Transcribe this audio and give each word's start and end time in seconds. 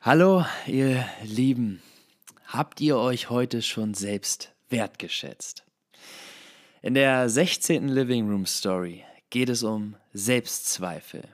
Hallo, 0.00 0.44
ihr 0.68 1.04
Lieben. 1.24 1.82
Habt 2.46 2.80
ihr 2.80 2.96
euch 2.98 3.30
heute 3.30 3.62
schon 3.62 3.94
selbst 3.94 4.52
wertgeschätzt? 4.68 5.64
In 6.82 6.94
der 6.94 7.28
16. 7.28 7.88
Living 7.88 8.30
Room 8.30 8.46
Story 8.46 9.02
geht 9.30 9.48
es 9.48 9.64
um 9.64 9.96
Selbstzweifel. 10.12 11.24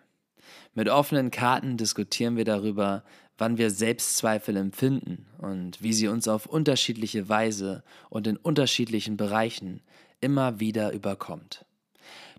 Mit 0.72 0.88
offenen 0.88 1.30
Karten 1.30 1.76
diskutieren 1.76 2.38
wir 2.38 2.46
darüber, 2.46 3.04
wann 3.36 3.58
wir 3.58 3.70
Selbstzweifel 3.70 4.56
empfinden 4.56 5.26
und 5.36 5.82
wie 5.82 5.92
sie 5.92 6.08
uns 6.08 6.26
auf 6.26 6.46
unterschiedliche 6.46 7.28
Weise 7.28 7.84
und 8.08 8.26
in 8.26 8.38
unterschiedlichen 8.38 9.18
Bereichen 9.18 9.82
immer 10.22 10.58
wieder 10.58 10.94
überkommt. 10.94 11.66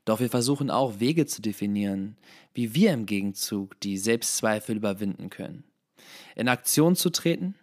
Doch 0.06 0.20
wir 0.20 0.32
versuchen 0.32 0.72
auch 0.72 1.00
Wege 1.00 1.28
zu 1.28 1.44
definieren, 1.44 2.18
wie 2.56 2.74
wir 2.74 2.94
im 2.94 3.06
Gegenzug 3.06 3.80
die 3.82 4.00
Selbstzweifel 4.00 4.78
überwinden 4.78 5.30
können 5.30 5.64
in 6.36 6.48
Aktion 6.48 6.96
zu 6.96 7.10
treten, 7.10 7.56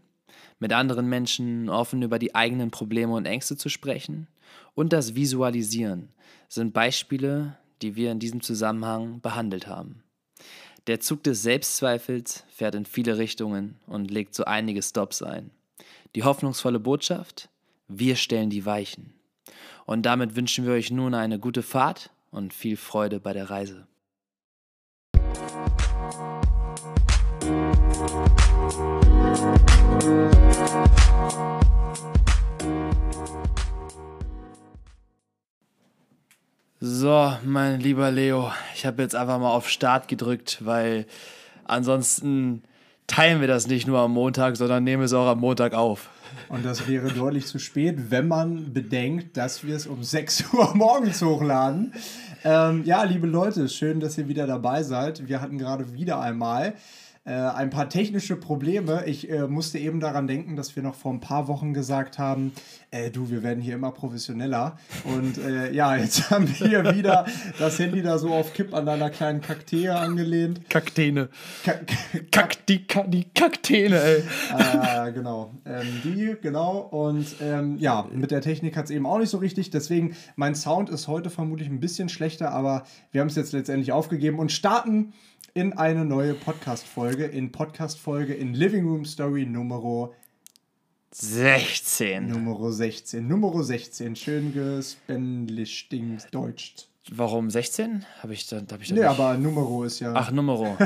mit 0.58 0.72
anderen 0.72 1.08
Menschen 1.08 1.68
offen 1.68 2.02
über 2.02 2.18
die 2.18 2.34
eigenen 2.34 2.70
Probleme 2.70 3.14
und 3.14 3.26
Ängste 3.26 3.56
zu 3.56 3.68
sprechen 3.68 4.28
und 4.74 4.92
das 4.92 5.14
Visualisieren 5.14 6.10
sind 6.48 6.72
Beispiele, 6.72 7.56
die 7.82 7.96
wir 7.96 8.12
in 8.12 8.18
diesem 8.18 8.42
Zusammenhang 8.42 9.20
behandelt 9.20 9.66
haben. 9.66 10.02
Der 10.86 11.00
Zug 11.00 11.22
des 11.22 11.42
Selbstzweifels 11.42 12.44
fährt 12.48 12.74
in 12.74 12.86
viele 12.86 13.18
Richtungen 13.18 13.78
und 13.86 14.10
legt 14.10 14.34
so 14.34 14.44
einige 14.44 14.82
Stops 14.82 15.22
ein. 15.22 15.50
Die 16.14 16.24
hoffnungsvolle 16.24 16.80
Botschaft, 16.80 17.48
wir 17.88 18.16
stellen 18.16 18.50
die 18.50 18.66
Weichen. 18.66 19.14
Und 19.86 20.02
damit 20.02 20.36
wünschen 20.36 20.64
wir 20.66 20.72
euch 20.72 20.90
nun 20.90 21.14
eine 21.14 21.38
gute 21.38 21.62
Fahrt 21.62 22.10
und 22.30 22.52
viel 22.52 22.76
Freude 22.76 23.20
bei 23.20 23.32
der 23.32 23.50
Reise. 23.50 23.86
So, 30.04 30.08
mein 37.44 37.78
lieber 37.78 38.10
Leo, 38.10 38.50
ich 38.74 38.84
habe 38.84 39.02
jetzt 39.02 39.14
einfach 39.14 39.38
mal 39.38 39.52
auf 39.52 39.68
Start 39.68 40.08
gedrückt, 40.08 40.58
weil 40.64 41.06
ansonsten 41.66 42.64
teilen 43.06 43.40
wir 43.40 43.46
das 43.46 43.68
nicht 43.68 43.86
nur 43.86 44.00
am 44.00 44.12
Montag, 44.12 44.56
sondern 44.56 44.82
nehmen 44.82 45.04
es 45.04 45.12
auch 45.12 45.28
am 45.28 45.38
Montag 45.38 45.72
auf. 45.72 46.10
Und 46.48 46.64
das 46.64 46.88
wäre 46.88 47.12
deutlich 47.12 47.46
zu 47.46 47.60
spät, 47.60 48.10
wenn 48.10 48.26
man 48.26 48.72
bedenkt, 48.72 49.36
dass 49.36 49.64
wir 49.64 49.76
es 49.76 49.86
um 49.86 50.02
6 50.04 50.52
Uhr 50.52 50.74
morgens 50.74 51.22
hochladen. 51.22 51.94
Ähm, 52.42 52.82
ja, 52.84 53.04
liebe 53.04 53.28
Leute, 53.28 53.68
schön, 53.68 54.00
dass 54.00 54.18
ihr 54.18 54.26
wieder 54.26 54.48
dabei 54.48 54.82
seid. 54.82 55.28
Wir 55.28 55.40
hatten 55.40 55.58
gerade 55.58 55.94
wieder 55.94 56.20
einmal 56.20 56.74
äh, 57.24 57.30
ein 57.32 57.70
paar 57.70 57.88
technische 57.88 58.34
Probleme. 58.34 59.04
Ich 59.06 59.30
äh, 59.30 59.46
musste 59.46 59.78
eben 59.78 60.00
daran 60.00 60.26
denken, 60.26 60.56
dass 60.56 60.74
wir 60.74 60.82
noch 60.82 60.96
vor 60.96 61.12
ein 61.12 61.20
paar 61.20 61.46
Wochen 61.46 61.72
gesagt 61.72 62.18
haben, 62.18 62.52
äh, 62.90 63.12
du, 63.12 63.30
wir 63.30 63.44
werden 63.44 63.62
hier 63.62 63.76
immer 63.76 63.92
professioneller. 63.92 64.76
Und 65.04 65.38
äh, 65.38 65.72
ja, 65.72 65.94
jetzt 65.96 66.30
haben 66.30 66.48
wir 66.48 66.54
hier 66.68 66.96
wieder 66.96 67.26
das 67.60 67.78
Handy 67.78 68.02
da 68.02 68.18
so 68.18 68.30
auf 68.34 68.54
Kipp 68.54 68.74
an 68.74 68.86
deiner 68.86 69.08
kleinen 69.08 69.40
Kakteen 69.40 69.90
angelehnt. 69.90 70.68
Kakteen. 70.68 71.28
Kack, 71.62 71.86
Kack, 72.32 72.66
die, 72.66 72.84
die 73.06 73.24
Kakteen, 73.32 73.92
ey. 73.92 74.24
Ah, 74.50 75.10
genau. 75.10 75.54
Ähm, 75.64 75.86
die, 76.02 76.34
genau. 76.42 76.78
Und 76.78 77.36
ähm, 77.40 77.78
ja, 77.78 78.08
mit 78.12 78.32
der 78.32 78.40
Technik 78.40 78.76
hat 78.76 78.86
es 78.86 78.90
eben 78.90 79.06
auch 79.06 79.18
nicht 79.18 79.30
so 79.30 79.38
richtig. 79.38 79.70
Deswegen, 79.70 80.16
mein 80.34 80.56
Sound 80.56 80.90
ist 80.90 81.06
heute 81.06 81.30
vermutlich 81.30 81.68
ein 81.68 81.78
bisschen 81.78 82.08
schlechter, 82.08 82.50
aber 82.50 82.82
wir 83.12 83.20
haben 83.20 83.28
es 83.28 83.36
jetzt 83.36 83.52
letztendlich 83.52 83.92
aufgegeben 83.92 84.40
und 84.40 84.50
starten 84.50 85.12
in 85.54 85.74
eine 85.74 86.04
neue 86.04 86.34
Podcast-Folge, 86.34 87.26
in 87.26 87.52
Podcast-Folge 87.52 88.32
in 88.32 88.54
Living 88.54 88.86
Room 88.86 89.04
Story 89.04 89.44
Nummer 89.44 90.10
16. 91.10 92.26
Nummer 92.26 92.72
16. 92.72 93.26
Nummer 93.26 93.62
16. 93.62 94.16
Schön 94.16 94.54
gespenlischt, 94.54 95.92
deutscht. 96.30 96.88
Warum 97.10 97.50
16? 97.50 98.06
Habe 98.22 98.32
ich 98.32 98.46
dann, 98.46 98.66
hab 98.72 98.80
ich 98.80 98.88
dann 98.88 98.98
Nee, 98.98 99.04
aber 99.04 99.36
Numero 99.36 99.84
ist 99.84 100.00
ja. 100.00 100.12
Ach, 100.14 100.30
Numero. 100.30 100.76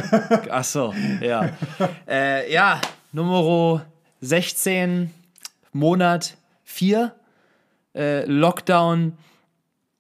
Ach 0.50 0.64
so, 0.64 0.92
ja. 1.20 1.50
äh, 2.08 2.52
ja, 2.52 2.80
Numero 3.12 3.82
16, 4.20 5.10
Monat 5.72 6.36
4, 6.64 7.14
äh, 7.94 8.24
Lockdown 8.24 9.16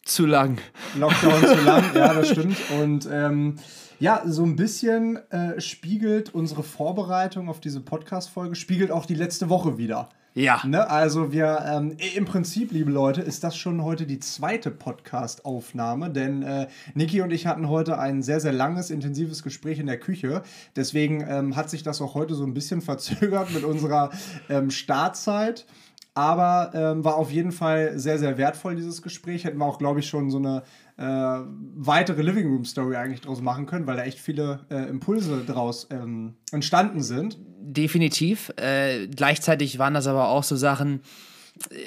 zu 0.04 0.26
lang. 0.26 0.58
Lockdown 0.96 1.40
zu 1.40 1.64
lang, 1.64 1.84
ja, 1.94 2.14
das 2.14 2.28
stimmt. 2.32 2.56
Und 2.80 3.08
ähm, 3.12 3.56
ja, 3.98 4.22
so 4.26 4.44
ein 4.44 4.56
bisschen 4.56 5.16
äh, 5.30 5.60
spiegelt 5.60 6.34
unsere 6.34 6.62
Vorbereitung 6.62 7.48
auf 7.48 7.60
diese 7.60 7.80
Podcast-Folge, 7.80 8.54
spiegelt 8.54 8.90
auch 8.90 9.06
die 9.06 9.14
letzte 9.14 9.48
Woche 9.48 9.78
wieder. 9.78 10.08
Ja. 10.36 10.60
Ne? 10.66 10.90
Also 10.90 11.32
wir, 11.32 11.64
ähm, 11.66 11.96
im 12.14 12.26
Prinzip, 12.26 12.70
liebe 12.70 12.90
Leute, 12.90 13.22
ist 13.22 13.42
das 13.42 13.56
schon 13.56 13.82
heute 13.82 14.04
die 14.04 14.18
zweite 14.18 14.70
Podcast-Aufnahme, 14.70 16.10
denn 16.10 16.42
äh, 16.42 16.66
Niki 16.92 17.22
und 17.22 17.30
ich 17.30 17.46
hatten 17.46 17.70
heute 17.70 17.98
ein 17.98 18.22
sehr, 18.22 18.38
sehr 18.40 18.52
langes, 18.52 18.90
intensives 18.90 19.42
Gespräch 19.42 19.78
in 19.78 19.86
der 19.86 19.98
Küche. 19.98 20.42
Deswegen 20.76 21.24
ähm, 21.26 21.56
hat 21.56 21.70
sich 21.70 21.82
das 21.82 22.02
auch 22.02 22.14
heute 22.14 22.34
so 22.34 22.44
ein 22.44 22.52
bisschen 22.52 22.80
verzögert 22.82 23.54
mit 23.54 23.64
unserer 23.64 24.10
ähm, 24.50 24.70
Startzeit. 24.70 25.64
Aber 26.12 26.70
ähm, 26.74 27.04
war 27.04 27.16
auf 27.16 27.30
jeden 27.30 27.52
Fall 27.52 27.98
sehr, 27.98 28.18
sehr 28.18 28.36
wertvoll, 28.36 28.74
dieses 28.74 29.00
Gespräch. 29.00 29.44
Hätten 29.44 29.58
wir 29.58 29.66
auch, 29.66 29.78
glaube 29.78 30.00
ich, 30.00 30.06
schon 30.06 30.30
so 30.30 30.38
eine 30.38 30.62
äh, 30.98 31.02
weitere 31.02 32.22
Living 32.22 32.46
Room 32.46 32.64
Story 32.64 32.96
eigentlich 32.96 33.20
draus 33.20 33.40
machen 33.40 33.66
können, 33.66 33.86
weil 33.86 33.96
da 33.96 34.04
echt 34.04 34.18
viele 34.18 34.60
äh, 34.70 34.88
Impulse 34.88 35.44
draus 35.44 35.86
ähm, 35.90 36.34
entstanden 36.52 37.02
sind. 37.02 37.38
Definitiv. 37.60 38.50
Äh, 38.56 39.08
gleichzeitig 39.08 39.78
waren 39.78 39.94
das 39.94 40.06
aber 40.06 40.28
auch 40.28 40.42
so 40.42 40.56
Sachen, 40.56 41.00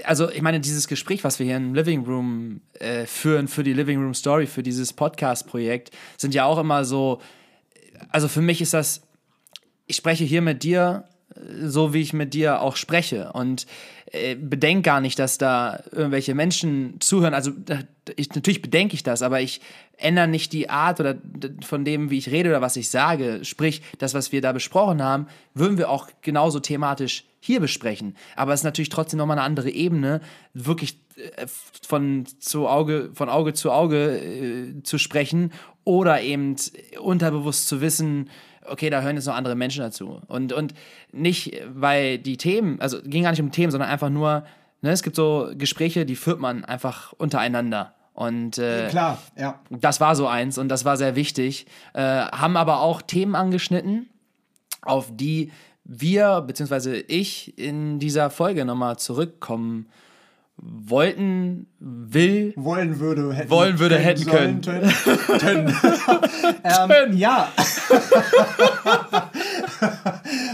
also 0.04 0.30
ich 0.30 0.42
meine, 0.42 0.60
dieses 0.60 0.88
Gespräch, 0.88 1.24
was 1.24 1.40
wir 1.40 1.46
hier 1.46 1.58
im 1.58 1.74
Living 1.74 2.06
Room 2.06 2.62
äh, 2.74 3.06
führen 3.06 3.48
für 3.48 3.64
die 3.64 3.74
Living 3.74 4.02
Room 4.02 4.14
Story, 4.14 4.48
für 4.48 4.64
dieses 4.64 4.94
Podcast-Projekt, 4.94 5.92
sind 6.18 6.34
ja 6.34 6.46
auch 6.46 6.58
immer 6.58 6.86
so, 6.86 7.20
also 8.10 8.28
für 8.28 8.42
mich 8.42 8.62
ist 8.62 8.74
das, 8.74 9.02
ich 9.88 9.96
spreche 9.96 10.24
hier 10.24 10.42
mit 10.42 10.64
dir 10.64 11.06
so 11.62 11.94
wie 11.94 12.02
ich 12.02 12.14
mit 12.14 12.34
dir 12.34 12.62
auch 12.62 12.76
spreche. 12.76 13.32
Und 13.34 13.66
äh, 14.12 14.36
bedenke 14.36 14.84
gar 14.84 15.02
nicht, 15.02 15.20
dass 15.20 15.38
da 15.38 15.84
irgendwelche 15.92 16.34
Menschen 16.34 17.00
zuhören. 17.00 17.34
Also 17.34 17.52
ich, 18.16 18.34
natürlich 18.34 18.62
bedenke 18.62 18.96
ich 18.96 19.04
das, 19.04 19.22
aber 19.22 19.42
ich 19.42 19.62
ändere 19.98 20.28
nicht 20.28 20.54
die 20.54 20.70
Art 20.70 21.00
oder 21.00 21.16
von 21.64 21.86
dem, 21.86 22.10
wie 22.10 22.18
ich 22.18 22.32
rede 22.32 22.50
oder 22.50 22.62
was 22.62 22.76
ich 22.76 22.90
sage. 22.90 23.42
Sprich, 23.44 23.82
das, 24.00 24.14
was 24.14 24.32
wir 24.32 24.42
da 24.42 24.52
besprochen 24.52 25.04
haben, 25.04 25.28
würden 25.54 25.78
wir 25.78 25.90
auch 25.90 26.08
genauso 26.22 26.60
thematisch 26.60 27.26
hier 27.40 27.60
besprechen. 27.60 28.16
Aber 28.36 28.54
es 28.54 28.62
ist 28.62 28.66
natürlich 28.66 28.90
trotzdem 28.90 29.18
nochmal 29.18 29.38
eine 29.38 29.46
andere 29.46 29.70
Ebene, 29.70 30.22
wirklich 30.54 31.00
äh, 31.16 31.46
von, 31.88 32.26
zu 32.40 32.68
Auge, 32.68 33.12
von 33.14 33.30
Auge 33.30 33.54
zu 33.54 33.72
Auge 33.72 34.18
äh, 34.18 34.84
zu 34.84 34.98
sprechen 34.98 35.52
oder 35.90 36.22
eben 36.22 36.56
unterbewusst 37.02 37.68
zu 37.68 37.82
wissen, 37.82 38.30
okay, 38.66 38.92
da 38.92 39.02
hören 39.02 39.16
jetzt 39.16 39.26
noch 39.26 39.34
andere 39.34 39.56
Menschen 39.56 39.82
dazu. 39.82 40.22
Und, 40.28 40.54
und 40.54 40.76
nicht, 41.12 41.64
weil 41.74 42.20
die 42.20 42.38
Themen, 42.38 42.80
also 42.80 43.02
ging 43.02 43.24
gar 43.24 43.32
nicht 43.32 43.42
um 43.42 43.52
Themen, 43.52 43.72
sondern 43.72 43.90
einfach 43.90 44.12
nur, 44.12 44.44
ne, 44.82 44.92
es 44.92 45.02
gibt 45.02 45.16
so 45.16 45.50
Gespräche, 45.56 46.06
die 46.06 46.16
führt 46.16 46.40
man 46.40 46.64
einfach 46.64 47.14
untereinander. 47.14 47.96
Und 48.14 48.60
äh, 48.60 48.90
klar, 48.90 49.18
ja. 49.36 49.60
Das 49.72 50.00
war 50.00 50.16
so 50.16 50.28
eins 50.28 50.60
und 50.60 50.70
das 50.70 50.86
war 50.86 50.96
sehr 50.96 51.16
wichtig. 51.16 51.66
Äh, 51.94 52.02
haben 52.02 52.56
aber 52.56 52.82
auch 52.82 53.02
Themen 53.02 53.34
angeschnitten, 53.34 54.10
auf 54.84 55.08
die 55.12 55.52
wir, 55.86 56.42
beziehungsweise 56.42 56.98
ich, 56.98 57.58
in 57.58 57.98
dieser 57.98 58.30
Folge 58.30 58.64
nochmal 58.64 59.00
zurückkommen 59.00 59.88
wollten, 60.62 61.68
will, 61.80 62.54
wollen 62.56 63.00
würde, 63.00 63.34
hätten, 63.34 63.50
wollen 63.50 63.80
würde, 63.80 63.98
hätten 63.98 64.26
können. 64.26 64.62
können. 64.62 64.92
können. 65.40 65.76
ähm, 66.64 67.18
ja. 67.18 67.50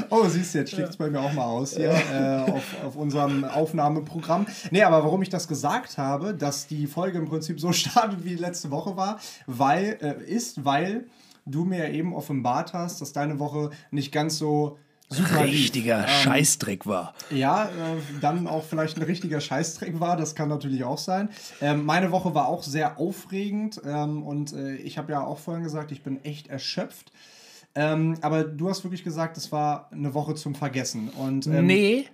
oh, 0.09 0.25
siehst 0.27 0.53
du, 0.53 0.59
jetzt 0.59 0.71
schlägt 0.71 0.89
es 0.89 0.97
bei 0.97 1.09
mir 1.09 1.19
auch 1.19 1.33
mal 1.33 1.45
aus 1.45 1.75
hier 1.75 1.91
äh, 1.91 2.51
auf, 2.51 2.63
auf 2.85 2.95
unserem 2.95 3.45
Aufnahmeprogramm. 3.45 4.45
Nee, 4.71 4.83
aber 4.83 5.03
warum 5.03 5.21
ich 5.21 5.29
das 5.29 5.47
gesagt 5.47 5.97
habe, 5.97 6.33
dass 6.33 6.67
die 6.67 6.87
Folge 6.87 7.17
im 7.17 7.25
Prinzip 7.25 7.59
so 7.59 7.71
startet, 7.71 8.23
wie 8.23 8.29
die 8.29 8.35
letzte 8.35 8.71
Woche 8.71 8.95
war, 8.95 9.19
weil, 9.47 9.97
äh, 10.01 10.23
ist, 10.23 10.65
weil 10.65 11.05
du 11.45 11.63
mir 11.63 11.91
eben 11.91 12.13
offenbart 12.13 12.73
hast, 12.73 13.01
dass 13.01 13.13
deine 13.13 13.39
Woche 13.39 13.69
nicht 13.91 14.11
ganz 14.11 14.37
so 14.37 14.77
super 15.09 15.43
richtiger 15.43 16.03
ähm, 16.03 16.07
Scheißdreck 16.07 16.85
war. 16.85 17.13
Ja, 17.29 17.65
äh, 17.65 17.69
dann 18.21 18.47
auch 18.47 18.63
vielleicht 18.63 18.97
ein 18.97 19.03
richtiger 19.03 19.39
Scheißdreck 19.39 19.99
war, 19.99 20.17
das 20.17 20.35
kann 20.35 20.49
natürlich 20.49 20.83
auch 20.83 20.97
sein. 20.97 21.29
Ähm, 21.61 21.85
meine 21.85 22.11
Woche 22.11 22.33
war 22.33 22.47
auch 22.47 22.63
sehr 22.63 22.99
aufregend 22.99 23.81
ähm, 23.85 24.23
und 24.23 24.53
äh, 24.53 24.75
ich 24.75 24.97
habe 24.97 25.11
ja 25.11 25.23
auch 25.23 25.39
vorhin 25.39 25.63
gesagt, 25.63 25.91
ich 25.91 26.03
bin 26.03 26.23
echt 26.23 26.47
erschöpft. 26.47 27.11
Ähm, 27.77 28.17
aber 28.21 28.45
du 28.45 28.69
hast 28.69 28.83
wirklich 28.83 29.03
gesagt, 29.03 29.35
es 29.35 29.51
war 29.51 29.89
eine 29.91 30.13
Woche 30.13 30.35
zum 30.35 30.55
Vergessen. 30.55 31.09
Und, 31.09 31.45
ähm, 31.47 31.65
nee, 31.65 32.07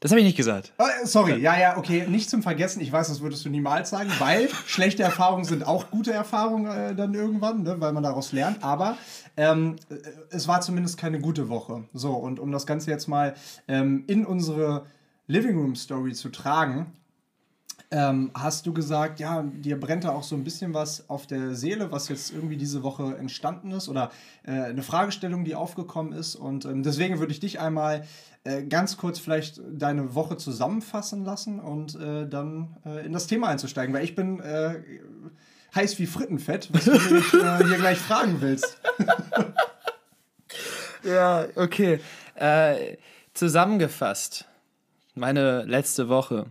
Das 0.00 0.10
habe 0.12 0.20
ich 0.20 0.26
nicht 0.26 0.36
gesagt. 0.36 0.72
Oh, 0.78 0.84
sorry, 1.04 1.38
ja, 1.40 1.58
ja, 1.58 1.76
okay, 1.76 2.06
nicht 2.08 2.30
zum 2.30 2.42
Vergessen. 2.42 2.80
Ich 2.80 2.90
weiß, 2.90 3.08
das 3.08 3.20
würdest 3.20 3.44
du 3.44 3.50
niemals 3.50 3.90
sagen, 3.90 4.10
weil 4.18 4.48
schlechte 4.66 5.02
Erfahrungen 5.02 5.44
sind 5.44 5.66
auch 5.66 5.90
gute 5.90 6.10
Erfahrungen 6.10 6.70
äh, 6.70 6.94
dann 6.94 7.12
irgendwann, 7.12 7.64
ne, 7.64 7.76
weil 7.80 7.92
man 7.92 8.02
daraus 8.02 8.32
lernt. 8.32 8.64
Aber 8.64 8.96
ähm, 9.36 9.76
äh, 9.90 9.96
es 10.30 10.48
war 10.48 10.62
zumindest 10.62 10.96
keine 10.96 11.20
gute 11.20 11.50
Woche. 11.50 11.84
So, 11.92 12.12
und 12.12 12.40
um 12.40 12.50
das 12.50 12.66
Ganze 12.66 12.90
jetzt 12.90 13.08
mal 13.08 13.34
ähm, 13.68 14.04
in 14.06 14.24
unsere 14.24 14.86
Living 15.26 15.58
Room 15.58 15.76
Story 15.76 16.14
zu 16.14 16.30
tragen, 16.30 16.94
ähm, 17.92 18.30
hast 18.34 18.66
du 18.66 18.72
gesagt, 18.72 19.18
ja, 19.18 19.42
dir 19.42 19.78
brennt 19.78 20.04
da 20.04 20.10
auch 20.10 20.22
so 20.22 20.36
ein 20.36 20.44
bisschen 20.44 20.74
was 20.74 21.10
auf 21.10 21.26
der 21.26 21.54
Seele, 21.54 21.90
was 21.90 22.08
jetzt 22.08 22.32
irgendwie 22.32 22.56
diese 22.56 22.82
Woche 22.82 23.16
entstanden 23.18 23.72
ist 23.72 23.88
oder 23.88 24.10
äh, 24.44 24.52
eine 24.52 24.82
Fragestellung, 24.82 25.44
die 25.44 25.56
aufgekommen 25.56 26.12
ist. 26.12 26.36
Und 26.36 26.64
ähm, 26.64 26.84
deswegen 26.84 27.18
würde 27.18 27.32
ich 27.32 27.40
dich 27.40 27.58
einmal 27.58 28.04
äh, 28.44 28.62
ganz 28.64 28.96
kurz 28.96 29.18
vielleicht 29.18 29.60
deine 29.70 30.14
Woche 30.14 30.36
zusammenfassen 30.36 31.24
lassen 31.24 31.60
und 31.60 31.94
äh, 31.96 32.28
dann 32.28 32.76
äh, 32.84 33.04
in 33.04 33.12
das 33.12 33.26
Thema 33.26 33.48
einzusteigen, 33.48 33.94
weil 33.94 34.04
ich 34.04 34.14
bin 34.14 34.40
äh, 34.40 34.82
heiß 35.74 35.98
wie 35.98 36.06
Frittenfett, 36.06 36.72
was 36.72 36.84
du 36.84 36.92
mich 36.92 37.34
äh, 37.34 37.64
hier 37.64 37.78
gleich 37.78 37.98
fragen 37.98 38.40
willst. 38.40 38.80
ja, 41.04 41.46
okay. 41.54 42.00
zusammengefasst, 43.34 44.46
meine 45.14 45.64
letzte 45.64 46.08
Woche 46.08 46.46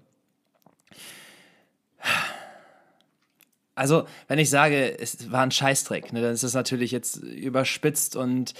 Also, 3.79 4.05
wenn 4.27 4.39
ich 4.39 4.49
sage, 4.49 4.99
es 4.99 5.31
war 5.31 5.41
ein 5.41 5.51
Scheißdreck, 5.51 6.11
ne, 6.11 6.21
dann 6.21 6.33
ist 6.33 6.43
das 6.43 6.53
natürlich 6.53 6.91
jetzt 6.91 7.15
überspitzt 7.15 8.17
und 8.17 8.53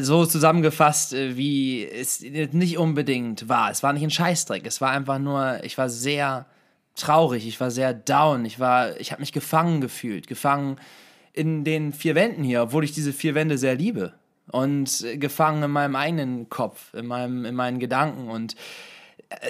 so 0.00 0.26
zusammengefasst, 0.26 1.12
äh, 1.14 1.36
wie 1.36 1.86
es 1.86 2.20
nicht 2.20 2.78
unbedingt 2.78 3.48
war. 3.48 3.70
Es 3.70 3.82
war 3.82 3.92
nicht 3.92 4.02
ein 4.02 4.10
Scheißdreck. 4.10 4.66
Es 4.66 4.80
war 4.80 4.90
einfach 4.90 5.18
nur, 5.18 5.62
ich 5.64 5.78
war 5.78 5.88
sehr 5.88 6.46
traurig, 6.94 7.46
ich 7.46 7.60
war 7.60 7.70
sehr 7.70 7.94
down, 7.94 8.44
ich 8.44 8.60
war, 8.60 8.98
ich 9.00 9.12
habe 9.12 9.20
mich 9.22 9.32
gefangen 9.32 9.80
gefühlt, 9.80 10.26
gefangen 10.26 10.76
in 11.32 11.64
den 11.64 11.92
vier 11.92 12.14
Wänden 12.14 12.44
hier, 12.44 12.62
obwohl 12.62 12.84
ich 12.84 12.92
diese 12.92 13.12
vier 13.12 13.34
Wände 13.34 13.56
sehr 13.56 13.74
liebe 13.74 14.12
und 14.50 15.06
gefangen 15.14 15.62
in 15.62 15.70
meinem 15.70 15.96
eigenen 15.96 16.50
Kopf, 16.50 16.92
in 16.92 17.06
meinem, 17.06 17.46
in 17.46 17.54
meinen 17.54 17.78
Gedanken 17.78 18.28
und 18.28 18.56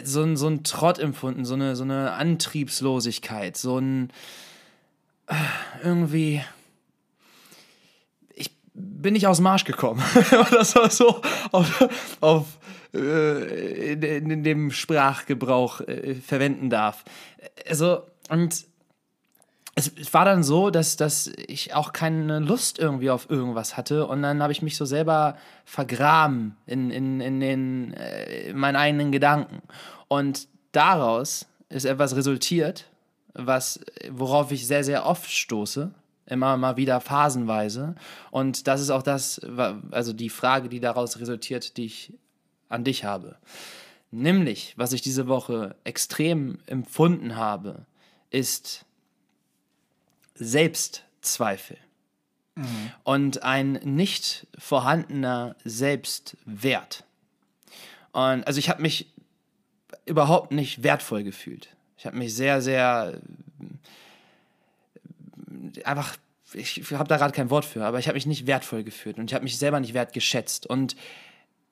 so 0.05 0.23
ein, 0.23 0.37
so 0.37 0.49
ein 0.49 0.62
Trott 0.62 0.99
empfunden, 0.99 1.44
so 1.44 1.55
eine, 1.55 1.75
so 1.75 1.82
eine 1.82 2.12
Antriebslosigkeit, 2.12 3.56
so 3.56 3.79
ein 3.79 4.11
äh, 5.26 5.35
irgendwie. 5.82 6.43
Ich 9.02 9.04
bin 9.04 9.14
nicht 9.14 9.26
aus 9.26 9.38
dem 9.38 9.43
Marsch 9.43 9.64
gekommen. 9.64 10.00
das 10.52 10.76
war 10.76 10.88
so 10.88 11.20
auf, 11.50 11.88
auf 12.20 12.46
äh, 12.94 13.94
in, 13.94 14.31
in, 14.31 14.44
dem 14.44 14.70
Sprachgebrauch 14.70 15.81
äh, 15.81 16.14
verwenden 16.14 16.70
darf. 16.70 17.04
Also, 17.69 18.02
und 18.28 18.64
es, 19.75 19.93
es, 19.99 20.14
war 20.14 20.25
dann 20.25 20.44
so, 20.44 20.70
dass, 20.70 20.96
dass 20.96 21.32
ich 21.49 21.75
auch 21.75 21.93
keine 21.93 22.38
Lust 22.38 22.78
irgendwie 22.78 23.10
auf 23.10 23.28
irgendwas 23.28 23.76
hatte 23.76 24.06
und 24.06 24.22
dann 24.22 24.40
habe 24.40 24.52
ich 24.52 24.62
mich 24.62 24.76
so 24.76 24.84
selber 24.84 25.37
vergraben 25.64 26.54
in, 26.66 26.93
in, 26.93 27.20
in, 27.20 27.40
den, 27.40 27.94
äh, 27.94 28.50
in 28.50 28.56
meinen 28.56 28.76
eigenen 28.76 29.10
Gedanken. 29.10 29.62
Und 30.06 30.46
daraus 30.70 31.49
ist 31.70 31.87
etwas 31.87 32.14
resultiert, 32.14 32.87
was, 33.34 33.81
worauf 34.12 34.52
ich 34.52 34.64
sehr, 34.64 34.84
sehr 34.84 35.06
oft 35.06 35.28
stoße, 35.28 35.93
immer 36.32 36.56
mal 36.56 36.76
wieder 36.76 37.00
phasenweise. 37.00 37.94
Und 38.31 38.67
das 38.67 38.81
ist 38.81 38.90
auch 38.90 39.02
das, 39.02 39.40
also 39.90 40.12
die 40.12 40.31
Frage, 40.31 40.69
die 40.69 40.81
daraus 40.81 41.20
resultiert, 41.20 41.76
die 41.76 41.84
ich 41.84 42.12
an 42.69 42.84
dich 42.84 43.05
habe. 43.05 43.37
Nämlich, 44.11 44.75
was 44.76 44.93
ich 44.93 45.02
diese 45.02 45.29
Woche 45.29 45.76
extrem 45.84 46.58
empfunden 46.67 47.37
habe, 47.37 47.87
ist 48.31 48.84
Selbstzweifel 50.34 51.79
mhm. 52.55 52.93
und 53.05 53.43
ein 53.43 53.73
nicht 53.85 54.46
vorhandener 54.58 55.56
Selbstwert. 55.64 57.05
Und 58.12 58.46
also 58.46 58.58
ich 58.58 58.69
habe 58.69 58.82
mich 58.82 59.12
überhaupt 60.05 60.52
nicht 60.52 60.82
wertvoll 60.82 61.23
gefühlt. 61.23 61.69
Ich 61.96 62.06
habe 62.06 62.19
mich 62.19 62.35
sehr, 62.35 62.61
sehr 62.61 63.20
einfach, 65.85 66.17
ich 66.53 66.93
habe 66.93 67.09
da 67.09 67.17
gerade 67.17 67.32
kein 67.32 67.50
Wort 67.50 67.64
für, 67.64 67.85
aber 67.85 67.99
ich 67.99 68.09
habe 68.09 68.17
mich 68.17 68.26
nicht 68.26 68.47
wertvoll 68.47 68.85
gefühlt 68.85 69.19
und 69.19 69.31
ich 69.31 69.35
habe 69.35 69.44
mich 69.44 69.59
selber 69.59 69.81
nicht 69.81 69.94
wertgeschätzt 69.94 70.67
und 70.67 70.97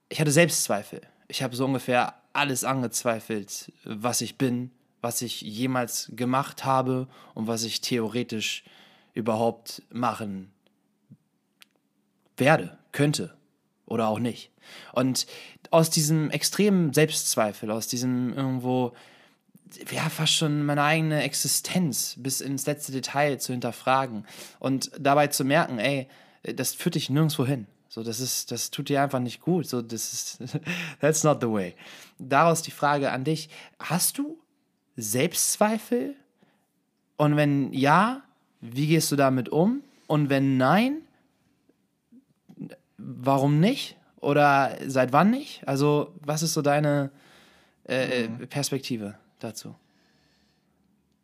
ich 0.08 0.20
hatte 0.20 0.32
Selbstzweifel. 0.32 1.00
Ich 1.28 1.42
habe 1.42 1.54
so 1.54 1.64
ungefähr 1.64 2.14
alles 2.32 2.64
angezweifelt, 2.64 3.72
was 3.84 4.20
ich 4.20 4.36
bin, 4.36 4.70
was 5.00 5.22
ich 5.22 5.40
jemals 5.40 6.10
gemacht 6.14 6.64
habe 6.64 7.08
und 7.34 7.46
was 7.46 7.62
ich 7.64 7.80
theoretisch 7.80 8.64
überhaupt 9.14 9.82
machen 9.90 10.50
werde, 12.36 12.78
könnte 12.92 13.36
oder 13.86 14.08
auch 14.08 14.18
nicht. 14.18 14.50
Und 14.92 15.26
aus 15.70 15.90
diesem 15.90 16.30
extremen 16.30 16.92
Selbstzweifel, 16.92 17.70
aus 17.70 17.86
diesem 17.86 18.32
irgendwo, 18.34 18.92
ja, 19.90 20.08
fast 20.08 20.34
schon 20.34 20.64
meine 20.64 20.82
eigene 20.82 21.22
Existenz 21.22 22.16
bis 22.18 22.40
ins 22.40 22.66
letzte 22.66 22.92
Detail 22.92 23.38
zu 23.38 23.52
hinterfragen 23.52 24.26
und 24.58 24.90
dabei 24.98 25.28
zu 25.28 25.44
merken, 25.44 25.78
ey, 25.78 26.08
das 26.42 26.74
führt 26.74 26.94
dich 26.94 27.10
nirgendwo 27.10 27.46
hin. 27.46 27.66
So, 27.88 28.04
das 28.04 28.20
ist, 28.20 28.52
das 28.52 28.70
tut 28.70 28.88
dir 28.88 29.02
einfach 29.02 29.18
nicht 29.18 29.40
gut. 29.40 29.66
So, 29.66 29.82
das 29.82 30.12
ist, 30.12 30.38
that's 31.00 31.24
not 31.24 31.40
the 31.40 31.48
way. 31.48 31.74
Daraus 32.18 32.62
die 32.62 32.70
Frage 32.70 33.10
an 33.10 33.24
dich: 33.24 33.50
Hast 33.80 34.18
du 34.18 34.38
Selbstzweifel? 34.96 36.14
Und 37.16 37.36
wenn 37.36 37.72
ja, 37.72 38.22
wie 38.60 38.86
gehst 38.86 39.10
du 39.12 39.16
damit 39.16 39.48
um? 39.48 39.82
Und 40.06 40.30
wenn 40.30 40.56
nein, 40.56 41.02
warum 42.96 43.60
nicht? 43.60 43.96
Oder 44.20 44.76
seit 44.86 45.12
wann 45.12 45.30
nicht? 45.30 45.66
Also, 45.66 46.14
was 46.20 46.42
ist 46.42 46.54
so 46.54 46.62
deine 46.62 47.10
äh, 47.88 48.28
mhm. 48.28 48.46
Perspektive 48.48 49.16
dazu? 49.40 49.74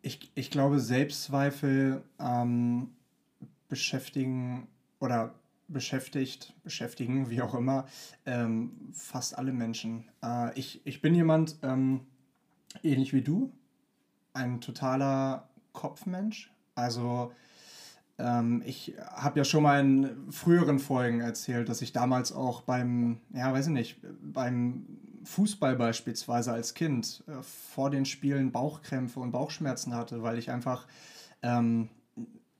Ich, 0.01 0.31
ich 0.35 0.51
glaube, 0.51 0.79
Selbstzweifel 0.79 2.03
ähm, 2.19 2.91
beschäftigen 3.67 4.67
oder 4.99 5.33
beschäftigt, 5.67 6.53
beschäftigen, 6.63 7.29
wie 7.29 7.41
auch 7.41 7.53
immer, 7.53 7.87
ähm, 8.25 8.71
fast 8.93 9.37
alle 9.37 9.51
Menschen. 9.51 10.05
Äh, 10.23 10.57
ich, 10.57 10.81
ich 10.85 11.01
bin 11.01 11.13
jemand, 11.13 11.57
ähm, 11.61 12.01
ähnlich 12.83 13.13
wie 13.13 13.21
du, 13.21 13.51
ein 14.33 14.61
totaler 14.61 15.49
Kopfmensch. 15.73 16.51
Also 16.75 17.33
ähm, 18.17 18.63
ich 18.65 18.95
habe 19.11 19.39
ja 19.39 19.43
schon 19.43 19.63
mal 19.63 19.79
in 19.79 20.31
früheren 20.31 20.79
Folgen 20.79 21.21
erzählt, 21.21 21.69
dass 21.69 21.81
ich 21.81 21.91
damals 21.91 22.31
auch 22.31 22.61
beim, 22.61 23.19
ja, 23.33 23.51
weiß 23.51 23.67
ich 23.67 23.73
nicht, 23.73 23.99
beim 24.21 24.85
Fußball 25.27 25.75
beispielsweise 25.75 26.53
als 26.53 26.73
Kind 26.73 27.23
äh, 27.27 27.43
vor 27.43 27.89
den 27.89 28.05
Spielen 28.05 28.51
Bauchkrämpfe 28.51 29.19
und 29.19 29.31
Bauchschmerzen 29.31 29.93
hatte, 29.93 30.23
weil 30.23 30.37
ich 30.37 30.49
einfach, 30.49 30.87
ähm, 31.41 31.89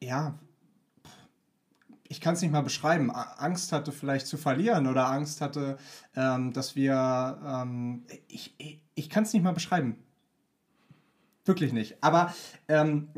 ja, 0.02 0.38
ich 2.10 2.22
kann 2.22 2.36
es 2.36 2.42
nicht 2.42 2.52
mal 2.52 2.62
beschreiben, 2.62 3.12
Angst 3.12 3.72
hatte 3.72 3.92
vielleicht 3.92 4.28
zu 4.28 4.38
verlieren 4.38 4.88
oder 4.88 5.08
Angst 5.08 5.42
hatte, 5.42 5.78
ähm, 6.16 6.54
dass 6.54 6.76
wir, 6.76 7.40
ähm, 7.46 8.06
ich, 8.28 8.54
ich, 8.58 8.82
ich 8.96 9.10
kann 9.10 9.24
es 9.24 9.34
nicht 9.34 9.44
mal 9.44 9.54
beschreiben. 9.54 9.98
Wirklich 11.46 11.74
nicht. 11.74 11.98
Aber 12.02 12.34
ähm, 12.68 13.10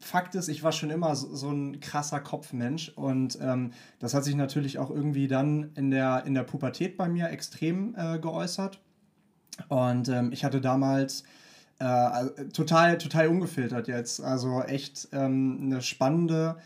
Fakt 0.00 0.34
ist, 0.34 0.48
ich 0.48 0.62
war 0.62 0.72
schon 0.72 0.90
immer 0.90 1.14
so, 1.16 1.34
so 1.34 1.50
ein 1.50 1.80
krasser 1.80 2.20
Kopfmensch 2.20 2.90
und 2.90 3.38
ähm, 3.40 3.72
das 3.98 4.14
hat 4.14 4.24
sich 4.24 4.36
natürlich 4.36 4.78
auch 4.78 4.90
irgendwie 4.90 5.26
dann 5.26 5.72
in 5.74 5.90
der, 5.90 6.24
in 6.24 6.34
der 6.34 6.44
Pubertät 6.44 6.96
bei 6.96 7.08
mir 7.08 7.30
extrem 7.30 7.94
äh, 7.96 8.18
geäußert. 8.18 8.80
Und 9.68 10.08
ähm, 10.08 10.30
ich 10.32 10.44
hatte 10.44 10.60
damals 10.60 11.24
äh, 11.80 12.26
total, 12.52 12.98
total 12.98 13.28
ungefiltert 13.28 13.88
jetzt, 13.88 14.22
also 14.22 14.62
echt 14.62 15.08
ähm, 15.12 15.58
eine 15.62 15.82
spannende 15.82 16.56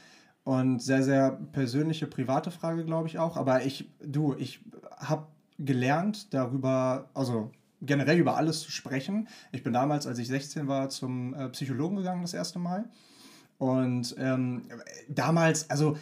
und 0.45 0.83
sehr, 0.83 1.03
sehr 1.03 1.33
persönliche, 1.53 2.07
private 2.07 2.51
Frage, 2.51 2.85
glaube 2.85 3.09
ich 3.09 3.19
auch. 3.19 3.37
Aber 3.37 3.65
ich, 3.65 3.89
du, 4.05 4.35
ich 4.35 4.61
habe 4.99 5.27
gelernt 5.59 6.35
darüber, 6.35 7.09
also 7.15 7.51
generell 7.81 8.19
über 8.19 8.37
alles 8.37 8.61
zu 8.61 8.71
sprechen. 8.71 9.29
Ich 9.53 9.63
bin 9.63 9.73
damals, 9.73 10.07
als 10.07 10.19
ich 10.19 10.29
16 10.29 10.69
war, 10.69 10.89
zum 10.89 11.35
äh, 11.35 11.49
Psychologen 11.51 11.97
gegangen 11.97 12.23
das 12.23 12.35
erste 12.35 12.59
Mal. 12.59 12.85
Und 13.63 14.17
ähm, 14.19 14.63
damals, 15.09 15.71
also 15.71 15.97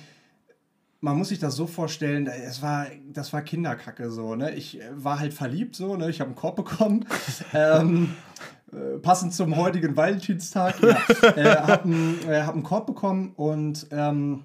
man 1.03 1.19
muss 1.19 1.29
sich 1.29 1.41
das 1.41 1.57
so 1.57 1.67
vorstellen, 1.67 2.27
es 2.27 2.63
war, 2.63 2.87
das 3.13 3.35
war 3.35 3.43
Kinderkacke 3.43 4.11
so, 4.11 4.35
ne? 4.35 4.55
Ich 4.55 4.81
war 4.95 5.21
halt 5.21 5.35
verliebt 5.35 5.77
so, 5.77 5.95
ne? 5.95 6.09
Ich 6.09 6.21
habe 6.21 6.29
einen 6.29 6.37
Korb 6.37 6.57
bekommen. 6.57 7.05
ähm, 7.53 8.15
äh, 8.73 8.97
passend 9.01 9.35
zum 9.35 9.57
heutigen 9.57 9.95
Valentinstag. 9.95 10.81
Ja, 10.81 11.37
äh, 11.37 11.57
habe 11.59 11.85
einen, 11.85 12.19
äh, 12.27 12.41
hab 12.45 12.55
einen 12.55 12.63
Korb 12.63 12.87
bekommen 12.87 13.35
und 13.37 13.89
ähm, 13.91 14.45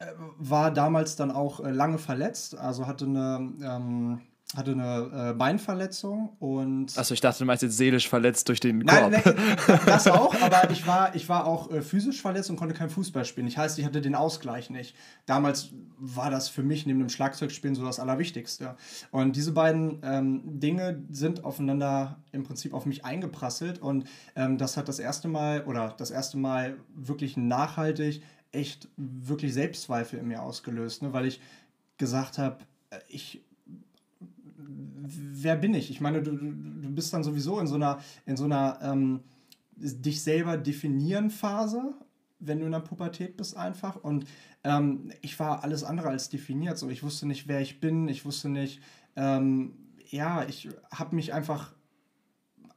äh, 0.00 0.06
war 0.36 0.72
damals 0.72 1.14
dann 1.14 1.30
auch 1.30 1.60
äh, 1.60 1.70
lange 1.70 1.98
verletzt. 1.98 2.58
Also 2.58 2.88
hatte 2.88 3.04
eine, 3.04 3.52
ähm, 3.62 4.20
hatte 4.54 4.72
eine 4.72 5.30
äh, 5.30 5.34
Beinverletzung 5.34 6.36
und. 6.38 6.96
Achso, 6.96 7.14
ich 7.14 7.20
dachte, 7.20 7.40
du 7.40 7.44
meinst 7.46 7.64
jetzt 7.64 7.76
seelisch 7.76 8.08
verletzt 8.08 8.48
durch 8.48 8.60
den 8.60 8.86
Korb. 8.86 9.10
Nein, 9.10 9.22
nein 9.24 9.80
das 9.86 10.06
auch, 10.06 10.40
aber 10.40 10.70
ich 10.70 10.86
war, 10.86 11.14
ich 11.16 11.28
war 11.28 11.46
auch 11.46 11.70
äh, 11.72 11.82
physisch 11.82 12.20
verletzt 12.20 12.48
und 12.50 12.56
konnte 12.56 12.74
kein 12.74 12.88
Fußball 12.88 13.24
spielen. 13.24 13.48
Ich 13.48 13.58
heißt, 13.58 13.76
ich 13.78 13.84
hatte 13.84 14.00
den 14.00 14.14
Ausgleich 14.14 14.70
nicht. 14.70 14.94
Damals 15.26 15.70
war 15.98 16.30
das 16.30 16.48
für 16.48 16.62
mich 16.62 16.86
neben 16.86 17.00
dem 17.00 17.08
Schlagzeugspielen 17.08 17.74
so 17.74 17.84
das 17.84 17.98
Allerwichtigste. 17.98 18.76
Und 19.10 19.34
diese 19.34 19.50
beiden 19.50 19.98
ähm, 20.04 20.42
Dinge 20.44 21.02
sind 21.10 21.44
aufeinander 21.44 22.18
im 22.30 22.44
Prinzip 22.44 22.72
auf 22.72 22.86
mich 22.86 23.04
eingeprasselt 23.04 23.80
und 23.80 24.04
ähm, 24.36 24.58
das 24.58 24.76
hat 24.76 24.88
das 24.88 25.00
erste 25.00 25.26
Mal 25.26 25.64
oder 25.64 25.94
das 25.98 26.12
erste 26.12 26.36
Mal 26.36 26.76
wirklich 26.94 27.36
nachhaltig 27.36 28.22
echt 28.52 28.88
wirklich 28.96 29.52
Selbstzweifel 29.52 30.18
in 30.18 30.28
mir 30.28 30.42
ausgelöst, 30.42 31.02
ne? 31.02 31.12
weil 31.12 31.26
ich 31.26 31.40
gesagt 31.98 32.38
habe, 32.38 32.58
äh, 32.90 32.98
ich 33.08 33.42
wer 34.68 35.56
bin 35.56 35.74
ich? 35.74 35.90
Ich 35.90 36.00
meine, 36.00 36.22
du, 36.22 36.32
du 36.32 36.90
bist 36.90 37.12
dann 37.12 37.24
sowieso 37.24 37.58
in 37.60 37.66
so 37.66 37.76
einer, 37.76 37.98
in 38.24 38.36
so 38.36 38.44
einer 38.44 38.78
ähm, 38.82 39.20
dich 39.76 40.22
selber 40.22 40.56
definieren 40.56 41.30
Phase, 41.30 41.94
wenn 42.38 42.60
du 42.60 42.66
in 42.66 42.72
der 42.72 42.80
Pubertät 42.80 43.36
bist 43.36 43.56
einfach. 43.56 43.96
Und 43.96 44.26
ähm, 44.64 45.12
ich 45.22 45.38
war 45.38 45.64
alles 45.64 45.84
andere 45.84 46.08
als 46.08 46.28
definiert. 46.28 46.78
So, 46.78 46.88
ich 46.88 47.02
wusste 47.02 47.26
nicht, 47.26 47.48
wer 47.48 47.60
ich 47.60 47.80
bin. 47.80 48.08
Ich 48.08 48.24
wusste 48.24 48.48
nicht, 48.48 48.80
ähm, 49.16 49.74
ja, 50.10 50.44
ich 50.44 50.68
habe 50.90 51.16
mich 51.16 51.32
einfach 51.32 51.74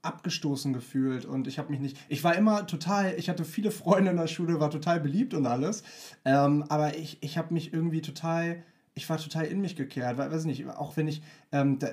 abgestoßen 0.02 0.72
gefühlt 0.72 1.26
und 1.26 1.48
ich 1.48 1.60
habe 1.60 1.72
mich 1.72 1.80
nicht. 1.82 1.98
Ich 2.08 2.24
war 2.24 2.36
immer 2.36 2.66
total, 2.68 3.16
ich 3.18 3.30
hatte 3.30 3.44
viele 3.44 3.70
Freunde 3.72 4.12
in 4.12 4.18
der 4.18 4.28
Schule, 4.28 4.60
war 4.60 4.72
total 4.72 5.02
beliebt 5.02 5.34
und 5.34 5.46
alles. 5.46 5.84
Ähm, 6.24 6.64
aber 6.70 6.96
ich, 6.98 7.22
ich 7.22 7.38
habe 7.38 7.54
mich 7.54 7.74
irgendwie 7.74 8.02
total 8.02 8.64
ich 9.00 9.10
war 9.10 9.18
total 9.18 9.46
in 9.46 9.62
mich 9.62 9.78
gekehrt, 9.78 10.18
weil, 10.18 10.30
weiß 10.30 10.44
nicht, 10.44 10.68
auch 10.68 10.98
wenn 10.98 11.08
ich 11.08 11.22
ähm, 11.52 11.80
da, 11.80 11.88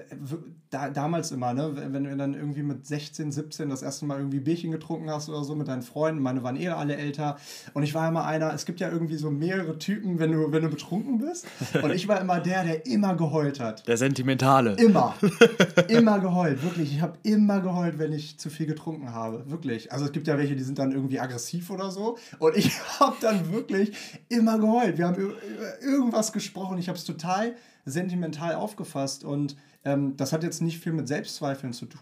da, 0.70 0.90
damals 0.90 1.30
immer, 1.30 1.54
ne, 1.54 1.70
wenn 1.76 2.04
du 2.04 2.14
dann 2.16 2.34
irgendwie 2.34 2.62
mit 2.62 2.86
16, 2.86 3.32
17 3.32 3.70
das 3.70 3.82
erste 3.82 4.04
Mal 4.04 4.18
irgendwie 4.18 4.40
Bierchen 4.40 4.72
getrunken 4.72 5.08
hast 5.08 5.28
oder 5.28 5.44
so 5.44 5.54
mit 5.54 5.68
deinen 5.68 5.82
Freunden, 5.82 6.20
meine 6.20 6.42
waren 6.42 6.56
eh 6.56 6.68
alle 6.68 6.96
älter 6.96 7.38
und 7.72 7.84
ich 7.84 7.94
war 7.94 8.08
immer 8.08 8.26
einer, 8.26 8.52
es 8.52 8.66
gibt 8.66 8.80
ja 8.80 8.90
irgendwie 8.90 9.16
so 9.16 9.30
mehrere 9.30 9.78
Typen, 9.78 10.18
wenn 10.18 10.32
du, 10.32 10.50
wenn 10.52 10.62
du 10.62 10.68
betrunken 10.68 11.18
bist 11.18 11.46
und 11.82 11.90
ich 11.92 12.08
war 12.08 12.20
immer 12.20 12.40
der, 12.40 12.64
der 12.64 12.86
immer 12.86 13.14
geheult 13.14 13.60
hat. 13.60 13.86
Der 13.86 13.96
Sentimentale. 13.96 14.74
Immer. 14.74 15.14
immer 15.88 16.18
geheult, 16.18 16.62
wirklich. 16.64 16.92
Ich 16.92 17.00
habe 17.00 17.16
immer 17.22 17.60
geheult, 17.60 17.98
wenn 17.98 18.12
ich 18.12 18.38
zu 18.38 18.50
viel 18.50 18.66
getrunken 18.66 19.14
habe, 19.14 19.48
wirklich. 19.48 19.92
Also 19.92 20.06
es 20.06 20.12
gibt 20.12 20.26
ja 20.26 20.36
welche, 20.36 20.56
die 20.56 20.64
sind 20.64 20.78
dann 20.78 20.90
irgendwie 20.90 21.20
aggressiv 21.20 21.70
oder 21.70 21.90
so 21.92 22.18
und 22.40 22.56
ich 22.56 22.72
habe 23.00 23.16
dann 23.20 23.52
wirklich 23.52 23.92
immer 24.28 24.58
geheult. 24.58 24.98
Wir 24.98 25.06
haben 25.06 25.16
über 25.16 25.34
irgendwas 25.80 26.32
gesprochen, 26.32 26.78
ich 26.78 26.88
habe 26.88 26.95
es 26.96 27.04
total 27.04 27.56
sentimental 27.84 28.54
aufgefasst 28.54 29.24
und 29.24 29.56
ähm, 29.84 30.16
das 30.16 30.32
hat 30.32 30.42
jetzt 30.42 30.60
nicht 30.60 30.80
viel 30.80 30.92
mit 30.92 31.08
Selbstzweifeln 31.08 31.72
zu 31.72 31.86
tun. 31.86 32.00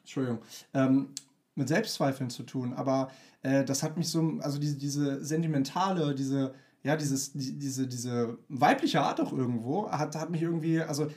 Entschuldigung. 0.00 0.40
Ähm, 0.74 1.10
mit 1.54 1.68
Selbstzweifeln 1.68 2.30
zu 2.30 2.42
tun, 2.42 2.72
aber 2.72 3.10
äh, 3.42 3.64
das 3.64 3.82
hat 3.82 3.96
mich 3.96 4.08
so, 4.08 4.38
also 4.40 4.58
diese, 4.58 4.76
diese 4.76 5.24
sentimentale, 5.24 6.14
diese, 6.14 6.54
ja, 6.82 6.96
dieses, 6.96 7.32
die, 7.32 7.58
diese, 7.58 7.86
diese 7.86 8.38
weibliche 8.48 9.00
Art 9.02 9.20
auch 9.20 9.32
irgendwo, 9.32 9.90
hat, 9.90 10.16
hat 10.16 10.30
mich 10.30 10.42
irgendwie, 10.42 10.80
also 10.80 11.08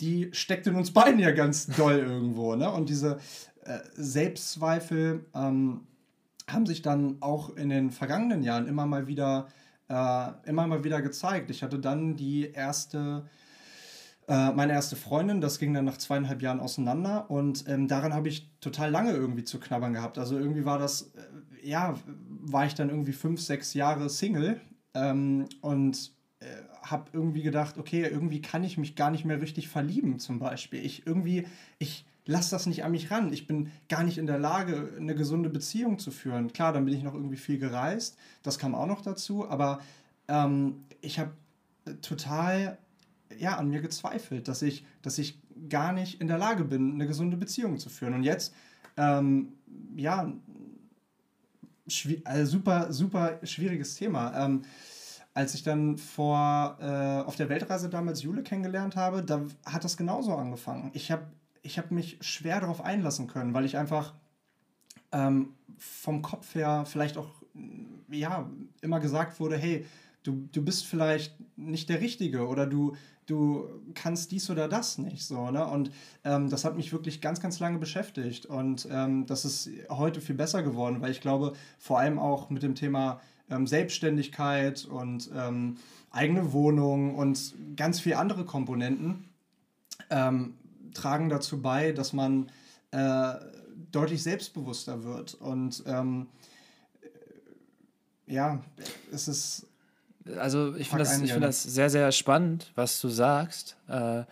die 0.00 0.30
steckt 0.32 0.66
in 0.66 0.76
uns 0.76 0.92
beiden 0.92 1.20
ja 1.20 1.30
ganz 1.32 1.66
doll 1.66 1.98
irgendwo, 1.98 2.54
ne? 2.56 2.70
Und 2.70 2.88
diese 2.88 3.18
äh, 3.64 3.78
Selbstzweifel 3.94 5.26
ähm, 5.34 5.80
haben 6.48 6.66
sich 6.66 6.82
dann 6.82 7.16
auch 7.20 7.56
in 7.56 7.68
den 7.68 7.90
vergangenen 7.90 8.42
Jahren 8.42 8.66
immer 8.66 8.86
mal 8.86 9.06
wieder 9.06 9.48
immer 9.90 10.66
mal 10.66 10.84
wieder 10.84 11.02
gezeigt. 11.02 11.50
Ich 11.50 11.62
hatte 11.62 11.78
dann 11.78 12.16
die 12.16 12.50
erste 12.52 13.24
äh, 14.30 14.52
meine 14.52 14.72
erste 14.74 14.94
Freundin, 14.94 15.40
das 15.40 15.58
ging 15.58 15.74
dann 15.74 15.84
nach 15.84 15.98
zweieinhalb 15.98 16.40
Jahren 16.40 16.60
auseinander 16.60 17.28
und 17.32 17.64
ähm, 17.66 17.88
daran 17.88 18.14
habe 18.14 18.28
ich 18.28 18.48
total 18.60 18.88
lange 18.88 19.10
irgendwie 19.10 19.42
zu 19.42 19.58
knabbern 19.58 19.92
gehabt. 19.92 20.18
Also 20.18 20.38
irgendwie 20.38 20.64
war 20.64 20.78
das, 20.78 21.10
äh, 21.16 21.68
ja, 21.68 21.94
war 22.06 22.64
ich 22.64 22.76
dann 22.76 22.90
irgendwie 22.90 23.12
fünf, 23.12 23.40
sechs 23.40 23.74
Jahre 23.74 24.08
Single 24.08 24.60
ähm, 24.94 25.48
und 25.62 26.12
äh, 26.38 26.44
habe 26.80 27.10
irgendwie 27.12 27.42
gedacht, 27.42 27.76
okay, 27.76 28.02
irgendwie 28.02 28.40
kann 28.40 28.62
ich 28.62 28.78
mich 28.78 28.94
gar 28.94 29.10
nicht 29.10 29.24
mehr 29.24 29.40
richtig 29.40 29.68
verlieben 29.68 30.20
zum 30.20 30.38
Beispiel. 30.38 30.86
Ich 30.86 31.08
irgendwie, 31.08 31.48
ich 31.80 32.06
lasse 32.30 32.50
das 32.50 32.66
nicht 32.66 32.84
an 32.84 32.92
mich 32.92 33.10
ran. 33.10 33.32
Ich 33.32 33.46
bin 33.46 33.70
gar 33.88 34.04
nicht 34.04 34.16
in 34.16 34.26
der 34.26 34.38
Lage, 34.38 34.94
eine 34.96 35.14
gesunde 35.14 35.50
Beziehung 35.50 35.98
zu 35.98 36.10
führen. 36.10 36.52
Klar, 36.52 36.72
dann 36.72 36.84
bin 36.84 36.94
ich 36.94 37.02
noch 37.02 37.14
irgendwie 37.14 37.36
viel 37.36 37.58
gereist, 37.58 38.16
das 38.42 38.58
kam 38.58 38.74
auch 38.74 38.86
noch 38.86 39.02
dazu, 39.02 39.48
aber 39.48 39.80
ähm, 40.28 40.84
ich 41.00 41.18
habe 41.18 41.32
total 42.02 42.78
ja, 43.36 43.56
an 43.56 43.68
mir 43.68 43.80
gezweifelt, 43.80 44.48
dass 44.48 44.62
ich, 44.62 44.84
dass 45.02 45.18
ich 45.18 45.40
gar 45.68 45.92
nicht 45.92 46.20
in 46.20 46.28
der 46.28 46.38
Lage 46.38 46.64
bin, 46.64 46.94
eine 46.94 47.06
gesunde 47.06 47.36
Beziehung 47.36 47.78
zu 47.78 47.88
führen. 47.88 48.14
Und 48.14 48.22
jetzt, 48.22 48.54
ähm, 48.96 49.52
ja, 49.96 50.32
also 52.24 52.52
super, 52.52 52.92
super 52.92 53.40
schwieriges 53.42 53.96
Thema. 53.96 54.44
Ähm, 54.44 54.62
als 55.34 55.54
ich 55.54 55.62
dann 55.62 55.96
vor 55.96 56.76
äh, 56.80 57.26
auf 57.26 57.36
der 57.36 57.48
Weltreise 57.48 57.88
damals 57.88 58.22
Jule 58.22 58.42
kennengelernt 58.42 58.96
habe, 58.96 59.22
da 59.22 59.42
hat 59.64 59.84
das 59.84 59.96
genauso 59.96 60.34
angefangen. 60.34 60.90
Ich 60.92 61.10
habe 61.10 61.24
ich 61.62 61.78
hab 61.78 61.90
mich 61.90 62.18
schwer 62.20 62.60
darauf 62.60 62.80
einlassen 62.80 63.26
können, 63.26 63.54
weil 63.54 63.64
ich 63.64 63.76
einfach 63.76 64.14
ähm, 65.12 65.54
vom 65.78 66.22
Kopf 66.22 66.54
her 66.54 66.84
vielleicht 66.86 67.16
auch 67.16 67.30
ja 68.10 68.48
immer 68.80 69.00
gesagt 69.00 69.40
wurde, 69.40 69.56
hey, 69.56 69.86
du, 70.22 70.48
du 70.52 70.62
bist 70.62 70.86
vielleicht 70.86 71.34
nicht 71.56 71.88
der 71.88 72.00
Richtige 72.00 72.46
oder 72.46 72.66
du, 72.66 72.96
du 73.26 73.68
kannst 73.94 74.32
dies 74.32 74.50
oder 74.50 74.68
das 74.68 74.98
nicht 74.98 75.24
so. 75.24 75.50
Ne? 75.50 75.66
Und 75.66 75.90
ähm, 76.24 76.50
das 76.50 76.64
hat 76.64 76.76
mich 76.76 76.92
wirklich 76.92 77.20
ganz, 77.20 77.40
ganz 77.40 77.60
lange 77.60 77.78
beschäftigt. 77.78 78.46
Und 78.46 78.88
ähm, 78.90 79.26
das 79.26 79.44
ist 79.44 79.70
heute 79.88 80.20
viel 80.20 80.34
besser 80.34 80.62
geworden, 80.62 81.00
weil 81.00 81.10
ich 81.10 81.20
glaube, 81.20 81.54
vor 81.78 81.98
allem 81.98 82.18
auch 82.18 82.50
mit 82.50 82.62
dem 82.62 82.74
Thema 82.74 83.20
ähm, 83.48 83.66
Selbstständigkeit 83.66 84.84
und 84.84 85.30
ähm, 85.34 85.76
eigene 86.10 86.52
Wohnung 86.52 87.14
und 87.14 87.54
ganz 87.76 88.00
viele 88.00 88.18
andere 88.18 88.44
Komponenten 88.44 89.28
ähm, 90.10 90.54
tragen 90.94 91.28
dazu 91.28 91.60
bei, 91.60 91.92
dass 91.92 92.12
man 92.12 92.50
äh, 92.90 93.34
deutlich 93.90 94.22
selbstbewusster 94.22 95.04
wird. 95.04 95.34
Und 95.34 95.82
ähm, 95.86 96.28
ja, 98.26 98.62
es 99.12 99.28
ist 99.28 99.66
also 100.38 100.74
ich 100.76 100.88
finde 100.88 101.04
das, 101.04 101.18
find 101.18 101.42
das 101.42 101.62
sehr, 101.62 101.90
sehr 101.90 102.12
spannend, 102.12 102.70
was 102.74 103.00
du 103.00 103.08
sagst. 103.08 103.76
Äh, 103.88 104.24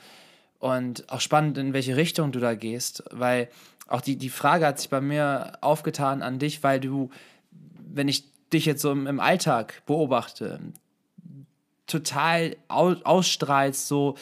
und 0.58 1.10
auch 1.10 1.20
spannend, 1.20 1.56
in 1.58 1.72
welche 1.72 1.96
Richtung 1.96 2.32
du 2.32 2.40
da 2.40 2.54
gehst, 2.54 3.04
weil 3.10 3.48
auch 3.86 4.00
die, 4.00 4.16
die 4.16 4.28
Frage 4.28 4.66
hat 4.66 4.78
sich 4.78 4.90
bei 4.90 5.00
mir 5.00 5.52
aufgetan 5.60 6.22
an 6.22 6.38
dich, 6.38 6.62
weil 6.62 6.80
du, 6.80 7.10
wenn 7.50 8.08
ich 8.08 8.24
dich 8.52 8.66
jetzt 8.66 8.82
so 8.82 8.90
im, 8.90 9.06
im 9.06 9.20
Alltag 9.20 9.82
beobachte, 9.86 10.60
total 11.86 12.56
ausstrahlst, 12.68 13.88
so, 13.88 14.16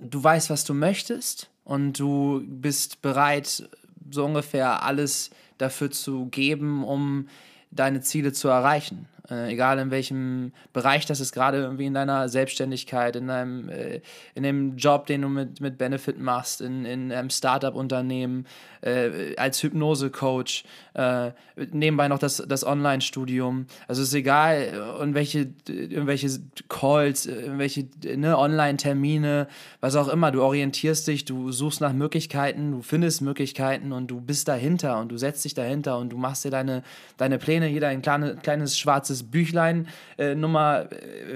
du 0.00 0.22
weißt, 0.22 0.50
was 0.50 0.64
du 0.64 0.74
möchtest 0.74 1.50
und 1.64 1.98
du 1.98 2.42
bist 2.46 3.02
bereit, 3.02 3.68
so 4.10 4.24
ungefähr 4.24 4.82
alles 4.82 5.30
dafür 5.58 5.90
zu 5.90 6.26
geben, 6.26 6.84
um 6.84 7.28
deine 7.70 8.00
Ziele 8.00 8.32
zu 8.32 8.48
erreichen. 8.48 9.08
Äh, 9.30 9.52
egal 9.52 9.78
in 9.78 9.90
welchem 9.90 10.52
Bereich 10.72 11.06
das 11.06 11.20
ist, 11.20 11.32
gerade 11.32 11.58
irgendwie 11.58 11.86
in 11.86 11.94
deiner 11.94 12.28
Selbstständigkeit, 12.28 13.14
in 13.14 13.28
deinem, 13.28 13.68
äh, 13.68 14.00
in 14.34 14.42
dem 14.42 14.76
Job, 14.76 15.06
den 15.06 15.22
du 15.22 15.28
mit, 15.28 15.60
mit 15.60 15.78
Benefit 15.78 16.18
machst, 16.18 16.60
in, 16.60 16.84
in 16.84 17.12
einem 17.12 17.30
Startup-Unternehmen, 17.30 18.46
äh, 18.80 19.36
als 19.36 19.62
Hypnose-Coach, 19.62 20.64
äh, 20.94 21.30
nebenbei 21.70 22.08
noch 22.08 22.18
das, 22.18 22.42
das 22.48 22.66
Online-Studium. 22.66 23.66
Also 23.86 24.02
es 24.02 24.08
ist 24.08 24.14
egal, 24.14 24.72
irgendwelche, 24.98 25.52
irgendwelche 25.68 26.28
Calls, 26.68 27.26
irgendwelche 27.26 27.86
ne, 28.16 28.36
Online-Termine, 28.36 29.46
was 29.80 29.94
auch 29.94 30.08
immer. 30.08 30.32
Du 30.32 30.42
orientierst 30.42 31.06
dich, 31.06 31.24
du 31.24 31.52
suchst 31.52 31.80
nach 31.80 31.92
Möglichkeiten, 31.92 32.72
du 32.72 32.82
findest 32.82 33.22
Möglichkeiten 33.22 33.92
und 33.92 34.08
du 34.08 34.20
bist 34.20 34.48
dahinter 34.48 34.98
und 34.98 35.12
du 35.12 35.16
setzt 35.16 35.44
dich 35.44 35.54
dahinter 35.54 35.98
und 35.98 36.10
du 36.10 36.16
machst 36.16 36.44
dir 36.44 36.50
deine, 36.50 36.82
deine 37.18 37.38
Pläne, 37.38 37.68
jeder 37.68 37.88
ein 37.88 38.02
kleine, 38.02 38.34
kleines 38.36 38.76
schwarzes 38.76 39.11
Büchlein, 39.22 39.88
äh, 40.18 40.34
Nummer 40.34 40.88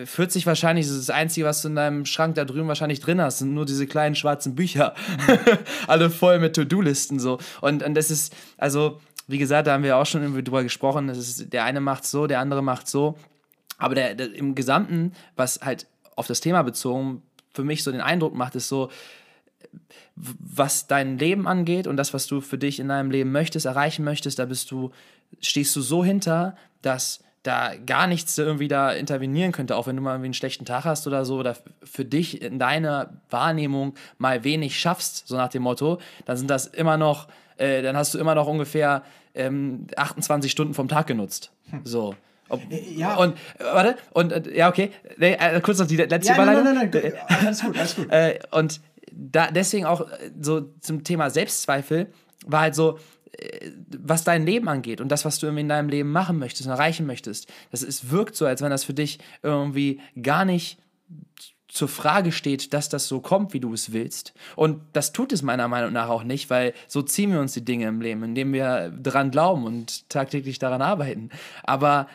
40 0.04 0.42
äh, 0.42 0.46
wahrscheinlich, 0.46 0.86
das 0.86 0.96
ist 0.96 1.08
das 1.08 1.14
Einzige, 1.14 1.46
was 1.46 1.62
du 1.62 1.68
in 1.68 1.76
deinem 1.76 2.06
Schrank 2.06 2.34
da 2.34 2.44
drüben 2.44 2.68
wahrscheinlich 2.68 3.00
drin 3.00 3.20
hast, 3.20 3.38
sind 3.38 3.54
nur 3.54 3.66
diese 3.66 3.86
kleinen 3.86 4.14
schwarzen 4.14 4.54
Bücher. 4.54 4.94
Alle 5.86 6.10
voll 6.10 6.38
mit 6.38 6.56
To-Do-Listen 6.56 7.18
so. 7.18 7.38
Und, 7.60 7.82
und 7.82 7.94
das 7.94 8.10
ist, 8.10 8.34
also, 8.56 9.00
wie 9.28 9.38
gesagt, 9.38 9.66
da 9.66 9.72
haben 9.72 9.84
wir 9.84 9.96
auch 9.96 10.06
schon 10.06 10.22
irgendwie 10.22 10.42
drüber 10.42 10.62
gesprochen, 10.62 11.08
das 11.08 11.18
ist, 11.18 11.52
der 11.52 11.64
eine 11.64 11.80
macht 11.80 12.04
so, 12.04 12.26
der 12.26 12.40
andere 12.40 12.62
macht 12.62 12.88
so. 12.88 13.16
Aber 13.78 13.94
der, 13.94 14.14
der, 14.14 14.34
im 14.34 14.54
Gesamten, 14.54 15.12
was 15.36 15.60
halt 15.62 15.86
auf 16.14 16.26
das 16.26 16.40
Thema 16.40 16.62
bezogen 16.62 17.22
für 17.52 17.64
mich 17.64 17.82
so 17.82 17.92
den 17.92 18.00
Eindruck 18.00 18.34
macht, 18.34 18.54
ist 18.54 18.68
so, 18.68 18.90
was 20.14 20.86
dein 20.86 21.18
Leben 21.18 21.46
angeht 21.46 21.86
und 21.86 21.96
das, 21.96 22.14
was 22.14 22.26
du 22.26 22.40
für 22.40 22.58
dich 22.58 22.80
in 22.80 22.88
deinem 22.88 23.10
Leben 23.10 23.32
möchtest, 23.32 23.66
erreichen 23.66 24.04
möchtest, 24.04 24.38
da 24.38 24.46
bist 24.46 24.70
du, 24.70 24.90
stehst 25.40 25.76
du 25.76 25.80
so 25.82 26.04
hinter, 26.04 26.56
dass 26.82 27.20
da 27.46 27.72
gar 27.84 28.06
nichts 28.06 28.36
irgendwie 28.38 28.68
da 28.68 28.92
intervenieren 28.92 29.52
könnte, 29.52 29.76
auch 29.76 29.86
wenn 29.86 29.96
du 29.96 30.02
mal 30.02 30.12
irgendwie 30.12 30.26
einen 30.26 30.34
schlechten 30.34 30.64
Tag 30.64 30.84
hast 30.84 31.06
oder 31.06 31.24
so, 31.24 31.36
oder 31.36 31.56
für 31.82 32.04
dich 32.04 32.42
in 32.42 32.58
deiner 32.58 33.10
Wahrnehmung 33.30 33.94
mal 34.18 34.44
wenig 34.44 34.78
schaffst, 34.78 35.28
so 35.28 35.36
nach 35.36 35.48
dem 35.48 35.62
Motto, 35.62 35.98
dann 36.24 36.36
sind 36.36 36.50
das 36.50 36.66
immer 36.66 36.96
noch, 36.96 37.28
äh, 37.56 37.82
dann 37.82 37.96
hast 37.96 38.14
du 38.14 38.18
immer 38.18 38.34
noch 38.34 38.46
ungefähr 38.46 39.02
ähm, 39.34 39.86
28 39.96 40.50
Stunden 40.50 40.74
vom 40.74 40.88
Tag 40.88 41.06
genutzt. 41.06 41.52
Hm. 41.70 41.80
So. 41.84 42.14
Ob, 42.48 42.60
ja. 42.70 43.16
Und, 43.16 43.36
warte, 43.58 43.96
und, 44.12 44.32
äh, 44.32 44.56
ja, 44.56 44.68
okay, 44.68 44.90
nee, 45.16 45.32
äh, 45.32 45.60
kurz 45.60 45.78
noch 45.78 45.86
die 45.86 45.96
letzte 45.96 46.28
ja, 46.28 46.34
Überleitung. 46.34 46.64
Nein, 46.64 46.74
nein, 46.74 46.90
nein, 46.92 47.12
nein, 47.28 47.46
alles 47.46 47.62
gut, 47.62 47.78
alles 47.78 47.96
gut. 47.96 48.10
äh, 48.10 48.38
und 48.52 48.80
da, 49.12 49.50
deswegen 49.50 49.86
auch 49.86 50.02
äh, 50.02 50.30
so 50.40 50.72
zum 50.80 51.02
Thema 51.04 51.30
Selbstzweifel 51.30 52.12
war 52.46 52.60
halt 52.60 52.74
so, 52.74 52.98
äh, 52.98 53.00
was 53.98 54.24
dein 54.24 54.46
Leben 54.46 54.68
angeht 54.68 55.00
und 55.00 55.08
das, 55.08 55.24
was 55.24 55.38
du 55.38 55.46
in 55.46 55.68
deinem 55.68 55.88
Leben 55.88 56.10
machen 56.10 56.38
möchtest 56.38 56.66
und 56.66 56.72
erreichen 56.72 57.06
möchtest, 57.06 57.52
das 57.70 57.82
ist, 57.82 58.10
wirkt 58.10 58.36
so, 58.36 58.46
als 58.46 58.62
wenn 58.62 58.70
das 58.70 58.84
für 58.84 58.94
dich 58.94 59.18
irgendwie 59.42 60.00
gar 60.20 60.44
nicht 60.44 60.78
zur 61.68 61.88
Frage 61.88 62.32
steht, 62.32 62.72
dass 62.72 62.88
das 62.88 63.06
so 63.06 63.20
kommt, 63.20 63.52
wie 63.52 63.60
du 63.60 63.74
es 63.74 63.92
willst. 63.92 64.32
Und 64.54 64.80
das 64.94 65.12
tut 65.12 65.32
es 65.32 65.42
meiner 65.42 65.68
Meinung 65.68 65.92
nach 65.92 66.08
auch 66.08 66.24
nicht, 66.24 66.48
weil 66.48 66.72
so 66.88 67.02
ziehen 67.02 67.32
wir 67.32 67.40
uns 67.40 67.52
die 67.52 67.64
Dinge 67.64 67.86
im 67.86 68.00
Leben, 68.00 68.22
indem 68.22 68.52
wir 68.52 68.90
dran 68.90 69.30
glauben 69.30 69.64
und 69.64 70.08
tagtäglich 70.08 70.58
daran 70.58 70.80
arbeiten. 70.80 71.28
Aber 71.64 72.08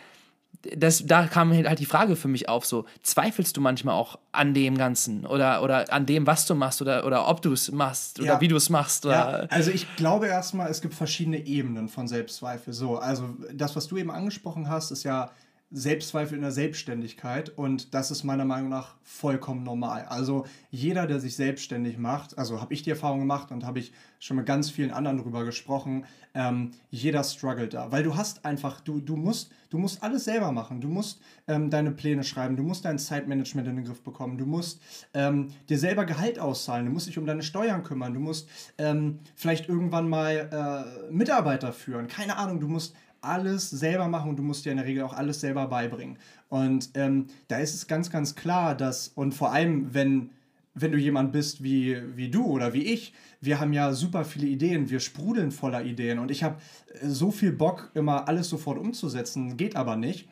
das, 0.75 1.05
da 1.05 1.27
kam 1.27 1.51
halt 1.53 1.79
die 1.79 1.85
Frage 1.85 2.15
für 2.15 2.27
mich 2.27 2.47
auf, 2.47 2.65
so, 2.65 2.85
zweifelst 3.01 3.57
du 3.57 3.61
manchmal 3.61 3.95
auch 3.95 4.19
an 4.31 4.53
dem 4.53 4.77
Ganzen 4.77 5.25
oder, 5.25 5.63
oder 5.63 5.91
an 5.91 6.05
dem, 6.05 6.27
was 6.27 6.45
du 6.45 6.55
machst 6.55 6.81
oder, 6.81 7.05
oder 7.05 7.27
ob 7.27 7.41
du 7.41 7.53
es 7.53 7.71
machst 7.71 8.19
oder 8.19 8.33
ja. 8.33 8.41
wie 8.41 8.47
du 8.47 8.55
es 8.55 8.69
machst? 8.69 9.05
Ja, 9.05 9.45
also 9.49 9.71
ich 9.71 9.95
glaube 9.95 10.27
erstmal, 10.27 10.69
es 10.69 10.81
gibt 10.81 10.93
verschiedene 10.93 11.45
Ebenen 11.45 11.89
von 11.89 12.07
Selbstzweifel. 12.07 12.73
So, 12.73 12.97
also 12.97 13.35
das, 13.53 13.75
was 13.75 13.87
du 13.87 13.97
eben 13.97 14.11
angesprochen 14.11 14.69
hast, 14.69 14.91
ist 14.91 15.03
ja 15.03 15.31
Selbstzweifel 15.71 16.35
in 16.35 16.41
der 16.41 16.51
Selbstständigkeit 16.51 17.49
und 17.49 17.93
das 17.93 18.11
ist 18.11 18.23
meiner 18.23 18.43
Meinung 18.43 18.69
nach 18.69 18.95
vollkommen 19.03 19.63
normal. 19.63 20.03
Also 20.03 20.45
jeder, 20.69 21.07
der 21.07 21.19
sich 21.21 21.35
selbstständig 21.37 21.97
macht, 21.97 22.37
also 22.37 22.59
habe 22.59 22.73
ich 22.73 22.83
die 22.83 22.89
Erfahrung 22.89 23.19
gemacht 23.19 23.51
und 23.51 23.65
habe 23.65 23.79
ich 23.79 23.93
schon 24.19 24.37
mit 24.37 24.45
ganz 24.45 24.69
vielen 24.69 24.91
anderen 24.91 25.17
darüber 25.17 25.45
gesprochen, 25.45 26.05
ähm, 26.33 26.71
jeder 26.89 27.23
struggelt 27.23 27.73
da, 27.73 27.91
weil 27.91 28.03
du 28.03 28.15
hast 28.15 28.43
einfach, 28.43 28.81
du, 28.81 28.99
du, 28.99 29.15
musst, 29.15 29.51
du 29.69 29.77
musst 29.77 30.03
alles 30.03 30.25
selber 30.25 30.51
machen, 30.51 30.81
du 30.81 30.89
musst 30.89 31.21
ähm, 31.47 31.69
deine 31.69 31.91
Pläne 31.91 32.23
schreiben, 32.23 32.57
du 32.57 32.63
musst 32.63 32.83
dein 32.83 32.99
Zeitmanagement 32.99 33.67
in 33.67 33.77
den 33.77 33.85
Griff 33.85 34.01
bekommen, 34.01 34.37
du 34.37 34.45
musst 34.45 34.81
ähm, 35.13 35.49
dir 35.69 35.79
selber 35.79 36.05
Gehalt 36.05 36.37
auszahlen, 36.37 36.85
du 36.85 36.91
musst 36.91 37.07
dich 37.07 37.17
um 37.17 37.25
deine 37.25 37.43
Steuern 37.43 37.83
kümmern, 37.83 38.13
du 38.13 38.19
musst 38.19 38.49
ähm, 38.77 39.19
vielleicht 39.35 39.69
irgendwann 39.69 40.09
mal 40.09 41.07
äh, 41.09 41.11
Mitarbeiter 41.11 41.71
führen, 41.71 42.07
keine 42.07 42.37
Ahnung, 42.37 42.59
du 42.59 42.67
musst 42.67 42.95
alles 43.21 43.69
selber 43.69 44.07
machen 44.07 44.29
und 44.29 44.37
du 44.37 44.43
musst 44.43 44.65
dir 44.65 44.71
in 44.71 44.77
der 44.77 44.85
Regel 44.85 45.03
auch 45.03 45.13
alles 45.13 45.39
selber 45.41 45.67
beibringen. 45.67 46.17
Und 46.49 46.89
ähm, 46.95 47.27
da 47.47 47.57
ist 47.57 47.73
es 47.73 47.87
ganz, 47.87 48.09
ganz 48.09 48.35
klar, 48.35 48.75
dass, 48.75 49.09
und 49.09 49.33
vor 49.33 49.51
allem, 49.51 49.93
wenn, 49.93 50.31
wenn 50.73 50.91
du 50.91 50.97
jemand 50.97 51.31
bist 51.31 51.63
wie, 51.63 51.97
wie 52.15 52.29
du 52.29 52.45
oder 52.45 52.73
wie 52.73 52.83
ich, 52.83 53.13
wir 53.39 53.59
haben 53.59 53.73
ja 53.73 53.93
super 53.93 54.25
viele 54.25 54.47
Ideen, 54.47 54.89
wir 54.89 54.99
sprudeln 54.99 55.51
voller 55.51 55.83
Ideen 55.83 56.19
und 56.19 56.31
ich 56.31 56.43
habe 56.43 56.57
äh, 56.99 57.07
so 57.07 57.31
viel 57.31 57.51
Bock, 57.51 57.91
immer 57.93 58.27
alles 58.27 58.49
sofort 58.49 58.79
umzusetzen, 58.79 59.57
geht 59.57 59.75
aber 59.75 59.95
nicht. 59.95 60.27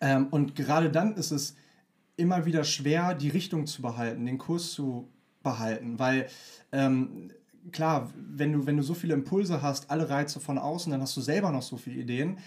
Ähm, 0.00 0.28
und 0.30 0.54
gerade 0.54 0.90
dann 0.90 1.14
ist 1.16 1.30
es 1.30 1.56
immer 2.16 2.46
wieder 2.46 2.64
schwer, 2.64 3.14
die 3.14 3.28
Richtung 3.28 3.66
zu 3.66 3.82
behalten, 3.82 4.26
den 4.26 4.38
Kurs 4.38 4.72
zu 4.72 5.08
behalten, 5.42 5.98
weil 5.98 6.28
ähm, 6.72 7.30
klar, 7.72 8.10
wenn 8.16 8.52
du, 8.52 8.66
wenn 8.66 8.76
du 8.76 8.82
so 8.82 8.94
viele 8.94 9.14
Impulse 9.14 9.62
hast, 9.62 9.90
alle 9.90 10.08
Reize 10.08 10.40
von 10.40 10.58
außen, 10.58 10.90
dann 10.92 11.00
hast 11.00 11.16
du 11.16 11.20
selber 11.20 11.50
noch 11.50 11.62
so 11.62 11.76
viele 11.76 12.00
Ideen. 12.00 12.38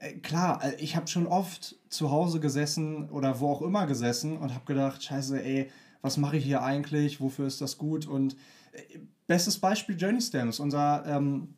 Äh, 0.00 0.14
klar, 0.14 0.62
äh, 0.64 0.74
ich 0.76 0.96
habe 0.96 1.06
schon 1.06 1.26
oft 1.26 1.76
zu 1.88 2.10
Hause 2.10 2.40
gesessen 2.40 3.08
oder 3.10 3.40
wo 3.40 3.50
auch 3.50 3.62
immer 3.62 3.86
gesessen 3.86 4.36
und 4.36 4.54
habe 4.54 4.64
gedacht, 4.64 5.02
scheiße, 5.02 5.42
ey, 5.42 5.70
was 6.00 6.16
mache 6.16 6.36
ich 6.36 6.44
hier 6.44 6.62
eigentlich? 6.62 7.20
Wofür 7.20 7.46
ist 7.46 7.60
das 7.60 7.78
gut? 7.78 8.06
Und 8.06 8.36
äh, 8.72 8.98
bestes 9.26 9.58
Beispiel 9.58 9.96
Journey 9.96 10.20
Stamps, 10.20 10.58
unser 10.58 11.04
ähm, 11.06 11.54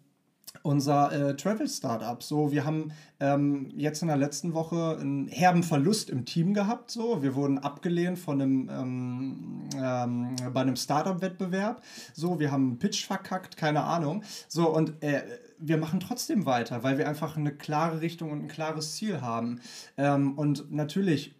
unser 0.62 1.12
äh, 1.12 1.37
Travel-Startup. 1.37 2.23
So, 2.23 2.52
wir 2.52 2.64
haben 2.64 2.92
ähm, 3.20 3.70
jetzt 3.76 4.02
in 4.02 4.08
der 4.08 4.16
letzten 4.16 4.54
Woche 4.54 4.96
einen 4.99 5.28
herben 5.28 5.62
Verlust 5.62 6.11
im 6.11 6.25
Team 6.25 6.54
gehabt. 6.54 6.90
So, 6.90 7.23
wir 7.23 7.34
wurden 7.34 7.58
abgelehnt 7.58 8.18
von 8.18 8.40
einem 8.40 8.68
ähm, 8.70 9.68
ähm, 9.76 10.37
bei 10.52 10.61
einem 10.61 10.76
Startup-Wettbewerb. 10.76 11.82
So, 12.14 12.38
wir 12.40 12.50
haben 12.50 12.68
einen 12.68 12.78
Pitch 12.78 13.07
verkackt, 13.07 13.57
keine 13.57 13.85
Ahnung. 13.85 14.22
So 14.48 14.68
und 14.68 15.02
äh, 15.02 15.22
wir 15.59 15.76
machen 15.76 16.00
trotzdem 16.00 16.46
weiter, 16.46 16.83
weil 16.83 16.98
wir 16.98 17.09
einfach 17.09 17.37
eine 17.37 17.52
klare 17.52 18.00
Richtung 18.00 18.31
und 18.31 18.42
ein 18.42 18.48
klares 18.48 18.94
Ziel 18.94 19.20
haben. 19.20 19.61
Ähm, 19.96 20.38
und 20.38 20.72
natürlich 20.72 21.35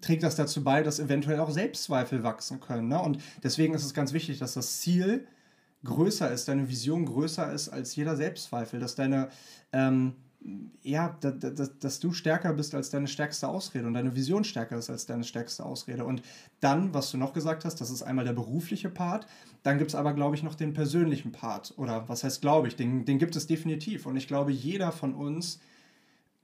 trägt 0.00 0.22
das 0.22 0.36
dazu 0.36 0.62
bei, 0.62 0.82
dass 0.82 1.00
eventuell 1.00 1.40
auch 1.40 1.50
Selbstzweifel 1.50 2.22
wachsen 2.22 2.60
können. 2.60 2.88
Ne? 2.88 3.00
Und 3.00 3.18
deswegen 3.42 3.74
ist 3.74 3.84
es 3.84 3.94
ganz 3.94 4.12
wichtig, 4.12 4.38
dass 4.38 4.54
das 4.54 4.80
Ziel 4.80 5.26
größer 5.84 6.30
ist, 6.30 6.48
deine 6.48 6.68
Vision 6.68 7.06
größer 7.06 7.52
ist 7.52 7.68
als 7.68 7.96
jeder 7.96 8.16
Selbstzweifel, 8.16 8.80
dass 8.80 8.94
deine, 8.94 9.28
ähm, 9.72 10.14
ja, 10.82 11.16
dass, 11.20 11.38
dass, 11.38 11.78
dass 11.78 12.00
du 12.00 12.12
stärker 12.12 12.52
bist 12.52 12.74
als 12.74 12.90
deine 12.90 13.08
stärkste 13.08 13.48
Ausrede 13.48 13.86
und 13.86 13.94
deine 13.94 14.14
Vision 14.14 14.44
stärker 14.44 14.78
ist 14.78 14.90
als 14.90 15.06
deine 15.06 15.24
stärkste 15.24 15.64
Ausrede. 15.64 16.04
Und 16.04 16.22
dann, 16.60 16.94
was 16.94 17.10
du 17.10 17.16
noch 17.16 17.32
gesagt 17.32 17.64
hast, 17.64 17.80
das 17.80 17.90
ist 17.90 18.02
einmal 18.02 18.24
der 18.24 18.32
berufliche 18.32 18.88
Part, 18.88 19.26
dann 19.62 19.78
gibt 19.78 19.90
es 19.90 19.94
aber, 19.94 20.12
glaube 20.12 20.36
ich, 20.36 20.42
noch 20.42 20.54
den 20.54 20.72
persönlichen 20.72 21.32
Part. 21.32 21.74
Oder 21.76 22.08
was 22.08 22.22
heißt, 22.22 22.40
glaube 22.40 22.68
ich, 22.68 22.76
den, 22.76 23.04
den 23.04 23.18
gibt 23.18 23.34
es 23.36 23.46
definitiv. 23.46 24.06
Und 24.06 24.16
ich 24.16 24.28
glaube, 24.28 24.52
jeder 24.52 24.92
von 24.92 25.14
uns, 25.14 25.60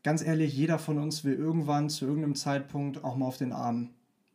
ganz 0.03 0.23
ehrlich, 0.23 0.57
jeder 0.57 0.79
von 0.79 0.99
uns 0.99 1.23
will 1.25 1.35
irgendwann 1.35 1.89
zu 1.89 2.07
irgendeinem 2.07 2.35
Zeitpunkt 2.35 3.05
auch 3.05 3.17
mal 3.17 3.27
auf 3.27 3.39
den 3.39 3.53
Arm 3.53 3.91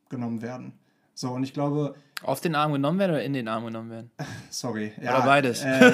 genommen 0.10 0.42
werden. 0.42 0.74
So, 1.18 1.32
und 1.32 1.44
ich 1.44 1.52
glaube. 1.52 1.96
Auf 2.22 2.42
den 2.42 2.54
Arm 2.54 2.74
genommen 2.74 3.00
werden 3.00 3.14
oder 3.14 3.24
in 3.24 3.34
den 3.34 3.48
Arm 3.48 3.66
genommen 3.66 3.90
werden? 3.90 4.12
Sorry. 4.52 4.94
Ja, 5.02 5.18
oder 5.18 5.26
beides. 5.26 5.64
Äh, 5.64 5.92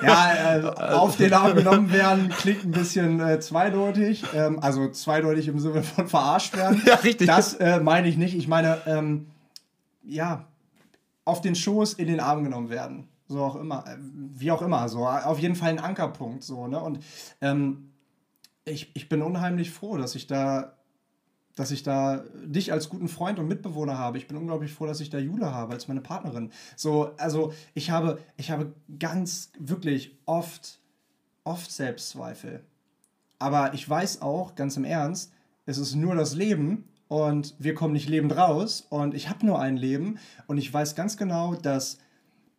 ja, 0.00 0.58
äh, 0.58 0.94
auf 0.94 1.16
den 1.16 1.32
Arm 1.32 1.56
genommen 1.56 1.92
werden 1.92 2.28
klingt 2.28 2.64
ein 2.64 2.70
bisschen 2.70 3.18
äh, 3.18 3.40
zweideutig. 3.40 4.24
Ähm, 4.32 4.60
also 4.60 4.88
zweideutig 4.88 5.48
im 5.48 5.58
Sinne 5.58 5.82
von 5.82 6.06
verarscht 6.06 6.56
werden. 6.56 6.80
Ja, 6.86 6.94
richtig. 6.94 7.26
Das 7.26 7.54
äh, 7.54 7.80
meine 7.80 8.06
ich 8.06 8.16
nicht. 8.16 8.36
Ich 8.36 8.46
meine, 8.46 8.80
ähm, 8.86 9.26
ja, 10.04 10.46
auf 11.24 11.40
den 11.40 11.56
Schoß 11.56 11.94
in 11.94 12.06
den 12.06 12.20
Arm 12.20 12.44
genommen 12.44 12.70
werden. 12.70 13.08
So 13.26 13.42
auch 13.42 13.56
immer. 13.56 13.84
Äh, 13.88 13.96
wie 13.98 14.52
auch 14.52 14.62
immer. 14.62 14.88
So, 14.88 15.04
auf 15.04 15.40
jeden 15.40 15.56
Fall 15.56 15.70
ein 15.70 15.80
Ankerpunkt. 15.80 16.44
So, 16.44 16.68
ne? 16.68 16.78
Und 16.78 17.00
ähm, 17.40 17.90
ich, 18.64 18.94
ich 18.94 19.08
bin 19.08 19.20
unheimlich 19.20 19.72
froh, 19.72 19.96
dass 19.96 20.14
ich 20.14 20.28
da 20.28 20.76
dass 21.60 21.72
ich 21.72 21.82
da 21.82 22.24
dich 22.42 22.72
als 22.72 22.88
guten 22.88 23.06
Freund 23.06 23.38
und 23.38 23.46
Mitbewohner 23.46 23.98
habe. 23.98 24.16
Ich 24.16 24.26
bin 24.26 24.38
unglaublich 24.38 24.72
froh, 24.72 24.86
dass 24.86 25.00
ich 25.00 25.10
da 25.10 25.18
Jule 25.18 25.52
habe 25.52 25.74
als 25.74 25.88
meine 25.88 26.00
Partnerin. 26.00 26.52
So, 26.74 27.10
also 27.18 27.52
ich 27.74 27.90
habe, 27.90 28.18
ich 28.38 28.50
habe 28.50 28.72
ganz 28.98 29.52
wirklich 29.58 30.16
oft, 30.24 30.78
oft 31.44 31.70
Selbstzweifel. 31.70 32.64
Aber 33.38 33.74
ich 33.74 33.86
weiß 33.86 34.22
auch, 34.22 34.54
ganz 34.54 34.78
im 34.78 34.84
Ernst, 34.84 35.34
es 35.66 35.76
ist 35.76 35.94
nur 35.94 36.14
das 36.14 36.34
Leben 36.34 36.88
und 37.08 37.54
wir 37.58 37.74
kommen 37.74 37.92
nicht 37.92 38.08
lebend 38.08 38.34
raus 38.34 38.86
und 38.88 39.12
ich 39.12 39.28
habe 39.28 39.44
nur 39.44 39.60
ein 39.60 39.76
Leben 39.76 40.18
und 40.46 40.56
ich 40.56 40.72
weiß 40.72 40.94
ganz 40.94 41.18
genau, 41.18 41.56
dass 41.56 41.98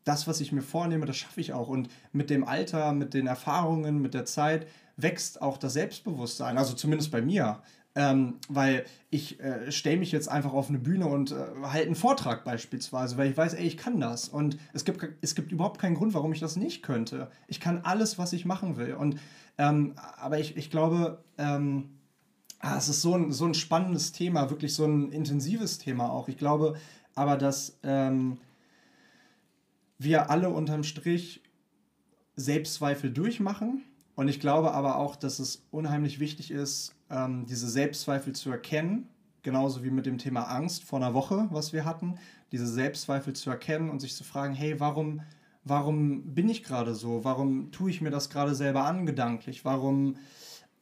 das, 0.04 0.28
was 0.28 0.42
ich 0.42 0.52
mir 0.52 0.62
vornehme, 0.62 1.08
das 1.08 1.18
schaffe 1.18 1.42
ich 1.42 1.54
auch. 1.54 1.70
Und 1.70 1.90
mit 2.12 2.30
dem 2.30 2.44
Alter, 2.44 2.94
mit 2.94 3.16
den 3.16 3.26
Erfahrungen, 3.26 4.00
mit 4.00 4.14
der 4.14 4.26
Zeit 4.26 4.68
wächst 4.96 5.42
auch 5.42 5.58
das 5.58 5.74
Selbstbewusstsein. 5.74 6.60
Also 6.60 6.76
zumindest 6.76 7.12
bei 7.12 7.24
mir. 7.24 7.64
Ähm, 7.94 8.36
weil 8.48 8.86
ich 9.10 9.42
äh, 9.42 9.70
stelle 9.70 9.98
mich 9.98 10.14
jetzt 10.14 10.30
einfach 10.30 10.54
auf 10.54 10.70
eine 10.70 10.80
Bühne 10.80 11.08
und 11.08 11.32
äh, 11.32 11.36
halte 11.64 11.88
einen 11.88 11.96
Vortrag 11.96 12.46
beispielsweise, 12.46 13.18
weil 13.18 13.32
ich 13.32 13.36
weiß, 13.36 13.54
ey, 13.56 13.66
ich 13.68 13.76
kann 13.76 14.00
das. 14.00 14.30
Und 14.30 14.58
es 14.72 14.86
gibt, 14.86 15.06
es 15.20 15.36
gibt 15.36 15.52
überhaupt 15.52 15.80
keinen 15.82 15.96
Grund, 15.96 16.14
warum 16.14 16.32
ich 16.32 16.40
das 16.40 16.56
nicht 16.56 16.84
könnte. 16.84 17.30
Ich 17.48 17.60
kann 17.60 17.82
alles, 17.84 18.18
was 18.18 18.32
ich 18.32 18.46
machen 18.46 18.78
will. 18.78 18.94
Und, 18.94 19.20
ähm, 19.58 19.94
aber 20.18 20.40
ich, 20.40 20.56
ich 20.56 20.72
glaube, 20.72 21.22
ähm, 21.38 21.90
ah, 22.60 22.78
es 22.78 22.88
ist 22.88 23.02
so 23.02 23.16
ein, 23.16 23.34
so 23.34 23.46
ein 23.46 23.54
spannendes 23.54 24.14
Thema, 24.14 24.50
wirklich 24.50 24.74
so 24.74 24.86
ein 24.86 25.12
intensives 25.12 25.78
Thema 25.78 26.10
auch. 26.12 26.30
Ich 26.30 26.38
glaube 26.38 26.76
aber, 27.16 27.38
dass 27.38 27.78
ähm, 27.84 28.38
wir 29.98 30.30
alle 30.30 30.50
unterm 30.50 30.84
Strich 30.84 31.42
Selbstzweifel 32.36 33.12
durchmachen. 33.12 33.84
Und 34.16 34.28
ich 34.28 34.40
glaube 34.40 34.74
aber 34.74 34.98
auch, 34.98 35.16
dass 35.16 35.40
es 35.40 35.66
unheimlich 35.72 36.20
wichtig 36.20 36.52
ist, 36.52 36.96
ähm, 37.10 37.46
diese 37.46 37.70
Selbstzweifel 37.70 38.34
zu 38.34 38.52
erkennen, 38.52 39.08
genauso 39.44 39.84
wie 39.84 39.90
mit 39.90 40.06
dem 40.06 40.18
Thema 40.18 40.44
Angst 40.44 40.84
vor 40.84 41.00
einer 41.00 41.14
Woche, 41.14 41.48
was 41.52 41.74
wir 41.74 41.86
hatten, 41.86 42.16
diese 42.52 42.68
Selbstzweifel 42.68 43.34
zu 43.34 43.50
erkennen 43.50 43.90
und 43.90 44.00
sich 44.00 44.16
zu 44.16 44.24
fragen, 44.24 44.54
hey, 44.54 44.80
warum, 44.80 45.22
warum 45.64 46.34
bin 46.36 46.50
ich 46.50 46.64
gerade 46.64 46.94
so? 46.94 47.24
Warum 47.24 47.72
tue 47.72 47.90
ich 47.90 48.02
mir 48.02 48.12
das 48.12 48.30
gerade 48.30 48.56
selber 48.56 48.84
an, 48.84 49.06
gedanklich? 49.06 49.66
Warum 49.66 50.18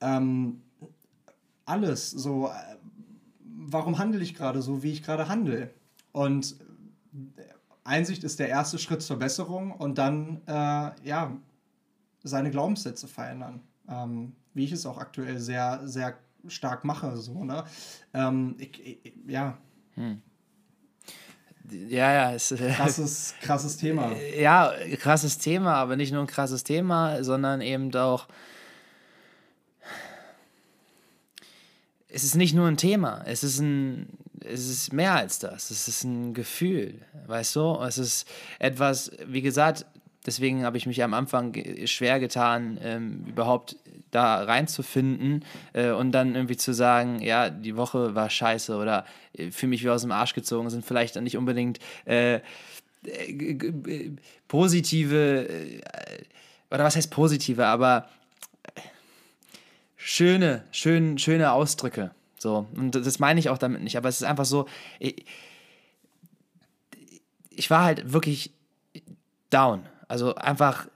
ähm, 0.02 0.62
alles 1.66 2.10
so, 2.10 2.48
äh, 2.48 2.76
warum 3.44 4.00
handle 4.00 4.22
ich 4.22 4.34
gerade 4.34 4.62
so, 4.62 4.82
wie 4.84 4.92
ich 4.92 5.04
gerade 5.04 5.30
handle? 5.30 5.70
Und 6.12 6.56
Einsicht 7.84 8.24
ist 8.24 8.40
der 8.40 8.50
erste 8.50 8.80
Schritt 8.80 9.02
zur 9.02 9.18
Besserung 9.18 9.72
und 9.72 9.98
dann, 9.98 10.42
äh, 10.48 10.92
ja, 11.08 11.32
seine 12.24 12.52
Glaubenssätze 12.52 13.08
verändern. 13.08 13.62
Ähm, 13.88 14.34
wie 14.54 14.66
ich 14.66 14.72
es 14.72 14.86
auch 14.86 14.98
aktuell 14.98 15.40
sehr, 15.40 15.82
sehr 15.86 16.18
stark 16.48 16.84
mache. 16.84 17.18
So, 17.18 17.44
ne? 17.44 17.64
Ähm, 18.14 18.56
ich, 18.58 18.86
ich, 18.86 19.14
ja. 19.28 19.58
Hm. 19.96 20.22
Ja, 21.72 22.14
ja. 22.14 22.34
Es, 22.34 22.54
krasses, 22.56 23.36
krasses 23.42 23.78
Thema. 23.78 24.16
Ja, 24.38 24.74
krasses 24.98 25.38
Thema, 25.38 25.76
aber 25.76 25.96
nicht 25.96 26.12
nur 26.12 26.22
ein 26.22 26.28
krasses 26.28 26.64
Thema, 26.64 27.24
sondern 27.24 27.62
eben 27.62 27.94
auch. 27.96 28.28
Es 32.12 32.24
ist 32.24 32.36
nicht 32.36 32.56
nur 32.56 32.68
ein 32.68 32.78
Thema, 32.78 33.22
es 33.28 33.44
ist 33.44 33.60
ein, 33.60 34.08
es 34.44 34.68
ist 34.68 34.94
mehr 34.94 35.14
als 35.14 35.38
das. 35.38 35.70
Es 35.70 35.88
ist 35.88 36.04
ein 36.04 36.34
Gefühl, 36.34 37.02
weißt 37.28 37.56
du? 37.56 37.76
Es 37.84 38.00
ist 38.00 38.28
etwas, 38.58 39.12
wie 39.28 39.44
gesagt, 39.44 39.86
deswegen 40.30 40.64
habe 40.64 40.78
ich 40.78 40.86
mich 40.86 41.02
am 41.04 41.16
Anfang 41.16 41.56
schwer 41.86 42.20
getan, 42.20 42.78
ähm, 42.84 43.26
überhaupt 43.28 43.78
da 44.12 44.44
reinzufinden 44.44 45.44
äh, 45.74 45.90
und 45.90 46.12
dann 46.12 46.36
irgendwie 46.36 46.56
zu 46.56 46.72
sagen, 46.72 47.20
ja, 47.20 47.50
die 47.50 47.76
Woche 47.76 48.14
war 48.14 48.30
scheiße 48.30 48.76
oder 48.76 49.06
äh, 49.34 49.50
für 49.50 49.66
mich 49.66 49.84
wie 49.84 49.90
aus 49.90 50.04
dem 50.04 50.12
Arsch 50.12 50.36
gezogen, 50.36 50.70
sind 50.70 50.86
vielleicht 50.86 51.20
nicht 51.20 51.36
unbedingt 51.36 51.80
äh, 52.06 52.42
äh 53.06 54.12
positive, 54.48 55.48
äh, 55.50 55.82
oder 56.70 56.84
was 56.84 56.96
heißt 56.96 57.10
positive, 57.10 57.66
aber 57.66 58.08
schöne, 59.96 60.64
schön, 60.72 61.18
schöne 61.18 61.52
Ausdrücke. 61.54 62.12
So, 62.38 62.68
und 62.76 62.94
das 62.94 63.18
meine 63.18 63.40
ich 63.40 63.50
auch 63.50 63.58
damit 63.58 63.82
nicht, 63.82 63.98
aber 63.98 64.10
es 64.10 64.22
ist 64.22 64.28
einfach 64.28 64.46
so, 64.46 64.68
ich, 65.00 65.26
ich 67.50 67.70
war 67.72 67.84
halt 67.84 68.14
wirklich 68.14 68.54
down. 69.50 69.86
Also 70.10 70.36
einfach 70.36 70.88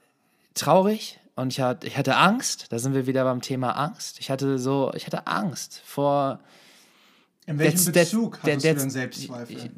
traurig, 0.56 1.22
und 1.36 1.52
ich 1.52 1.60
hatte, 1.60 1.88
ich 1.88 1.98
hatte 1.98 2.16
Angst, 2.16 2.68
da 2.72 2.78
sind 2.80 2.94
wir 2.94 3.08
wieder 3.08 3.24
beim 3.24 3.42
Thema 3.42 3.72
Angst. 3.72 4.20
Ich 4.20 4.30
hatte 4.30 4.60
so, 4.60 4.92
ich 4.96 5.08
hatte 5.08 5.26
Angst 5.26 5.82
vor. 5.84 6.40
In 7.46 7.58
welchem 7.58 7.92
der, 7.92 8.02
Bezug 8.02 8.42
der, 8.44 8.54
hattest 8.54 8.66
der, 8.66 8.74
du 8.74 8.80
denn 8.82 8.90
Selbstzweifel? 8.90 9.58
Ich, 9.58 9.72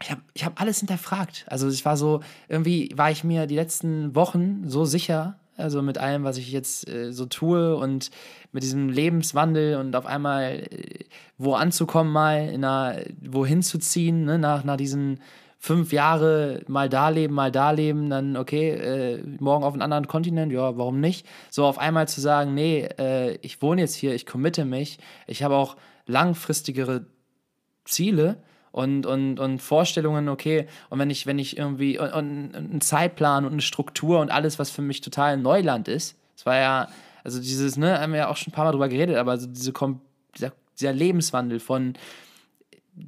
ich 0.00 0.10
habe 0.10 0.22
ich 0.34 0.44
hab 0.44 0.60
alles 0.60 0.80
hinterfragt. 0.80 1.44
Also 1.48 1.68
ich 1.68 1.84
war 1.84 1.96
so, 1.96 2.20
irgendwie 2.48 2.90
war 2.94 3.10
ich 3.10 3.22
mir 3.22 3.46
die 3.46 3.54
letzten 3.54 4.14
Wochen 4.16 4.68
so 4.68 4.84
sicher, 4.84 5.38
also 5.56 5.80
mit 5.80 5.98
allem, 5.98 6.24
was 6.24 6.36
ich 6.36 6.50
jetzt 6.50 6.88
äh, 6.88 7.12
so 7.12 7.26
tue 7.26 7.76
und 7.76 8.10
mit 8.50 8.64
diesem 8.64 8.88
Lebenswandel 8.88 9.76
und 9.76 9.94
auf 9.94 10.06
einmal 10.06 10.66
äh, 10.70 11.04
wo 11.38 11.54
anzukommen 11.54 12.12
mal, 12.12 12.48
in 12.48 12.64
einer, 12.64 13.00
wohin 13.22 13.62
zu 13.62 13.78
ziehen, 13.78 14.24
ne, 14.24 14.38
nach, 14.40 14.64
nach 14.64 14.76
diesen 14.76 15.20
fünf 15.64 15.94
Jahre 15.94 16.60
mal 16.68 16.90
da 16.90 17.08
leben, 17.08 17.32
mal 17.32 17.50
da 17.50 17.70
leben, 17.70 18.10
dann 18.10 18.36
okay, 18.36 18.68
äh, 18.72 19.22
morgen 19.40 19.64
auf 19.64 19.72
einem 19.72 19.80
anderen 19.80 20.06
Kontinent, 20.06 20.52
ja, 20.52 20.76
warum 20.76 21.00
nicht? 21.00 21.26
So 21.48 21.64
auf 21.64 21.78
einmal 21.78 22.06
zu 22.06 22.20
sagen, 22.20 22.52
nee, 22.52 22.86
äh, 22.98 23.38
ich 23.40 23.62
wohne 23.62 23.80
jetzt 23.80 23.94
hier, 23.94 24.14
ich 24.14 24.26
committe 24.26 24.66
mich, 24.66 24.98
ich 25.26 25.42
habe 25.42 25.54
auch 25.54 25.76
langfristigere 26.04 27.06
Ziele 27.86 28.42
und, 28.72 29.06
und, 29.06 29.40
und 29.40 29.62
Vorstellungen, 29.62 30.28
okay, 30.28 30.66
und 30.90 30.98
wenn 30.98 31.08
ich, 31.08 31.26
wenn 31.26 31.38
ich 31.38 31.56
irgendwie 31.56 31.98
und, 31.98 32.12
und 32.12 32.54
einen 32.54 32.80
Zeitplan 32.82 33.46
und 33.46 33.52
eine 33.52 33.62
Struktur 33.62 34.20
und 34.20 34.30
alles, 34.30 34.58
was 34.58 34.70
für 34.70 34.82
mich 34.82 35.00
total 35.00 35.38
Neuland 35.38 35.88
ist, 35.88 36.18
es 36.36 36.44
war 36.44 36.56
ja, 36.56 36.88
also 37.24 37.40
dieses, 37.40 37.78
ne, 37.78 37.98
haben 37.98 38.12
wir 38.12 38.18
ja 38.18 38.28
auch 38.28 38.36
schon 38.36 38.50
ein 38.50 38.54
paar 38.54 38.66
Mal 38.66 38.72
drüber 38.72 38.90
geredet, 38.90 39.16
aber 39.16 39.38
so 39.38 39.46
diese, 39.46 39.72
dieser, 40.36 40.52
dieser 40.78 40.92
Lebenswandel 40.92 41.58
von 41.58 41.94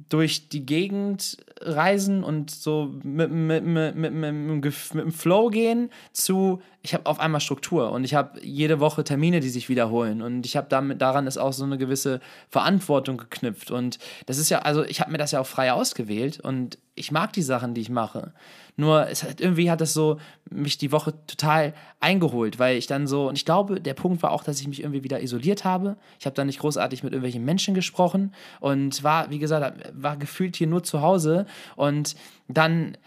durch 0.09 0.49
die 0.49 0.65
Gegend 0.65 1.37
reisen 1.61 2.23
und 2.23 2.51
so 2.51 2.93
mit, 3.03 3.31
mit, 3.31 3.63
mit, 3.63 3.95
mit, 3.95 4.13
mit, 4.13 4.43
mit 4.53 5.03
dem 5.03 5.11
Flow 5.11 5.49
gehen 5.49 5.89
zu, 6.11 6.61
ich 6.81 6.93
habe 6.93 7.05
auf 7.05 7.19
einmal 7.19 7.39
Struktur 7.41 7.91
und 7.91 8.03
ich 8.03 8.13
habe 8.13 8.39
jede 8.43 8.79
Woche 8.79 9.03
Termine, 9.03 9.39
die 9.39 9.49
sich 9.49 9.69
wiederholen 9.69 10.21
und 10.21 10.45
ich 10.45 10.57
habe 10.57 10.67
damit 10.69 11.01
daran 11.01 11.25
ist 11.25 11.37
auch 11.37 11.53
so 11.53 11.63
eine 11.63 11.77
gewisse 11.77 12.19
Verantwortung 12.49 13.17
geknüpft 13.17 13.71
und 13.71 13.97
das 14.25 14.37
ist 14.37 14.49
ja, 14.49 14.59
also 14.59 14.83
ich 14.83 14.99
habe 14.99 15.11
mir 15.11 15.17
das 15.17 15.31
ja 15.31 15.39
auch 15.39 15.47
frei 15.47 15.71
ausgewählt 15.71 16.39
und 16.41 16.77
ich 16.95 17.11
mag 17.11 17.31
die 17.33 17.43
Sachen, 17.43 17.73
die 17.73 17.81
ich 17.81 17.89
mache. 17.89 18.33
Nur 18.79 19.07
es 19.09 19.23
hat, 19.23 19.41
irgendwie 19.41 19.71
hat 19.71 19.81
das 19.81 19.93
so 19.93 20.19
mich 20.51 20.77
die 20.77 20.91
Woche 20.91 21.13
total 21.25 21.73
eingeholt, 21.99 22.59
weil 22.59 22.77
ich 22.77 22.85
dann 22.85 23.07
so, 23.07 23.27
und 23.27 23.35
ich 23.35 23.43
glaube, 23.43 23.81
der 23.81 23.95
Punkt 23.95 24.21
war 24.21 24.31
auch, 24.31 24.43
dass 24.43 24.61
ich 24.61 24.67
mich 24.67 24.81
irgendwie 24.81 25.03
wieder 25.03 25.21
isoliert 25.21 25.65
habe. 25.65 25.97
Ich 26.19 26.27
habe 26.27 26.35
dann 26.35 26.45
nicht 26.45 26.59
großartig 26.59 27.03
mit 27.03 27.11
irgendwelchen 27.11 27.43
Menschen 27.43 27.73
gesprochen 27.73 28.33
und 28.59 29.03
war, 29.03 29.31
wie 29.31 29.39
gesagt, 29.39 29.91
war 29.93 30.15
gefühlt 30.15 30.55
hier 30.55 30.67
nur 30.67 30.83
zu 30.83 31.01
Hause 31.01 31.47
und 31.75 32.15
dann 32.47 32.97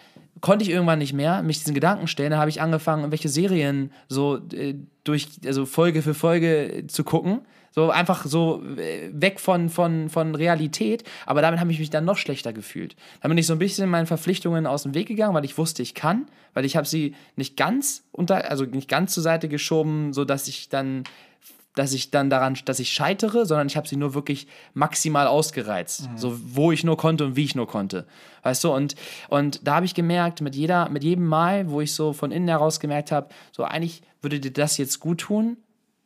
konnte 0.41 0.65
ich 0.65 0.71
irgendwann 0.71 0.99
nicht 0.99 1.13
mehr 1.13 1.43
mich 1.43 1.59
diesen 1.59 1.75
Gedanken 1.75 2.09
stellen. 2.09 2.33
Da 2.33 2.39
habe 2.39 2.51
ich 2.51 2.61
angefangen, 2.61 3.03
irgendwelche 3.03 3.29
Serien 3.29 3.93
so 4.09 4.39
äh, 4.53 4.75
durch, 5.05 5.29
also 5.47 5.67
Folge 5.67 6.03
für 6.03 6.15
Folge 6.15 6.85
zu 6.89 7.05
gucken 7.05 7.43
so 7.71 7.91
einfach 7.91 8.27
so 8.27 8.63
äh, 8.77 9.11
weg 9.13 9.41
von, 9.41 9.69
von, 9.69 10.11
von 10.11 10.35
Realität. 10.35 11.05
Aber 11.27 11.41
damit 11.43 11.61
habe 11.61 11.71
ich 11.73 11.79
mich 11.79 11.91
dann 11.91 12.05
noch 12.05 12.17
schlechter 12.17 12.53
gefühlt. 12.53 12.97
Dann 13.21 13.31
bin 13.31 13.39
ich 13.39 13.47
so 13.47 13.53
ein 13.53 13.59
bisschen 13.59 13.89
meinen 13.89 14.07
Verpflichtungen 14.07 14.67
aus 14.67 14.83
dem 14.83 14.95
Weg 14.95 15.09
gegangen, 15.09 15.35
weil 15.35 15.45
ich 15.45 15.57
wusste, 15.57 15.83
ich 15.83 15.95
kann, 15.95 16.27
weil 16.55 16.65
ich 16.65 16.77
habe 16.77 16.87
sie 16.87 17.15
nicht 17.37 17.57
ganz 17.57 18.05
unter, 18.13 18.51
also 18.51 18.65
nicht 18.65 18.89
ganz 18.89 19.15
zur 19.15 19.23
Seite 19.23 19.49
geschoben, 19.49 20.13
sodass 20.13 20.49
ich 20.49 20.69
dann 20.69 21.05
dass 21.77 21.93
ich 21.93 22.11
dann 22.11 22.31
daran, 22.31 22.59
dass 22.65 22.81
ich 22.81 22.93
scheitere, 22.93 23.47
sondern 23.47 23.69
ich 23.69 23.77
habe 23.77 23.87
sie 23.87 23.97
nur 23.97 24.13
wirklich 24.13 24.49
maximal 24.75 25.29
ausgereizt, 25.29 26.11
mhm. 26.11 26.19
so 26.19 26.37
wo 26.45 26.73
ich 26.73 26.83
nur 26.83 26.97
konnte 26.97 27.25
und 27.25 27.37
wie 27.37 27.45
ich 27.45 27.55
nur 27.55 27.69
konnte, 27.69 28.07
weißt 28.43 28.65
du? 28.65 28.73
Und 28.75 28.97
und 29.29 29.67
da 29.67 29.77
habe 29.77 29.87
ich 29.87 29.95
gemerkt, 29.95 30.41
mit 30.41 30.57
jeder, 30.57 30.89
mit 30.89 31.05
jedem 31.05 31.27
Mal, 31.27 31.71
wo 31.71 31.81
ich 31.81 31.95
so 31.95 32.13
von 32.13 32.33
innen 32.33 32.49
heraus 32.49 32.81
gemerkt 32.81 33.13
habe, 33.13 33.29
so 33.53 33.63
eigentlich 33.63 34.03
würde 34.21 34.41
dir 34.41 34.53
das 34.53 34.79
jetzt 34.79 34.99
gut 34.99 35.21
tun, 35.21 35.59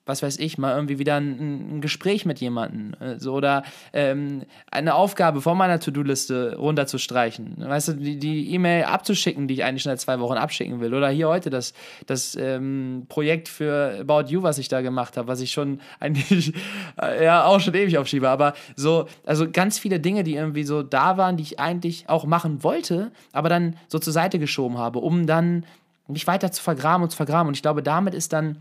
was 0.07 0.23
weiß 0.23 0.39
ich, 0.39 0.59
mal 0.59 0.75
irgendwie 0.75 0.99
wieder 0.99 1.17
ein, 1.17 1.77
ein 1.77 1.81
Gespräch 1.81 2.27
mit 2.27 2.41
jemandem 2.41 2.95
äh, 3.01 3.19
so, 3.19 3.33
oder 3.33 3.63
ähm, 3.93 4.43
eine 4.71 4.95
Aufgabe 4.95 5.41
von 5.41 5.57
meiner 5.57 5.81
To-Do-Liste 5.81 6.57
runterzustreichen. 6.57 7.57
Weißt 7.59 7.89
du, 7.89 7.93
die 7.95 8.53
E-Mail 8.53 8.85
abzuschicken, 8.85 9.49
die 9.49 9.55
ich 9.55 9.65
eigentlich 9.65 9.83
schon 9.83 9.91
seit 9.91 10.01
zwei 10.01 10.21
Wochen 10.21 10.35
abschicken 10.35 10.81
will. 10.81 10.93
Oder 10.93 11.09
hier 11.09 11.29
heute 11.29 11.49
das, 11.49 11.73
das 12.07 12.37
ähm, 12.37 13.07
Projekt 13.09 13.49
für 13.49 13.99
About 14.01 14.29
You, 14.29 14.43
was 14.43 14.59
ich 14.59 14.69
da 14.69 14.83
gemacht 14.83 15.17
habe, 15.17 15.29
was 15.29 15.41
ich 15.41 15.53
schon 15.53 15.81
eigentlich 16.01 16.53
äh, 17.01 17.25
ja 17.25 17.45
auch 17.45 17.61
schon 17.61 17.75
ewig 17.75 17.97
aufschiebe. 17.97 18.29
Aber 18.29 18.53
so, 18.77 19.07
also 19.25 19.51
ganz 19.51 19.79
viele 19.79 20.01
Dinge, 20.01 20.23
die 20.23 20.35
irgendwie 20.35 20.65
so 20.65 20.83
da 20.83 21.17
waren, 21.17 21.37
die 21.39 21.45
ich 21.45 21.59
eigentlich 21.59 22.09
auch 22.09 22.27
machen 22.27 22.63
wollte, 22.63 23.11
aber 23.33 23.49
dann 23.49 23.77
so 23.89 23.99
zur 23.99 24.13
Seite 24.13 24.39
geschoben 24.39 24.77
habe, 24.77 24.99
um 24.99 25.27
dann 25.27 25.65
mich 26.09 26.27
weiter 26.27 26.53
zu 26.53 26.63
vergraben 26.63 27.03
und 27.03 27.11
zu 27.11 27.17
vergraben. 27.17 27.49
Und 27.49 27.55
ich 27.55 27.63
glaube, 27.63 27.83
damit 27.83 28.13
ist 28.13 28.35
dann 28.35 28.59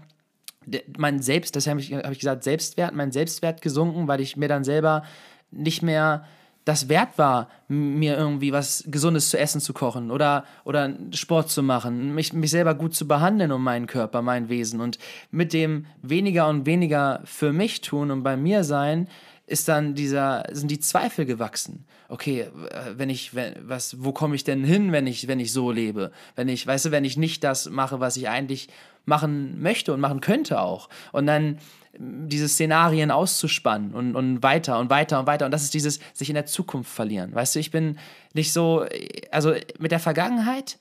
mein 0.97 1.21
Selbst, 1.21 1.56
das 1.56 1.67
habe 1.67 1.80
ich, 1.80 1.93
hab 1.93 2.12
ich 2.12 2.19
gesagt, 2.19 2.43
Selbstwert, 2.43 2.93
mein 2.95 3.12
Selbstwert 3.12 3.62
gesunken, 3.62 4.08
weil 4.08 4.21
ich 4.21 4.38
mir 4.38 4.47
dann 4.47 4.63
selber 4.63 5.04
nicht 5.52 5.82
mehr 5.82 6.26
das 6.65 6.88
wert 6.88 7.17
war, 7.17 7.49
mir 7.67 8.15
irgendwie 8.17 8.54
was 8.54 8.86
Gesundes 8.88 9.30
zu 9.30 9.38
essen 9.38 9.60
zu 9.60 9.73
kochen 9.73 10.12
oder, 10.12 10.45
oder 10.63 10.93
Sport 11.12 11.49
zu 11.49 11.62
machen, 11.62 12.15
mich, 12.15 12.32
mich 12.32 12.52
selber 12.52 12.73
gut 12.73 12.95
zu 12.95 13.08
behandeln 13.08 13.52
um 13.52 13.63
meinen 13.63 13.88
Körper, 13.88 14.21
mein 14.21 14.47
Wesen. 14.47 14.80
Und 14.80 14.97
mit 15.30 15.52
dem 15.52 15.86
weniger 16.02 16.47
und 16.47 16.65
weniger 16.65 17.21
für 17.26 17.52
mich 17.52 17.82
tun 17.82 18.12
und 18.12 18.23
bei 18.23 18.38
mir 18.38 18.63
sein, 18.63 19.08
ist 19.46 19.68
dann 19.68 19.94
dieser, 19.94 20.46
sind 20.52 20.72
die 20.72 20.80
Zweifel 20.80 21.26
gewachsen. 21.26 21.86
Okay, 22.08 22.42
äh, 22.42 22.50
wenn 22.96 23.10
ich, 23.10 23.36
wenn, 23.36 23.56
was, 23.68 24.04
wo 24.04 24.12
komme 24.12 24.36
ich 24.36 24.44
denn 24.44 24.64
hin, 24.64 24.92
wenn 24.92 25.08
ich, 25.08 25.28
wenn 25.28 25.40
ich 25.40 25.52
so 25.52 25.72
lebe? 25.72 26.12
Wenn 26.36 26.48
ich, 26.48 26.66
weißt 26.66 26.86
du, 26.86 26.92
wenn 26.92 27.06
ich 27.06 27.18
nicht 27.18 27.44
das 27.44 27.70
mache, 27.70 28.00
was 28.00 28.16
ich 28.16 28.30
eigentlich 28.30 28.70
machen 29.06 29.62
möchte 29.62 29.94
und 29.94 30.00
machen 30.00 30.22
könnte 30.22 30.62
auch. 30.62 30.90
Und 31.12 31.28
dann 31.28 31.60
diese 31.98 32.50
Szenarien 32.50 33.12
auszuspannen 33.12 33.94
und, 33.94 34.16
und 34.16 34.42
weiter 34.42 34.80
und 34.80 34.90
weiter 34.90 35.20
und 35.20 35.28
weiter. 35.28 35.46
Und 35.46 35.52
das 35.52 35.64
ist 35.64 35.74
dieses 35.74 36.00
sich 36.14 36.30
in 36.30 36.36
der 36.36 36.46
Zukunft 36.46 36.92
verlieren. 36.92 37.36
Weißt 37.36 37.56
du, 37.56 37.60
ich 37.60 37.70
bin 37.70 38.00
nicht 38.34 38.52
so, 38.52 38.86
also 39.30 39.54
mit 39.78 39.92
der 39.92 40.00
Vergangenheit 40.00 40.80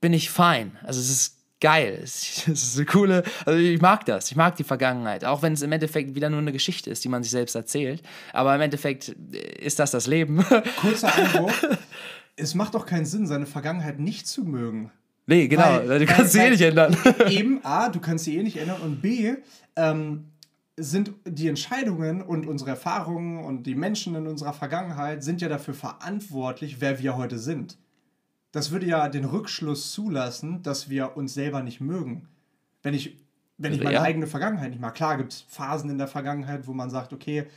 bin 0.00 0.12
ich 0.12 0.28
fein. 0.28 0.76
Also 0.82 1.00
es 1.00 1.08
ist 1.08 1.43
geil. 1.64 2.00
Es 2.04 2.46
ist 2.46 2.76
eine 2.76 2.84
coole, 2.84 3.22
also 3.46 3.58
ich 3.58 3.80
mag 3.80 4.04
das. 4.04 4.30
Ich 4.30 4.36
mag 4.36 4.54
die 4.56 4.64
Vergangenheit. 4.64 5.24
Auch 5.24 5.40
wenn 5.40 5.54
es 5.54 5.62
im 5.62 5.72
Endeffekt 5.72 6.14
wieder 6.14 6.28
nur 6.28 6.40
eine 6.40 6.52
Geschichte 6.52 6.90
ist, 6.90 7.02
die 7.04 7.08
man 7.08 7.22
sich 7.22 7.32
selbst 7.32 7.54
erzählt. 7.54 8.02
Aber 8.34 8.54
im 8.54 8.60
Endeffekt 8.60 9.08
ist 9.08 9.78
das 9.78 9.90
das 9.90 10.06
Leben. 10.06 10.44
Kurzer 10.76 11.14
Einwurf. 11.14 11.66
es 12.36 12.54
macht 12.54 12.74
doch 12.74 12.84
keinen 12.84 13.06
Sinn, 13.06 13.26
seine 13.26 13.46
Vergangenheit 13.46 13.98
nicht 13.98 14.26
zu 14.26 14.44
mögen. 14.44 14.90
Nee, 15.26 15.48
genau. 15.48 15.80
Weil, 15.86 16.00
du 16.00 16.06
kannst 16.06 16.34
weil, 16.34 16.42
sie 16.42 16.46
eh 16.46 16.50
nicht 16.50 16.60
ändern. 16.60 16.96
Eben, 17.30 17.64
A, 17.64 17.88
du 17.88 17.98
kannst 17.98 18.26
sie 18.26 18.36
eh 18.36 18.42
nicht 18.42 18.58
ändern 18.58 18.82
und 18.82 19.00
B, 19.00 19.34
ähm, 19.76 20.32
sind 20.76 21.12
die 21.24 21.48
Entscheidungen 21.48 22.20
und 22.20 22.46
unsere 22.46 22.70
Erfahrungen 22.70 23.42
und 23.42 23.62
die 23.62 23.74
Menschen 23.74 24.14
in 24.16 24.26
unserer 24.26 24.52
Vergangenheit 24.52 25.24
sind 25.24 25.40
ja 25.40 25.48
dafür 25.48 25.72
verantwortlich, 25.72 26.80
wer 26.80 26.98
wir 26.98 27.16
heute 27.16 27.38
sind. 27.38 27.78
Das 28.54 28.70
würde 28.70 28.86
ja 28.86 29.08
den 29.08 29.24
Rückschluss 29.24 29.90
zulassen, 29.90 30.62
dass 30.62 30.88
wir 30.88 31.16
uns 31.16 31.34
selber 31.34 31.64
nicht 31.64 31.80
mögen. 31.80 32.28
Wenn 32.84 32.94
ich, 32.94 33.18
wenn 33.58 33.72
ich 33.72 33.82
meine 33.82 33.96
ja. 33.96 34.02
eigene 34.02 34.28
Vergangenheit 34.28 34.70
nicht 34.70 34.80
mag. 34.80 34.94
Klar 34.94 35.16
gibt 35.16 35.32
es 35.32 35.40
Phasen 35.48 35.90
in 35.90 35.98
der 35.98 36.06
Vergangenheit, 36.06 36.68
wo 36.68 36.72
man 36.72 36.88
sagt, 36.88 37.12
okay, 37.12 37.48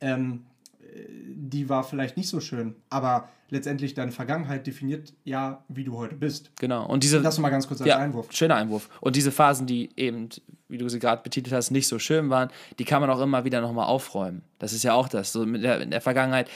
ähm, 0.00 0.46
die 1.28 1.68
war 1.68 1.84
vielleicht 1.84 2.16
nicht 2.16 2.28
so 2.28 2.40
schön, 2.40 2.74
aber 2.88 3.28
letztendlich 3.50 3.92
deine 3.92 4.12
Vergangenheit 4.12 4.66
definiert 4.66 5.12
ja, 5.24 5.64
wie 5.68 5.84
du 5.84 5.96
heute 5.96 6.16
bist. 6.16 6.50
Genau. 6.58 6.86
Und 6.86 7.02
diese. 7.02 7.20
Das 7.20 7.38
mal 7.38 7.50
ganz 7.50 7.68
kurz 7.68 7.80
als 7.80 7.88
ja, 7.88 7.98
Einwurf. 7.98 8.32
Schöner 8.32 8.56
Einwurf. 8.56 8.88
Und 9.00 9.16
diese 9.16 9.32
Phasen, 9.32 9.66
die 9.66 9.90
eben, 9.96 10.28
wie 10.68 10.78
du 10.78 10.88
sie 10.88 10.98
gerade 10.98 11.22
betitelt 11.22 11.54
hast, 11.54 11.70
nicht 11.70 11.86
so 11.86 11.98
schön 11.98 12.30
waren, 12.30 12.50
die 12.78 12.84
kann 12.84 13.00
man 13.00 13.10
auch 13.10 13.20
immer 13.20 13.44
wieder 13.44 13.60
nochmal 13.60 13.86
aufräumen. 13.86 14.42
Das 14.58 14.72
ist 14.72 14.82
ja 14.82 14.94
auch 14.94 15.08
das. 15.08 15.32
So 15.32 15.44
mit 15.44 15.62
der, 15.62 15.80
in 15.80 15.90
der 15.90 16.00
Vergangenheit 16.00 16.48
äh, 16.48 16.50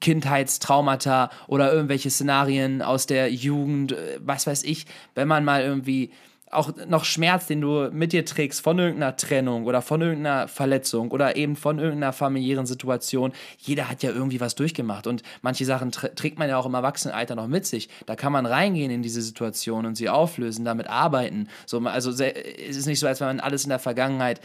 Kindheitstraumata 0.00 1.30
oder 1.46 1.72
irgendwelche 1.72 2.10
Szenarien 2.10 2.82
aus 2.82 3.06
der 3.06 3.32
Jugend, 3.32 3.92
äh, 3.92 4.18
was 4.20 4.46
weiß 4.46 4.62
ich, 4.64 4.86
wenn 5.14 5.28
man 5.28 5.44
mal 5.44 5.62
irgendwie 5.62 6.10
auch 6.50 6.70
noch 6.88 7.04
Schmerz, 7.04 7.46
den 7.46 7.60
du 7.60 7.90
mit 7.92 8.12
dir 8.12 8.24
trägst 8.24 8.62
von 8.62 8.78
irgendeiner 8.78 9.16
Trennung 9.16 9.66
oder 9.66 9.82
von 9.82 10.00
irgendeiner 10.00 10.48
Verletzung 10.48 11.10
oder 11.10 11.36
eben 11.36 11.56
von 11.56 11.78
irgendeiner 11.78 12.12
familiären 12.12 12.66
Situation. 12.66 13.32
Jeder 13.58 13.90
hat 13.90 14.02
ja 14.02 14.10
irgendwie 14.10 14.40
was 14.40 14.54
durchgemacht 14.54 15.06
und 15.06 15.22
manche 15.42 15.64
Sachen 15.64 15.90
trägt 15.90 16.38
man 16.38 16.48
ja 16.48 16.56
auch 16.56 16.66
im 16.66 16.74
Erwachsenenalter 16.74 17.34
noch 17.34 17.48
mit 17.48 17.66
sich. 17.66 17.88
Da 18.06 18.16
kann 18.16 18.32
man 18.32 18.46
reingehen 18.46 18.90
in 18.90 19.02
diese 19.02 19.22
Situation 19.22 19.84
und 19.84 19.96
sie 19.96 20.08
auflösen, 20.08 20.64
damit 20.64 20.88
arbeiten. 20.88 21.48
So, 21.66 21.78
also 21.80 22.10
es 22.12 22.76
ist 22.76 22.86
nicht 22.86 23.00
so, 23.00 23.06
als 23.06 23.20
wenn 23.20 23.28
man 23.28 23.40
alles 23.40 23.64
in 23.64 23.70
der 23.70 23.78
Vergangenheit 23.78 24.40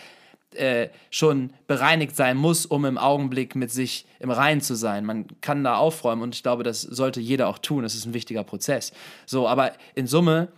äh, 0.56 0.90
schon 1.10 1.52
bereinigt 1.68 2.16
sein 2.16 2.38
muss, 2.38 2.66
um 2.66 2.86
im 2.86 2.98
Augenblick 2.98 3.56
mit 3.56 3.72
sich 3.72 4.06
im 4.20 4.32
Reinen 4.32 4.62
zu 4.62 4.76
sein. 4.76 5.06
Man 5.06 5.28
kann 5.42 5.64
da 5.64 5.78
aufräumen 5.78 6.22
und 6.22 6.36
ich 6.36 6.44
glaube, 6.44 6.64
das 6.64 6.82
sollte 6.82 7.20
jeder 7.20 7.48
auch 7.48 7.60
tun. 7.60 7.84
Das 7.84 7.96
ist 7.96 8.06
ein 8.06 8.14
wichtiger 8.14 8.44
Prozess. 8.44 8.92
So, 9.26 9.48
aber 9.48 9.74
in 9.96 10.08
Summe 10.08 10.50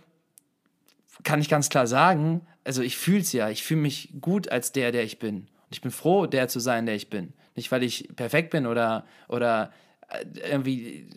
kann 1.24 1.40
ich 1.40 1.48
ganz 1.48 1.68
klar 1.68 1.86
sagen, 1.86 2.46
also 2.64 2.82
ich 2.82 2.96
fühle 2.96 3.20
es 3.20 3.32
ja, 3.32 3.48
ich 3.50 3.62
fühle 3.62 3.80
mich 3.80 4.12
gut 4.20 4.48
als 4.48 4.72
der, 4.72 4.92
der 4.92 5.04
ich 5.04 5.18
bin. 5.18 5.36
Und 5.36 5.72
ich 5.72 5.80
bin 5.80 5.90
froh, 5.90 6.26
der 6.26 6.48
zu 6.48 6.60
sein, 6.60 6.86
der 6.86 6.94
ich 6.94 7.10
bin. 7.10 7.32
Nicht, 7.54 7.72
weil 7.72 7.82
ich 7.82 8.08
perfekt 8.14 8.50
bin 8.50 8.66
oder, 8.66 9.04
oder 9.28 9.72
äh, 10.08 10.24
irgendwie 10.50 11.08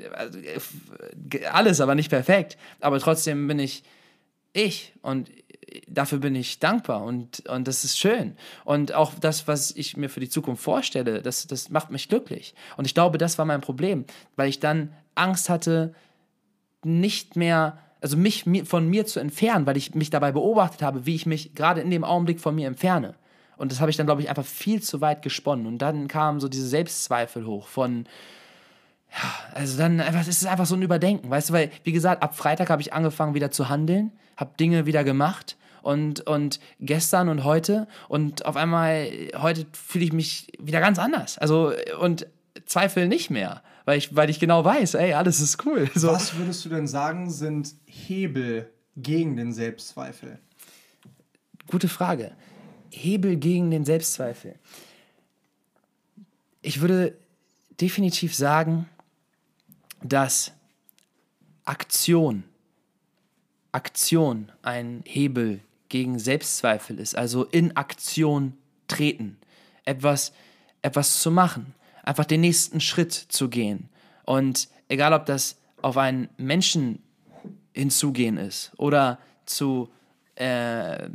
äh, 1.31 1.45
alles, 1.45 1.81
aber 1.81 1.95
nicht 1.95 2.09
perfekt. 2.09 2.57
Aber 2.79 2.99
trotzdem 2.99 3.47
bin 3.47 3.59
ich 3.59 3.83
ich 4.53 4.93
und 5.01 5.29
dafür 5.88 6.19
bin 6.19 6.36
ich 6.36 6.60
dankbar 6.60 7.03
und, 7.03 7.47
und 7.47 7.67
das 7.67 7.84
ist 7.84 7.97
schön. 7.97 8.36
Und 8.65 8.93
auch 8.93 9.13
das, 9.19 9.47
was 9.47 9.71
ich 9.71 9.97
mir 9.97 10.10
für 10.10 10.19
die 10.19 10.29
Zukunft 10.29 10.63
vorstelle, 10.63 11.21
das, 11.21 11.47
das 11.47 11.69
macht 11.69 11.91
mich 11.91 12.10
glücklich. 12.10 12.53
Und 12.77 12.86
ich 12.86 12.93
glaube, 12.93 13.17
das 13.17 13.38
war 13.38 13.45
mein 13.45 13.62
Problem, 13.62 14.05
weil 14.36 14.49
ich 14.49 14.60
dann 14.60 14.93
Angst 15.15 15.49
hatte, 15.49 15.93
nicht 16.84 17.36
mehr 17.36 17.77
also 18.01 18.15
mich 18.15 18.45
von 18.63 18.88
mir 18.89 19.05
zu 19.05 19.19
entfernen, 19.19 19.65
weil 19.65 19.77
ich 19.77 19.93
mich 19.93 20.10
dabei 20.10 20.32
beobachtet 20.32 20.82
habe, 20.82 21.05
wie 21.05 21.15
ich 21.15 21.25
mich 21.25 21.53
gerade 21.53 21.82
in 21.82 21.89
dem 21.89 22.03
Augenblick 22.03 22.39
von 22.39 22.55
mir 22.55 22.67
entferne. 22.67 23.15
Und 23.58 23.73
das 23.73 23.82
habe 23.82 23.91
ich 23.91 23.97
dann, 23.97 24.05
glaube 24.05 24.21
ich, 24.21 24.29
einfach 24.29 24.45
viel 24.45 24.82
zu 24.82 25.01
weit 25.01 25.21
gesponnen. 25.21 25.65
Und 25.65 25.79
dann 25.79 26.08
kamen 26.08 26.39
so 26.39 26.47
diese 26.47 26.67
Selbstzweifel 26.67 27.45
hoch 27.45 27.67
von, 27.67 28.05
ja, 29.12 29.29
also 29.53 29.77
dann 29.77 29.99
einfach, 29.99 30.21
es 30.21 30.29
ist 30.29 30.45
einfach 30.45 30.65
so 30.65 30.75
ein 30.75 30.82
Überdenken, 30.82 31.29
weißt 31.29 31.49
du, 31.49 31.53
weil, 31.53 31.71
wie 31.84 31.91
gesagt, 31.91 32.23
ab 32.23 32.38
Freitag 32.38 32.69
habe 32.69 32.82
ich 32.82 32.93
angefangen 32.93 33.34
wieder 33.34 33.51
zu 33.51 33.67
handeln, 33.67 34.13
habe 34.38 34.51
Dinge 34.58 34.86
wieder 34.86 35.03
gemacht 35.03 35.58
und, 35.81 36.21
und 36.27 36.59
gestern 36.79 37.29
und 37.29 37.43
heute 37.43 37.87
und 38.07 38.45
auf 38.45 38.55
einmal, 38.55 39.09
heute 39.35 39.65
fühle 39.73 40.05
ich 40.05 40.13
mich 40.13 40.47
wieder 40.59 40.79
ganz 40.79 40.99
anders. 40.99 41.37
Also, 41.37 41.73
und 41.99 42.27
Zweifel 42.65 43.07
nicht 43.07 43.29
mehr, 43.29 43.63
weil 43.85 43.97
ich, 43.97 44.15
weil 44.15 44.29
ich 44.29 44.39
genau 44.39 44.63
weiß, 44.63 44.93
ey, 44.95 45.13
alles 45.13 45.39
ist 45.39 45.65
cool. 45.65 45.89
So. 45.95 46.09
Was 46.09 46.35
würdest 46.35 46.63
du 46.65 46.69
denn 46.69 46.87
sagen, 46.87 47.29
sind 47.29 47.73
Hebel 47.85 48.69
gegen 48.95 49.35
den 49.35 49.51
Selbstzweifel? 49.51 50.39
Gute 51.67 51.87
Frage. 51.87 52.31
Hebel 52.91 53.35
gegen 53.37 53.71
den 53.71 53.85
Selbstzweifel. 53.85 54.55
Ich 56.61 56.81
würde 56.81 57.15
definitiv 57.79 58.35
sagen, 58.35 58.89
dass 60.03 60.51
Aktion, 61.65 62.43
Aktion 63.71 64.51
ein 64.61 65.03
Hebel 65.05 65.61
gegen 65.89 66.19
Selbstzweifel 66.19 66.99
ist. 66.99 67.15
Also 67.15 67.43
in 67.45 67.75
Aktion 67.75 68.54
treten, 68.88 69.38
etwas, 69.86 70.32
etwas 70.82 71.21
zu 71.21 71.32
machen 71.32 71.73
einfach 72.10 72.25
den 72.25 72.41
nächsten 72.41 72.82
Schritt 72.82 73.13
zu 73.13 73.49
gehen. 73.49 73.88
Und 74.25 74.67
egal, 74.88 75.13
ob 75.13 75.28
das 75.28 75.58
auf 75.82 75.95
einen 75.95 76.28
Menschen 76.38 77.04
hinzugehen 77.71 78.38
ist 78.38 78.71
oder 78.78 79.19
zu, 79.45 79.89
äh, 80.34 81.08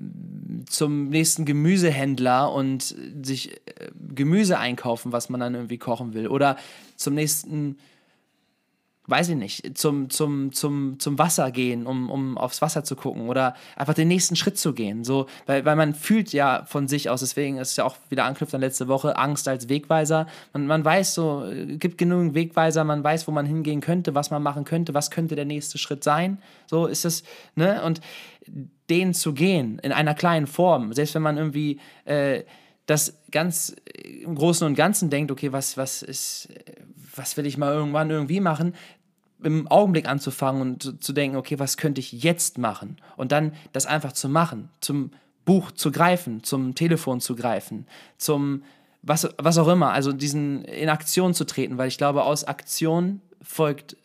zum 0.67 1.09
nächsten 1.09 1.45
Gemüsehändler 1.45 2.53
und 2.53 2.95
sich 3.25 3.57
äh, 3.57 3.91
Gemüse 4.15 4.59
einkaufen, 4.59 5.11
was 5.11 5.29
man 5.29 5.41
dann 5.41 5.55
irgendwie 5.55 5.79
kochen 5.79 6.15
will, 6.15 6.29
oder 6.29 6.57
zum 6.95 7.15
nächsten 7.15 7.77
weiß 9.07 9.31
ich 9.31 9.37
nicht, 9.37 9.77
zum, 9.77 10.09
zum, 10.09 10.53
zum, 10.53 10.99
zum 10.99 11.19
Wasser 11.19 11.51
gehen, 11.51 11.87
um, 11.87 12.09
um 12.09 12.39
aufs 12.39 12.63
Wasser 12.63 12.85
zu 12.85 12.97
gucken 12.97 13.29
oder 13.29 13.55
einfach 13.77 13.93
den 13.93 14.09
nächsten 14.09 14.35
Schritt 14.35 14.59
zu 14.59 14.73
gehen. 14.73 15.05
So, 15.05 15.27
weil, 15.47 15.65
weil 15.67 15.77
man 15.77 15.95
fühlt 15.95 16.33
ja 16.33 16.65
von 16.67 16.89
sich 16.89 17.11
aus, 17.11 17.21
deswegen 17.21 17.59
ist 17.59 17.73
es 17.73 17.77
ja 17.77 17.85
auch 17.85 17.97
wieder 18.09 18.25
anknüpft 18.25 18.55
an 18.55 18.63
letzte 18.63 18.89
Woche, 18.89 19.17
Angst 19.19 19.47
als 19.47 19.69
Wegweiser. 19.69 20.27
Man, 20.55 20.67
man 20.67 20.85
weiß 20.85 21.15
so, 21.15 21.45
es 21.45 21.79
gibt 21.79 21.99
genügend 21.99 22.35
Wegweiser, 22.35 22.85
man 22.85 23.05
weiß, 23.05 23.29
wo 23.29 23.33
man 23.33 23.45
hingehen 23.45 23.83
könnte, 23.83 24.15
was 24.15 24.31
man 24.31 24.43
machen 24.43 24.65
könnte, 24.65 24.95
was 24.95 25.11
könnte 25.11 25.37
der 25.37 25.45
nächste 25.45 25.77
Schritt 25.77 26.03
sein. 26.03 26.39
So 26.67 26.87
ist 26.87 27.05
es, 27.05 27.25
ne? 27.57 27.83
Und 27.83 28.01
den 28.91 29.15
zu 29.15 29.33
gehen 29.35 29.79
in 29.81 29.93
einer 29.93 30.15
kleinen 30.15 30.47
Form, 30.47 30.93
selbst 30.93 31.15
wenn 31.15 31.23
man 31.23 31.37
irgendwie 31.37 31.81
äh, 32.05 32.43
das 32.87 33.19
ganz 33.31 33.75
im 33.87 34.35
Großen 34.35 34.67
und 34.67 34.75
Ganzen 34.75 35.09
denkt, 35.09 35.31
okay, 35.31 35.53
was, 35.53 35.77
was 35.77 36.03
ist, 36.03 36.49
was 37.15 37.37
will 37.37 37.47
ich 37.47 37.57
mal 37.57 37.73
irgendwann 37.73 38.11
irgendwie 38.11 38.41
machen, 38.41 38.75
im 39.43 39.69
Augenblick 39.69 40.09
anzufangen 40.09 40.63
und 40.63 41.03
zu 41.03 41.13
denken, 41.13 41.37
okay, 41.37 41.59
was 41.59 41.77
könnte 41.77 42.01
ich 42.01 42.13
jetzt 42.13 42.59
machen? 42.59 42.97
Und 43.17 43.33
dann 43.33 43.53
das 43.73 43.87
einfach 43.87 44.13
zu 44.13 44.29
machen, 44.29 44.71
zum 44.81 45.11
Buch 45.45 45.71
zu 45.71 45.93
greifen, 45.93 46.43
zum 46.43 46.75
Telefon 46.75 47.21
zu 47.21 47.37
greifen, 47.37 47.87
zum 48.17 48.63
was, 49.03 49.29
was 49.37 49.59
auch 49.59 49.69
immer, 49.69 49.93
also 49.93 50.13
diesen 50.13 50.65
in 50.65 50.89
Aktion 50.89 51.35
zu 51.35 51.45
treten, 51.45 51.77
weil 51.77 51.89
ich 51.89 51.99
glaube, 51.99 52.25
aus 52.25 52.45
Aktion 52.45 53.21
folgt 53.43 53.97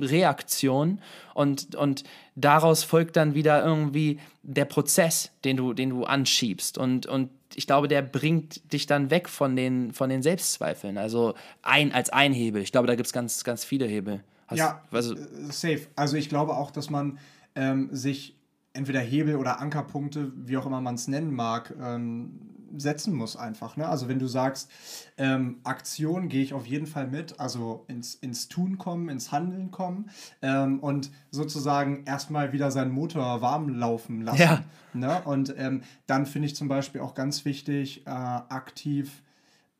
Reaktion 0.00 1.00
und, 1.34 1.74
und 1.74 2.04
daraus 2.36 2.84
folgt 2.84 3.16
dann 3.16 3.34
wieder 3.34 3.64
irgendwie 3.64 4.20
der 4.42 4.64
Prozess, 4.64 5.32
den 5.44 5.56
du, 5.56 5.72
den 5.72 5.90
du 5.90 6.04
anschiebst. 6.04 6.78
Und, 6.78 7.06
und 7.06 7.30
ich 7.56 7.66
glaube, 7.66 7.88
der 7.88 8.02
bringt 8.02 8.72
dich 8.72 8.86
dann 8.86 9.10
weg 9.10 9.28
von 9.28 9.56
den, 9.56 9.92
von 9.92 10.10
den 10.10 10.22
Selbstzweifeln. 10.22 10.98
Also 10.98 11.34
ein, 11.62 11.92
als 11.92 12.10
ein 12.10 12.32
Hebel. 12.32 12.62
Ich 12.62 12.72
glaube, 12.72 12.86
da 12.86 12.94
gibt 12.94 13.06
es 13.06 13.12
ganz, 13.12 13.44
ganz 13.44 13.64
viele 13.64 13.86
Hebel. 13.86 14.22
Hast, 14.46 14.58
ja, 14.58 14.82
also, 14.90 15.14
safe. 15.50 15.86
Also 15.96 16.16
ich 16.16 16.28
glaube 16.28 16.56
auch, 16.56 16.70
dass 16.70 16.90
man 16.90 17.18
ähm, 17.54 17.88
sich 17.92 18.36
entweder 18.74 19.00
Hebel 19.00 19.36
oder 19.36 19.60
Ankerpunkte, 19.60 20.32
wie 20.36 20.56
auch 20.56 20.66
immer 20.66 20.80
man 20.80 20.96
es 20.96 21.08
nennen 21.08 21.32
mag, 21.34 21.74
ähm, 21.80 22.40
setzen 22.76 23.14
muss 23.14 23.36
einfach. 23.36 23.76
Ne? 23.76 23.86
Also 23.86 24.08
wenn 24.08 24.18
du 24.18 24.26
sagst, 24.26 24.70
ähm, 25.16 25.60
Aktion 25.64 26.28
gehe 26.28 26.42
ich 26.42 26.54
auf 26.54 26.66
jeden 26.66 26.86
Fall 26.86 27.06
mit, 27.06 27.38
also 27.40 27.84
ins, 27.88 28.16
ins 28.16 28.48
Tun 28.48 28.78
kommen, 28.78 29.08
ins 29.08 29.32
Handeln 29.32 29.70
kommen 29.70 30.10
ähm, 30.42 30.80
und 30.80 31.10
sozusagen 31.30 32.04
erstmal 32.04 32.52
wieder 32.52 32.70
seinen 32.70 32.90
Motor 32.90 33.40
warm 33.40 33.68
laufen 33.68 34.22
lassen. 34.22 34.40
Ja. 34.40 34.64
Ne? 34.92 35.22
Und 35.24 35.54
ähm, 35.56 35.82
dann 36.06 36.26
finde 36.26 36.46
ich 36.46 36.56
zum 36.56 36.68
Beispiel 36.68 37.00
auch 37.00 37.14
ganz 37.14 37.44
wichtig, 37.44 38.06
äh, 38.06 38.10
aktiv, 38.10 39.22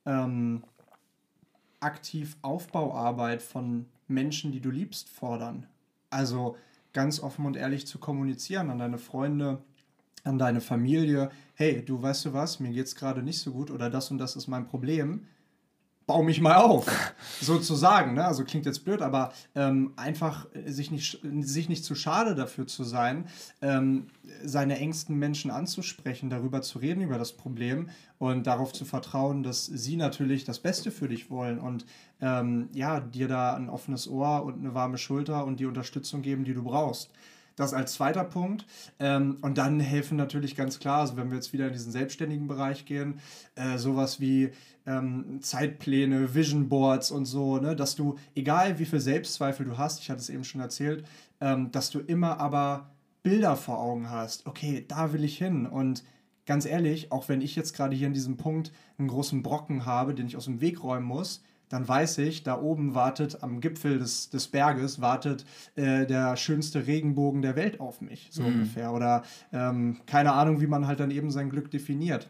ähm, 0.05 0.63
aktiv 1.79 2.37
Aufbauarbeit 2.41 3.41
von 3.41 3.85
Menschen, 4.07 4.51
die 4.51 4.61
du 4.61 4.69
liebst, 4.69 5.09
fordern. 5.09 5.67
Also 6.09 6.55
ganz 6.95 7.19
offen 7.19 7.45
und 7.45 7.55
ehrlich 7.55 7.85
zu 7.85 7.99
kommunizieren 7.99 8.71
an 8.71 8.79
deine 8.79 8.97
Freunde, 8.97 9.61
an 10.23 10.39
deine 10.39 10.61
Familie, 10.61 11.29
hey, 11.53 11.85
du 11.85 12.01
weißt 12.01 12.25
du 12.25 12.33
was, 12.33 12.59
mir 12.59 12.71
geht 12.71 12.87
es 12.87 12.95
gerade 12.95 13.21
nicht 13.21 13.39
so 13.39 13.51
gut 13.51 13.69
oder 13.69 13.91
das 13.91 14.09
und 14.09 14.17
das 14.17 14.35
ist 14.35 14.47
mein 14.47 14.65
Problem 14.65 15.27
bau 16.07 16.21
mich 16.21 16.39
mal 16.39 16.57
auf, 16.57 16.85
sozusagen. 17.41 18.13
Ne? 18.13 18.25
Also 18.25 18.43
klingt 18.43 18.65
jetzt 18.65 18.85
blöd, 18.85 19.01
aber 19.01 19.33
ähm, 19.55 19.93
einfach 19.95 20.47
sich 20.65 20.91
nicht, 20.91 21.19
sich 21.41 21.67
nicht 21.67 21.83
zu 21.83 21.95
schade 21.95 22.35
dafür 22.35 22.67
zu 22.67 22.83
sein, 22.83 23.27
ähm, 23.61 24.07
seine 24.43 24.77
engsten 24.77 25.17
Menschen 25.17 25.49
anzusprechen, 25.49 26.29
darüber 26.29 26.61
zu 26.61 26.79
reden, 26.79 27.01
über 27.01 27.17
das 27.17 27.33
Problem 27.33 27.89
und 28.19 28.45
darauf 28.45 28.71
zu 28.71 28.85
vertrauen, 28.85 29.41
dass 29.41 29.65
sie 29.65 29.97
natürlich 29.97 30.45
das 30.45 30.59
Beste 30.59 30.91
für 30.91 31.07
dich 31.07 31.29
wollen 31.31 31.59
und 31.59 31.85
ähm, 32.21 32.69
ja, 32.73 32.99
dir 32.99 33.27
da 33.27 33.55
ein 33.55 33.69
offenes 33.69 34.07
Ohr 34.07 34.43
und 34.43 34.59
eine 34.59 34.73
warme 34.73 34.97
Schulter 34.97 35.45
und 35.45 35.59
die 35.59 35.65
Unterstützung 35.65 36.21
geben, 36.21 36.43
die 36.43 36.53
du 36.53 36.63
brauchst. 36.63 37.09
Das 37.55 37.73
als 37.73 37.93
zweiter 37.93 38.23
Punkt. 38.23 38.65
Ähm, 38.99 39.37
und 39.41 39.57
dann 39.57 39.79
helfen 39.79 40.17
natürlich 40.17 40.55
ganz 40.55 40.79
klar, 40.79 41.01
also 41.01 41.15
wenn 41.15 41.29
wir 41.29 41.35
jetzt 41.35 41.53
wieder 41.53 41.67
in 41.67 41.73
diesen 41.73 41.91
selbstständigen 41.91 42.47
Bereich 42.47 42.85
gehen, 42.85 43.19
äh, 43.55 43.77
sowas 43.77 44.19
wie 44.19 44.51
ähm, 44.85 45.39
Zeitpläne, 45.41 46.35
Vision 46.35 46.69
Boards 46.69 47.11
und 47.11 47.25
so, 47.25 47.57
ne, 47.57 47.75
dass 47.75 47.95
du, 47.95 48.17
egal 48.35 48.77
wie 48.79 48.85
viel 48.85 48.99
Selbstzweifel 48.99 49.65
du 49.65 49.77
hast, 49.77 50.01
ich 50.01 50.09
hatte 50.09 50.19
es 50.19 50.29
eben 50.29 50.43
schon 50.43 50.61
erzählt, 50.61 51.05
ähm, 51.41 51.71
dass 51.71 51.89
du 51.89 51.99
immer 51.99 52.39
aber 52.39 52.89
Bilder 53.23 53.55
vor 53.55 53.79
Augen 53.79 54.09
hast. 54.09 54.45
Okay, 54.45 54.85
da 54.87 55.11
will 55.13 55.23
ich 55.23 55.37
hin. 55.37 55.65
Und 55.65 56.03
ganz 56.45 56.65
ehrlich, 56.65 57.11
auch 57.11 57.27
wenn 57.27 57.41
ich 57.41 57.55
jetzt 57.55 57.75
gerade 57.75 57.95
hier 57.95 58.07
in 58.07 58.13
diesem 58.13 58.37
Punkt 58.37 58.71
einen 58.97 59.07
großen 59.07 59.41
Brocken 59.41 59.85
habe, 59.85 60.13
den 60.13 60.27
ich 60.27 60.37
aus 60.37 60.45
dem 60.45 60.61
Weg 60.61 60.83
räumen 60.83 61.07
muss, 61.07 61.41
dann 61.69 61.87
weiß 61.87 62.19
ich, 62.19 62.43
da 62.43 62.59
oben 62.59 62.95
wartet 62.95 63.43
am 63.43 63.59
Gipfel 63.59 63.99
des, 63.99 64.29
des 64.29 64.47
Berges, 64.47 65.01
wartet 65.01 65.45
äh, 65.75 66.05
der 66.05 66.37
schönste 66.37 66.87
Regenbogen 66.87 67.41
der 67.41 67.55
Welt 67.55 67.79
auf 67.79 68.01
mich, 68.01 68.29
so 68.31 68.43
mhm. 68.43 68.47
ungefähr. 68.47 68.93
Oder 68.93 69.23
ähm, 69.51 69.97
keine 70.05 70.33
Ahnung, 70.33 70.61
wie 70.61 70.67
man 70.67 70.87
halt 70.87 70.99
dann 70.99 71.11
eben 71.11 71.31
sein 71.31 71.49
Glück 71.49 71.71
definiert. 71.71 72.29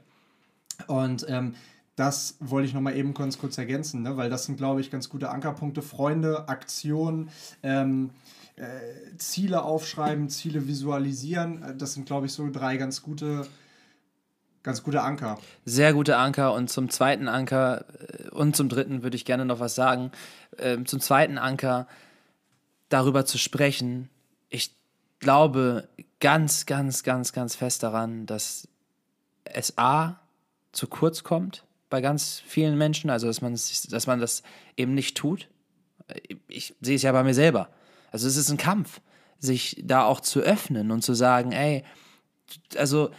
Und 0.87 1.25
ähm, 1.29 1.55
das 1.95 2.35
wollte 2.39 2.67
ich 2.67 2.73
nochmal 2.73 2.97
eben 2.97 3.13
ganz 3.13 3.37
kurz 3.37 3.57
ergänzen, 3.57 4.01
ne? 4.01 4.17
weil 4.17 4.29
das 4.29 4.45
sind, 4.45 4.57
glaube 4.57 4.81
ich, 4.81 4.91
ganz 4.91 5.09
gute 5.09 5.29
Ankerpunkte. 5.29 5.81
Freunde, 5.81 6.49
Aktion, 6.49 7.29
ähm, 7.63 8.09
äh, 8.57 9.17
Ziele 9.17 9.63
aufschreiben, 9.63 10.29
Ziele 10.29 10.67
visualisieren. 10.67 11.63
Äh, 11.63 11.75
das 11.75 11.93
sind, 11.93 12.05
glaube 12.05 12.25
ich, 12.25 12.33
so 12.33 12.49
drei 12.51 12.77
ganz 12.77 13.01
gute 13.01 13.47
ganz 14.65 14.84
gute 14.84 15.01
Anker. 15.01 15.38
Sehr 15.63 15.93
gute 15.93 16.17
Anker. 16.17 16.54
Und 16.54 16.69
zum 16.69 16.89
zweiten 16.89 17.30
Anker 17.30 17.86
äh, 17.99 18.30
und 18.30 18.56
zum 18.56 18.67
dritten 18.67 19.04
würde 19.04 19.15
ich 19.15 19.23
gerne 19.23 19.45
noch 19.45 19.60
was 19.60 19.75
sagen. 19.75 20.12
Ähm, 20.58 20.86
zum 20.86 20.99
zweiten 20.99 21.38
Anker 21.38 21.88
darüber 22.89 23.25
zu 23.25 23.38
sprechen. 23.38 24.10
Ich 24.49 24.75
glaube 25.19 25.88
ganz, 26.19 26.65
ganz, 26.65 27.04
ganz, 27.04 27.32
ganz 27.32 27.56
fest 27.56 27.84
daran, 27.84 28.25
dass 28.25 28.67
es 29.45 29.78
A 29.78 30.15
zu 30.71 30.88
kurz 30.88 31.23
kommt 31.23 31.63
bei 31.89 32.01
ganz 32.01 32.41
vielen 32.45 32.78
Menschen, 32.78 33.10
also 33.10 33.28
dass 33.28 33.41
man, 33.41 33.54
dass 33.54 34.08
man 34.08 34.19
das 34.19 34.43
eben 34.75 34.95
nicht 34.95 35.15
tut. 35.15 35.47
Ich 36.47 36.75
sehe 36.82 36.95
es 36.95 37.04
ja 37.04 37.12
bei 37.12 37.23
mir 37.23 37.34
selber. 37.34 37.69
Also 38.12 38.28
es 38.28 38.36
ist 38.36 38.49
ein 38.49 38.58
Kampf, 38.58 39.01
sich 39.39 39.82
da 39.84 40.04
auch 40.06 40.19
zu 40.19 40.39
öffnen 40.39 40.91
und 40.91 41.04
zu 41.04 41.13
sagen, 41.13 41.51
ey, 41.51 41.84
also 42.75 43.12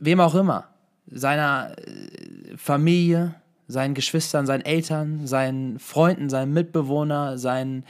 wem 0.00 0.20
auch 0.20 0.34
immer, 0.34 0.68
seiner 1.06 1.76
äh, 1.78 2.56
Familie, 2.56 3.34
seinen 3.68 3.94
Geschwistern, 3.94 4.46
seinen 4.46 4.64
Eltern, 4.64 5.26
seinen 5.26 5.78
Freunden, 5.78 6.28
seinen 6.28 6.52
Mitbewohner, 6.52 7.38
seinen 7.38 7.84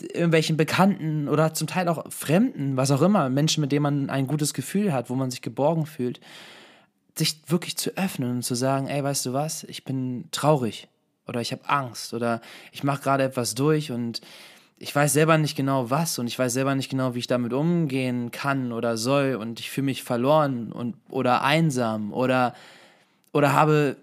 irgendwelchen 0.00 0.56
Bekannten 0.56 1.28
oder 1.28 1.54
zum 1.54 1.66
Teil 1.66 1.88
auch 1.88 2.10
Fremden, 2.10 2.76
was 2.76 2.90
auch 2.90 3.02
immer, 3.02 3.28
Menschen, 3.30 3.62
mit 3.62 3.72
denen 3.72 3.82
man 3.82 4.10
ein 4.10 4.26
gutes 4.26 4.52
Gefühl 4.52 4.92
hat, 4.92 5.08
wo 5.08 5.14
man 5.14 5.30
sich 5.30 5.40
geborgen 5.40 5.86
fühlt, 5.86 6.20
sich 7.16 7.40
wirklich 7.46 7.76
zu 7.76 7.96
öffnen 7.96 8.30
und 8.30 8.42
zu 8.42 8.54
sagen, 8.54 8.88
ey, 8.88 9.02
weißt 9.02 9.26
du 9.26 9.32
was, 9.32 9.64
ich 9.64 9.84
bin 9.84 10.28
traurig 10.30 10.88
oder 11.26 11.40
ich 11.40 11.52
habe 11.52 11.68
Angst 11.68 12.14
oder 12.14 12.40
ich 12.72 12.84
mache 12.84 13.02
gerade 13.02 13.24
etwas 13.24 13.54
durch 13.54 13.92
und 13.92 14.20
ich 14.82 14.94
weiß 14.94 15.12
selber 15.12 15.38
nicht 15.38 15.56
genau 15.56 15.90
was 15.90 16.18
und 16.18 16.26
ich 16.26 16.36
weiß 16.36 16.52
selber 16.52 16.74
nicht 16.74 16.90
genau, 16.90 17.14
wie 17.14 17.20
ich 17.20 17.28
damit 17.28 17.52
umgehen 17.52 18.32
kann 18.32 18.72
oder 18.72 18.96
soll 18.96 19.36
und 19.36 19.60
ich 19.60 19.70
fühle 19.70 19.84
mich 19.84 20.02
verloren 20.02 20.72
und 20.72 20.96
oder 21.08 21.44
einsam 21.44 22.12
oder 22.12 22.52
oder 23.32 23.52
habe 23.52 23.96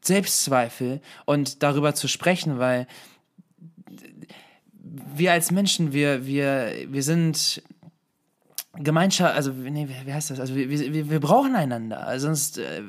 Selbstzweifel 0.00 1.02
und 1.26 1.62
darüber 1.62 1.94
zu 1.94 2.08
sprechen, 2.08 2.58
weil 2.58 2.86
wir 5.14 5.32
als 5.32 5.50
Menschen, 5.50 5.92
wir, 5.92 6.24
wir, 6.24 6.72
wir 6.88 7.02
sind 7.02 7.62
Gemeinschaft, 8.82 9.34
also 9.34 9.52
nee, 9.52 9.88
wie 10.04 10.12
heißt 10.12 10.30
das? 10.30 10.40
Also 10.40 10.54
wir, 10.54 10.68
wir, 10.68 11.10
wir 11.10 11.20
brauchen 11.20 11.54
einander. 11.54 12.06
Also 12.06 12.26
sonst 12.26 12.58
äh, 12.58 12.82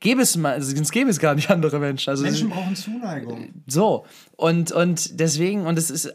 gäbe 0.00 0.22
es 0.22 0.36
mal, 0.36 0.54
also 0.54 0.74
sonst 0.74 0.90
gäbe 0.92 1.10
es 1.10 1.18
gar 1.18 1.34
nicht 1.34 1.50
andere 1.50 1.78
Menschen. 1.78 2.10
Also 2.10 2.24
Menschen 2.24 2.50
brauchen 2.50 2.74
Zuneigung. 2.74 3.50
So 3.66 4.06
und 4.36 4.72
und 4.72 5.20
deswegen 5.20 5.66
und 5.66 5.78
es 5.78 5.90
ist 5.90 6.12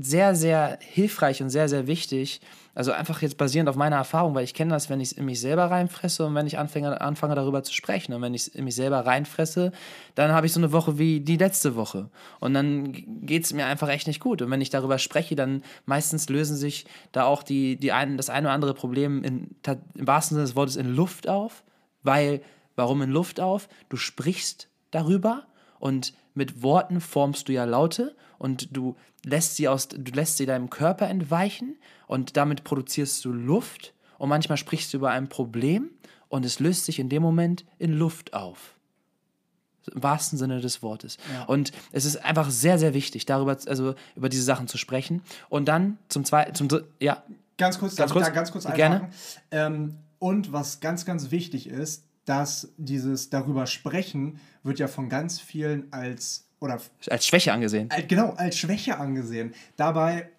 sehr 0.00 0.34
sehr 0.34 0.78
hilfreich 0.80 1.42
und 1.42 1.50
sehr 1.50 1.68
sehr 1.68 1.86
wichtig, 1.86 2.40
also 2.74 2.92
einfach 2.92 3.20
jetzt 3.20 3.36
basierend 3.36 3.68
auf 3.68 3.76
meiner 3.76 3.96
Erfahrung, 3.96 4.34
weil 4.34 4.44
ich 4.44 4.54
kenne 4.54 4.70
das, 4.70 4.88
wenn 4.88 5.00
ich 5.00 5.10
es 5.10 5.12
in 5.12 5.26
mich 5.26 5.40
selber 5.40 5.70
reinfresse 5.70 6.24
und 6.24 6.34
wenn 6.34 6.46
ich 6.46 6.58
anfange, 6.58 7.00
anfange 7.00 7.34
darüber 7.34 7.62
zu 7.62 7.72
sprechen. 7.74 8.14
Und 8.14 8.22
wenn 8.22 8.32
ich 8.32 8.42
es 8.42 8.48
in 8.48 8.64
mich 8.64 8.74
selber 8.74 9.04
reinfresse, 9.04 9.72
dann 10.14 10.32
habe 10.32 10.46
ich 10.46 10.52
so 10.52 10.60
eine 10.60 10.72
Woche 10.72 10.98
wie 10.98 11.20
die 11.20 11.36
letzte 11.36 11.76
Woche. 11.76 12.08
Und 12.40 12.54
dann 12.54 12.92
geht 13.26 13.44
es 13.44 13.52
mir 13.52 13.66
einfach 13.66 13.88
echt 13.88 14.06
nicht 14.06 14.20
gut. 14.20 14.40
Und 14.40 14.50
wenn 14.50 14.62
ich 14.62 14.70
darüber 14.70 14.98
spreche, 14.98 15.36
dann 15.36 15.62
meistens 15.84 16.28
lösen 16.30 16.56
sich 16.56 16.86
da 17.12 17.24
auch 17.24 17.42
die, 17.42 17.76
die 17.76 17.92
ein, 17.92 18.16
das 18.16 18.30
eine 18.30 18.46
oder 18.46 18.54
andere 18.54 18.74
Problem 18.74 19.22
in, 19.22 19.50
im 19.94 20.06
wahrsten 20.06 20.36
Sinne 20.36 20.46
des 20.46 20.56
Wortes 20.56 20.76
in 20.76 20.94
Luft 20.94 21.28
auf. 21.28 21.64
Weil, 22.02 22.40
warum 22.74 23.02
in 23.02 23.10
Luft 23.10 23.38
auf? 23.38 23.68
Du 23.90 23.96
sprichst 23.96 24.68
darüber 24.90 25.46
und 25.82 26.14
mit 26.34 26.62
Worten 26.62 27.00
formst 27.00 27.48
du 27.48 27.52
ja 27.52 27.64
Laute 27.64 28.14
und 28.38 28.76
du 28.76 28.94
lässt 29.24 29.56
sie 29.56 29.66
aus, 29.66 29.88
du 29.88 30.12
lässt 30.12 30.36
sie 30.36 30.46
deinem 30.46 30.70
Körper 30.70 31.08
entweichen 31.08 31.76
und 32.06 32.36
damit 32.36 32.62
produzierst 32.62 33.24
du 33.24 33.32
Luft 33.32 33.92
und 34.16 34.28
manchmal 34.28 34.56
sprichst 34.58 34.92
du 34.92 34.98
über 34.98 35.10
ein 35.10 35.28
Problem 35.28 35.90
und 36.28 36.46
es 36.46 36.60
löst 36.60 36.84
sich 36.84 37.00
in 37.00 37.08
dem 37.08 37.20
Moment 37.20 37.64
in 37.78 37.92
Luft 37.94 38.32
auf. 38.32 38.76
Im 39.92 40.04
wahrsten 40.04 40.38
Sinne 40.38 40.60
des 40.60 40.84
Wortes. 40.84 41.16
Ja. 41.34 41.46
Und 41.46 41.72
es 41.90 42.04
ist 42.04 42.24
einfach 42.24 42.48
sehr, 42.48 42.78
sehr 42.78 42.94
wichtig, 42.94 43.26
darüber, 43.26 43.58
also 43.66 43.96
über 44.14 44.28
diese 44.28 44.44
Sachen 44.44 44.68
zu 44.68 44.78
sprechen. 44.78 45.22
Und 45.48 45.66
dann 45.66 45.98
zum 46.08 46.24
zweiten, 46.24 46.54
zum 46.54 46.68
ja. 47.00 47.24
Ganz 47.58 47.80
kurz, 47.80 47.96
ganz 47.96 48.12
kurz, 48.12 48.32
ganz 48.32 48.52
kurz 48.52 48.72
Gerne. 48.72 49.10
Ähm, 49.50 49.96
und 50.20 50.52
was 50.52 50.78
ganz, 50.78 51.04
ganz 51.04 51.32
wichtig 51.32 51.66
ist, 51.66 52.04
dass 52.24 52.72
dieses 52.76 53.30
darüber 53.30 53.66
sprechen 53.66 54.40
wird 54.62 54.78
ja 54.78 54.88
von 54.88 55.08
ganz 55.08 55.40
vielen 55.40 55.92
als 55.92 56.48
oder 56.60 56.80
als 57.10 57.26
Schwäche 57.26 57.52
angesehen. 57.52 57.90
Als, 57.90 58.06
genau, 58.06 58.30
als 58.30 58.56
Schwäche 58.56 58.98
angesehen. 58.98 59.52
Dabei 59.76 60.30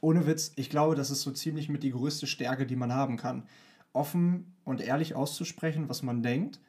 ohne 0.00 0.26
Witz, 0.26 0.52
ich 0.56 0.70
glaube, 0.70 0.94
das 0.94 1.10
ist 1.10 1.22
so 1.22 1.30
ziemlich 1.32 1.68
mit 1.68 1.82
die 1.82 1.90
größte 1.90 2.26
Stärke, 2.26 2.66
die 2.66 2.76
man 2.76 2.94
haben 2.94 3.16
kann. 3.16 3.46
Offen 3.92 4.54
und 4.64 4.80
ehrlich 4.80 5.14
auszusprechen, 5.14 5.88
was 5.88 6.02
man 6.02 6.22
denkt, 6.22 6.60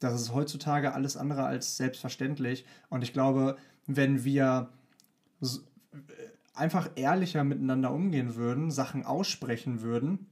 das 0.00 0.20
ist 0.20 0.32
heutzutage 0.32 0.94
alles 0.94 1.16
andere 1.16 1.44
als 1.44 1.76
selbstverständlich. 1.76 2.64
Und 2.88 3.02
ich 3.02 3.12
glaube, 3.12 3.56
wenn 3.86 4.24
wir 4.24 4.70
einfach 6.54 6.90
ehrlicher 6.96 7.44
miteinander 7.44 7.92
umgehen 7.92 8.36
würden, 8.36 8.70
Sachen 8.70 9.04
aussprechen 9.04 9.82
würden, 9.82 10.26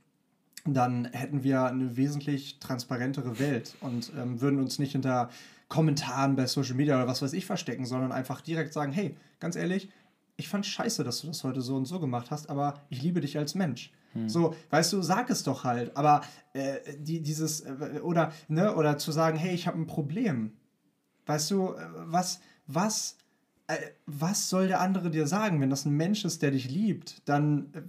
dann 0.75 1.07
hätten 1.13 1.45
wir 1.45 1.65
eine 1.65 1.97
wesentlich 1.97 2.59
transparentere 2.59 3.39
Welt 3.39 3.77
und 3.81 4.13
ähm, 4.17 4.41
würden 4.41 4.59
uns 4.59 4.79
nicht 4.79 4.93
hinter 4.93 5.31
Kommentaren 5.69 6.37
bei 6.37 6.47
Social 6.47 6.75
Media 6.75 6.97
oder 6.97 7.09
was 7.09 7.23
weiß 7.23 7.33
ich 7.33 7.47
verstecken, 7.47 7.87
sondern 7.87 8.13
einfach 8.13 8.41
direkt 8.41 8.73
sagen, 8.73 8.93
hey, 8.93 9.17
ganz 9.41 9.57
ehrlich, 9.57 9.89
ich 10.37 10.49
fand 10.49 10.67
scheiße, 10.67 11.03
dass 11.03 11.21
du 11.23 11.29
das 11.29 11.43
heute 11.45 11.61
so 11.61 11.77
und 11.77 11.87
so 11.87 11.99
gemacht 11.99 12.31
hast, 12.31 12.51
aber 12.51 12.83
ich 12.91 13.03
liebe 13.03 13.21
dich 13.21 13.39
als 13.39 13.55
Mensch. 13.55 13.91
Hm. 14.13 14.29
So, 14.29 14.55
weißt 14.71 14.93
du, 14.93 15.03
sag 15.03 15.31
es 15.31 15.43
doch 15.43 15.65
halt. 15.65 15.97
Aber 15.97 16.23
äh, 16.53 16.77
die, 16.99 17.21
dieses, 17.21 17.61
äh, 17.61 18.01
oder, 18.03 18.33
ne, 18.49 18.75
oder 18.75 18.99
zu 18.99 19.13
sagen, 19.13 19.39
hey, 19.39 19.55
ich 19.55 19.67
habe 19.67 19.79
ein 19.79 19.87
Problem. 19.87 20.53
Weißt 21.27 21.51
du, 21.51 21.73
äh, 21.73 21.87
was, 22.05 22.41
was, 22.67 23.17
äh, 23.67 23.77
was 24.07 24.49
soll 24.49 24.69
der 24.69 24.81
andere 24.81 25.11
dir 25.11 25.27
sagen? 25.27 25.61
Wenn 25.61 25.71
das 25.71 25.85
ein 25.85 25.97
Mensch 25.97 26.25
ist, 26.25 26.43
der 26.43 26.51
dich 26.51 26.69
liebt, 26.71 27.23
dann, 27.29 27.73
äh, 27.73 27.83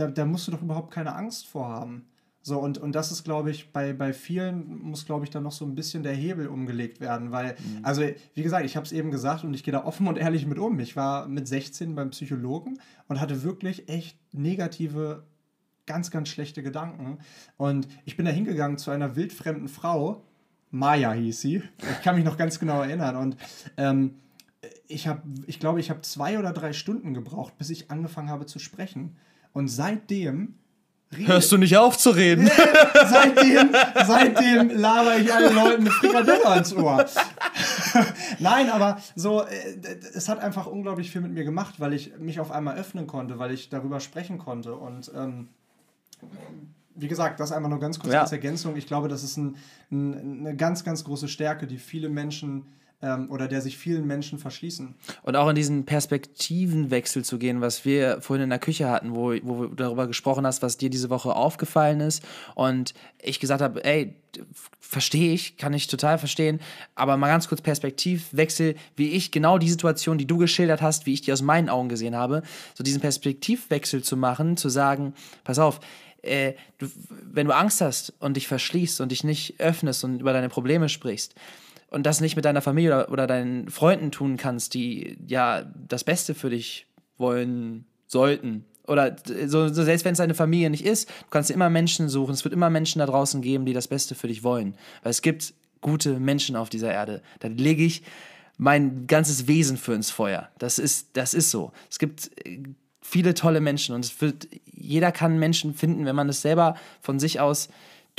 da, 0.00 0.08
da 0.08 0.24
musst 0.24 0.48
du 0.48 0.52
doch 0.52 0.62
überhaupt 0.62 0.92
keine 0.92 1.14
Angst 1.14 1.46
vor 1.46 1.68
haben. 1.68 2.06
So, 2.42 2.58
und, 2.58 2.78
und 2.78 2.94
das 2.94 3.12
ist, 3.12 3.22
glaube 3.22 3.50
ich, 3.50 3.70
bei, 3.70 3.92
bei 3.92 4.14
vielen 4.14 4.82
muss, 4.82 5.04
glaube 5.04 5.24
ich, 5.24 5.30
dann 5.30 5.42
noch 5.42 5.52
so 5.52 5.66
ein 5.66 5.74
bisschen 5.74 6.02
der 6.02 6.14
Hebel 6.14 6.46
umgelegt 6.46 6.98
werden, 6.98 7.32
weil, 7.32 7.52
mhm. 7.52 7.84
also, 7.84 8.02
wie 8.34 8.42
gesagt, 8.42 8.64
ich 8.64 8.76
habe 8.76 8.86
es 8.86 8.92
eben 8.92 9.10
gesagt 9.10 9.44
und 9.44 9.52
ich 9.52 9.62
gehe 9.62 9.72
da 9.72 9.84
offen 9.84 10.08
und 10.08 10.16
ehrlich 10.16 10.46
mit 10.46 10.58
um. 10.58 10.80
Ich 10.80 10.96
war 10.96 11.28
mit 11.28 11.46
16 11.46 11.94
beim 11.94 12.10
Psychologen 12.10 12.80
und 13.08 13.20
hatte 13.20 13.42
wirklich 13.42 13.90
echt 13.90 14.18
negative, 14.32 15.24
ganz, 15.84 16.10
ganz 16.10 16.30
schlechte 16.30 16.62
Gedanken. 16.62 17.18
Und 17.58 17.88
ich 18.06 18.16
bin 18.16 18.24
da 18.24 18.32
hingegangen 18.32 18.78
zu 18.78 18.90
einer 18.90 19.16
wildfremden 19.16 19.68
Frau, 19.68 20.24
Maya 20.70 21.12
hieß 21.12 21.40
sie, 21.40 21.62
ich 21.78 22.02
kann 22.02 22.14
mich 22.14 22.24
noch 22.24 22.38
ganz 22.38 22.58
genau 22.58 22.80
erinnern. 22.80 23.16
Und 23.16 23.36
ähm, 23.76 24.14
ich 24.88 25.06
habe, 25.08 25.22
ich 25.46 25.60
glaube, 25.60 25.80
ich 25.80 25.90
habe 25.90 26.00
zwei 26.02 26.38
oder 26.38 26.52
drei 26.52 26.72
Stunden 26.72 27.12
gebraucht, 27.12 27.58
bis 27.58 27.70
ich 27.70 27.90
angefangen 27.90 28.30
habe 28.30 28.46
zu 28.46 28.58
sprechen. 28.58 29.16
Und 29.52 29.68
seitdem 29.68 30.54
Hörst 31.12 31.50
du 31.50 31.56
nicht 31.56 31.76
auf 31.76 31.98
zu 31.98 32.10
reden? 32.10 32.48
seitdem, 33.08 33.74
seitdem 34.06 34.70
laber 34.70 35.16
ich 35.16 35.32
allen 35.34 35.54
Leuten 35.56 35.80
eine 35.80 35.90
Frikadelle 35.90 36.46
ans 36.46 36.72
Ohr. 36.72 37.04
Nein, 38.38 38.70
aber 38.70 38.98
so, 39.16 39.42
äh, 39.42 39.76
es 40.14 40.28
hat 40.28 40.38
einfach 40.38 40.66
unglaublich 40.66 41.10
viel 41.10 41.20
mit 41.20 41.32
mir 41.32 41.42
gemacht, 41.42 41.80
weil 41.80 41.94
ich 41.94 42.16
mich 42.18 42.38
auf 42.38 42.52
einmal 42.52 42.78
öffnen 42.78 43.08
konnte, 43.08 43.40
weil 43.40 43.50
ich 43.50 43.70
darüber 43.70 43.98
sprechen 43.98 44.38
konnte. 44.38 44.76
Und 44.76 45.10
ähm, 45.16 45.48
wie 46.94 47.08
gesagt, 47.08 47.40
das 47.40 47.50
einmal 47.50 47.70
nur 47.70 47.80
ganz 47.80 47.98
kurz 47.98 48.12
ja. 48.12 48.20
als 48.20 48.30
Ergänzung. 48.30 48.76
Ich 48.76 48.86
glaube, 48.86 49.08
das 49.08 49.24
ist 49.24 49.36
ein, 49.36 49.56
ein, 49.90 50.46
eine 50.46 50.56
ganz, 50.56 50.84
ganz 50.84 51.02
große 51.02 51.26
Stärke, 51.26 51.66
die 51.66 51.78
viele 51.78 52.08
Menschen 52.08 52.66
ähm, 53.02 53.30
oder 53.30 53.48
der 53.48 53.60
sich 53.60 53.78
vielen 53.78 54.06
Menschen 54.06 54.38
verschließen. 54.38 54.94
Und 55.22 55.36
auch 55.36 55.48
in 55.48 55.54
diesen 55.54 55.84
Perspektivenwechsel 55.84 57.24
zu 57.24 57.38
gehen, 57.38 57.60
was 57.60 57.84
wir 57.84 58.20
vorhin 58.20 58.44
in 58.44 58.50
der 58.50 58.58
Küche 58.58 58.90
hatten, 58.90 59.14
wo, 59.14 59.34
wo 59.42 59.66
du 59.66 59.74
darüber 59.74 60.06
gesprochen 60.06 60.46
hast, 60.46 60.62
was 60.62 60.76
dir 60.76 60.90
diese 60.90 61.10
Woche 61.10 61.34
aufgefallen 61.34 62.00
ist. 62.00 62.22
Und 62.54 62.94
ich 63.22 63.40
gesagt 63.40 63.62
habe, 63.62 63.84
ey, 63.84 64.14
verstehe 64.80 65.32
ich, 65.32 65.56
kann 65.56 65.72
ich 65.72 65.86
total 65.86 66.18
verstehen, 66.18 66.60
aber 66.94 67.16
mal 67.16 67.28
ganz 67.28 67.48
kurz 67.48 67.62
Perspektivwechsel, 67.62 68.74
wie 68.96 69.10
ich 69.10 69.30
genau 69.30 69.58
die 69.58 69.70
Situation, 69.70 70.18
die 70.18 70.26
du 70.26 70.36
geschildert 70.36 70.82
hast, 70.82 71.06
wie 71.06 71.12
ich 71.12 71.20
die 71.20 71.32
aus 71.32 71.42
meinen 71.42 71.68
Augen 71.68 71.88
gesehen 71.88 72.16
habe, 72.16 72.42
so 72.74 72.84
diesen 72.84 73.00
Perspektivwechsel 73.00 74.02
zu 74.02 74.16
machen, 74.16 74.56
zu 74.56 74.68
sagen, 74.68 75.14
pass 75.44 75.58
auf, 75.58 75.80
äh, 76.22 76.52
du, 76.78 76.86
wenn 77.08 77.46
du 77.46 77.54
Angst 77.54 77.80
hast 77.80 78.12
und 78.18 78.36
dich 78.36 78.46
verschließt 78.46 79.00
und 79.00 79.10
dich 79.10 79.24
nicht 79.24 79.58
öffnest 79.58 80.04
und 80.04 80.20
über 80.20 80.32
deine 80.32 80.48
Probleme 80.48 80.88
sprichst, 80.88 81.34
und 81.90 82.06
das 82.06 82.20
nicht 82.20 82.36
mit 82.36 82.44
deiner 82.44 82.62
Familie 82.62 82.90
oder, 82.90 83.12
oder 83.12 83.26
deinen 83.26 83.68
Freunden 83.68 84.10
tun 84.10 84.36
kannst, 84.36 84.74
die 84.74 85.18
ja 85.26 85.64
das 85.88 86.04
Beste 86.04 86.34
für 86.34 86.50
dich 86.50 86.86
wollen 87.18 87.84
sollten. 88.06 88.64
Oder 88.86 89.16
so, 89.46 89.68
so 89.68 89.84
selbst 89.84 90.04
wenn 90.04 90.12
es 90.12 90.18
deine 90.18 90.34
Familie 90.34 90.70
nicht 90.70 90.84
ist, 90.84 91.08
du 91.08 91.30
kannst 91.30 91.50
immer 91.50 91.70
Menschen 91.70 92.08
suchen. 92.08 92.32
Es 92.32 92.44
wird 92.44 92.54
immer 92.54 92.70
Menschen 92.70 93.00
da 93.00 93.06
draußen 93.06 93.42
geben, 93.42 93.66
die 93.66 93.72
das 93.72 93.88
Beste 93.88 94.14
für 94.14 94.28
dich 94.28 94.42
wollen. 94.42 94.74
Weil 95.02 95.10
es 95.10 95.22
gibt 95.22 95.54
gute 95.80 96.18
Menschen 96.18 96.56
auf 96.56 96.70
dieser 96.70 96.92
Erde. 96.92 97.22
Da 97.40 97.48
lege 97.48 97.84
ich 97.84 98.02
mein 98.56 99.06
ganzes 99.06 99.46
Wesen 99.46 99.76
für 99.76 99.94
ins 99.94 100.10
Feuer. 100.10 100.48
Das 100.58 100.78
ist, 100.78 101.10
das 101.14 101.34
ist 101.34 101.50
so. 101.50 101.72
Es 101.88 101.98
gibt 101.98 102.30
äh, 102.46 102.62
viele 103.00 103.34
tolle 103.34 103.60
Menschen 103.60 103.94
und 103.94 104.04
es 104.04 104.20
wird, 104.20 104.48
jeder 104.64 105.12
kann 105.12 105.38
Menschen 105.38 105.74
finden, 105.74 106.04
wenn 106.04 106.16
man 106.16 106.28
es 106.28 106.42
selber 106.42 106.76
von 107.00 107.18
sich 107.18 107.40
aus 107.40 107.68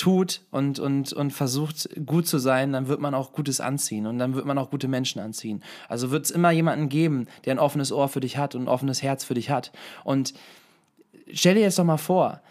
tut 0.02 0.42
und, 0.50 0.80
und, 0.80 1.14
und 1.14 1.30
versucht, 1.30 1.88
gut 2.08 2.28
zu 2.28 2.40
sein, 2.40 2.74
dann 2.74 2.88
wird 2.88 3.00
man 3.00 3.14
auch 3.14 3.34
Gutes 3.34 3.62
anziehen 3.62 4.08
und 4.08 4.18
dann 4.18 4.34
wird 4.34 4.48
man 4.48 4.58
auch 4.58 4.72
gute 4.72 4.88
Menschen 4.88 5.22
anziehen. 5.22 5.64
Also 5.88 6.10
wird 6.10 6.26
es 6.26 6.32
immer 6.32 6.50
jemanden 6.50 6.90
geben, 6.90 7.28
der 7.46 7.54
ein 7.54 7.60
offenes 7.60 7.92
Ohr 7.92 8.10
für 8.10 8.20
dich 8.20 8.36
hat 8.38 8.56
und 8.56 8.64
ein 8.64 8.68
offenes 8.68 9.04
Herz 9.04 9.24
für 9.24 9.36
dich 9.36 9.52
hat. 9.52 9.72
Und 10.04 10.34
stell 11.32 11.54
dir 11.54 11.62
jetzt 11.62 11.78
doch 11.78 11.84
mal 11.84 11.98
vor, 11.98 12.42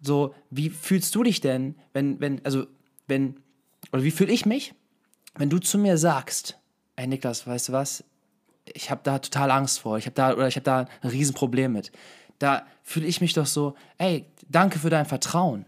so, 0.00 0.34
wie 0.50 0.68
fühlst 0.68 1.14
du 1.14 1.22
dich 1.22 1.40
denn, 1.40 1.76
wenn, 1.92 2.18
wenn, 2.20 2.44
also, 2.44 2.66
wenn, 3.06 3.36
oder 3.92 4.02
wie 4.02 4.10
fühle 4.10 4.32
ich 4.32 4.44
mich, 4.44 4.74
wenn 5.36 5.48
du 5.48 5.60
zu 5.60 5.78
mir 5.78 5.98
sagst, 5.98 6.58
ey 6.96 7.06
Niklas, 7.06 7.46
weißt 7.46 7.68
du 7.68 7.72
was, 7.72 8.02
ich 8.64 8.90
habe 8.90 9.02
da 9.04 9.20
total 9.20 9.52
Angst 9.52 9.78
vor, 9.78 9.96
ich 9.96 10.06
habe 10.06 10.14
da, 10.14 10.32
oder 10.32 10.48
ich 10.48 10.56
habe 10.56 10.64
da 10.64 10.86
ein 11.02 11.10
Riesenproblem 11.10 11.72
mit. 11.72 11.92
Da 12.40 12.66
fühle 12.82 13.06
ich 13.06 13.20
mich 13.20 13.32
doch 13.32 13.46
so, 13.46 13.76
ey, 13.96 14.26
danke 14.48 14.80
für 14.80 14.90
dein 14.90 15.06
Vertrauen 15.06 15.66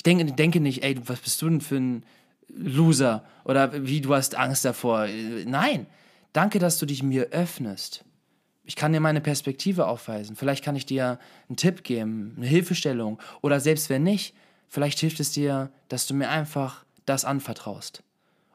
ich 0.00 0.02
denke, 0.02 0.24
denke 0.24 0.60
nicht, 0.60 0.82
ey, 0.82 0.96
was 1.04 1.20
bist 1.20 1.42
du 1.42 1.50
denn 1.50 1.60
für 1.60 1.76
ein 1.76 2.04
Loser 2.48 3.22
oder 3.44 3.84
wie 3.86 4.00
du 4.00 4.14
hast 4.14 4.34
Angst 4.34 4.64
davor. 4.64 5.06
Nein, 5.44 5.84
danke, 6.32 6.58
dass 6.58 6.78
du 6.78 6.86
dich 6.86 7.02
mir 7.02 7.24
öffnest. 7.32 8.02
Ich 8.64 8.76
kann 8.76 8.94
dir 8.94 9.00
meine 9.00 9.20
Perspektive 9.20 9.86
aufweisen. 9.86 10.36
Vielleicht 10.36 10.64
kann 10.64 10.74
ich 10.74 10.86
dir 10.86 11.18
einen 11.50 11.56
Tipp 11.58 11.84
geben, 11.84 12.32
eine 12.38 12.46
Hilfestellung. 12.46 13.20
Oder 13.42 13.60
selbst 13.60 13.90
wenn 13.90 14.02
nicht, 14.02 14.34
vielleicht 14.70 14.98
hilft 15.00 15.20
es 15.20 15.32
dir, 15.32 15.70
dass 15.88 16.06
du 16.06 16.14
mir 16.14 16.30
einfach 16.30 16.82
das 17.04 17.26
anvertraust. 17.26 18.02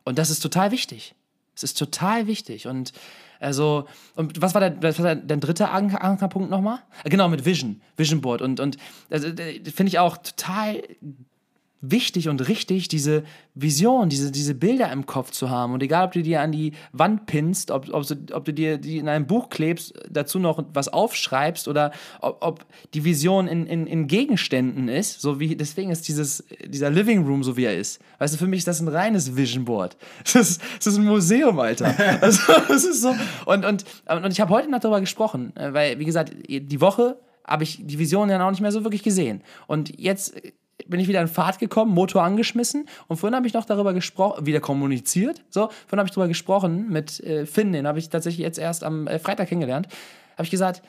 Und 0.03 0.17
das 0.17 0.31
ist 0.31 0.39
total 0.39 0.71
wichtig. 0.71 1.13
Es 1.55 1.61
ist 1.61 1.77
total 1.77 2.25
wichtig. 2.25 2.65
Und 2.65 2.91
also, 3.39 3.87
und 4.15 4.41
was 4.41 4.55
war 4.55 4.61
der, 4.61 4.81
was 4.81 4.97
war 4.97 5.13
der, 5.13 5.15
der 5.17 5.37
dritte 5.37 5.69
Ankerpunkt 5.69 6.49
nochmal? 6.49 6.79
Genau, 7.03 7.29
mit 7.29 7.45
Vision, 7.45 7.81
Vision 7.97 8.21
Board. 8.21 8.41
Und, 8.41 8.59
und 8.59 8.77
also, 9.11 9.27
finde 9.27 9.89
ich 9.89 9.99
auch 9.99 10.17
total 10.17 10.81
wichtig 11.91 12.29
und 12.29 12.47
richtig, 12.47 12.87
diese 12.87 13.23
Vision, 13.53 14.09
diese, 14.09 14.31
diese 14.31 14.53
Bilder 14.55 14.91
im 14.91 15.05
Kopf 15.05 15.31
zu 15.31 15.49
haben. 15.49 15.73
Und 15.73 15.81
egal, 15.81 16.05
ob 16.05 16.11
du 16.11 16.21
dir 16.21 16.41
an 16.41 16.51
die 16.51 16.73
Wand 16.91 17.25
pinnst, 17.25 17.71
ob, 17.71 17.93
ob, 17.93 18.05
ob 18.31 18.45
du 18.45 18.53
dir 18.53 18.77
die 18.77 18.97
in 18.97 19.07
einem 19.07 19.27
Buch 19.27 19.49
klebst, 19.49 19.93
dazu 20.09 20.39
noch 20.39 20.63
was 20.73 20.89
aufschreibst 20.89 21.67
oder 21.67 21.91
ob, 22.21 22.37
ob 22.41 22.65
die 22.93 23.03
Vision 23.03 23.47
in, 23.47 23.65
in, 23.65 23.87
in, 23.87 24.07
Gegenständen 24.07 24.87
ist, 24.87 25.21
so 25.21 25.39
wie, 25.39 25.55
deswegen 25.55 25.91
ist 25.91 26.07
dieses, 26.07 26.43
dieser 26.65 26.89
Living 26.89 27.25
Room 27.25 27.43
so 27.43 27.57
wie 27.57 27.65
er 27.65 27.77
ist. 27.77 27.99
Weißt 28.19 28.33
du, 28.33 28.37
für 28.37 28.47
mich 28.47 28.59
ist 28.59 28.67
das 28.67 28.81
ein 28.81 28.87
reines 28.87 29.35
Vision 29.35 29.65
Board. 29.65 29.97
Das 30.25 30.49
ist, 30.49 30.61
das 30.77 30.87
ist 30.87 30.97
ein 30.97 31.05
Museum, 31.05 31.59
Alter. 31.59 31.95
Also, 32.21 32.53
das 32.67 32.83
ist 32.83 33.01
so. 33.01 33.15
Und, 33.45 33.65
und, 33.65 33.85
und 34.07 34.31
ich 34.31 34.41
habe 34.41 34.53
heute 34.53 34.69
noch 34.69 34.79
darüber 34.79 34.99
gesprochen, 34.99 35.55
äh, 35.55 35.73
weil, 35.73 35.99
wie 35.99 36.05
gesagt, 36.05 36.33
die 36.47 36.81
Woche 36.81 37.17
habe 37.47 37.63
ich 37.63 37.79
die 37.85 37.99
Vision 37.99 38.29
ja 38.29 38.45
auch 38.45 38.51
nicht 38.51 38.61
mehr 38.61 38.71
so 38.71 38.83
wirklich 38.83 39.03
gesehen. 39.03 39.41
Und 39.67 39.99
jetzt 39.99 40.33
bin 40.87 40.99
ich 40.99 41.07
wieder 41.07 41.21
in 41.21 41.27
Fahrt 41.27 41.59
gekommen, 41.59 41.93
Motor 41.93 42.23
angeschmissen. 42.23 42.87
Und 43.07 43.17
vorhin 43.17 43.35
habe 43.35 43.47
ich 43.47 43.53
noch 43.53 43.65
darüber 43.65 43.93
gesprochen, 43.93 44.45
wieder 44.45 44.59
kommuniziert, 44.59 45.41
so, 45.49 45.69
vorhin 45.87 45.99
habe 45.99 46.07
ich 46.07 46.13
darüber 46.13 46.27
gesprochen 46.27 46.89
mit 46.89 47.19
äh, 47.21 47.45
Finn, 47.45 47.73
den 47.73 47.87
habe 47.87 47.99
ich 47.99 48.09
tatsächlich 48.09 48.43
jetzt 48.43 48.59
erst 48.59 48.83
am 48.83 49.07
äh, 49.07 49.19
Freitag 49.19 49.49
kennengelernt, 49.49 49.87
habe 50.33 50.43
ich 50.43 50.51
gesagt, 50.51 50.81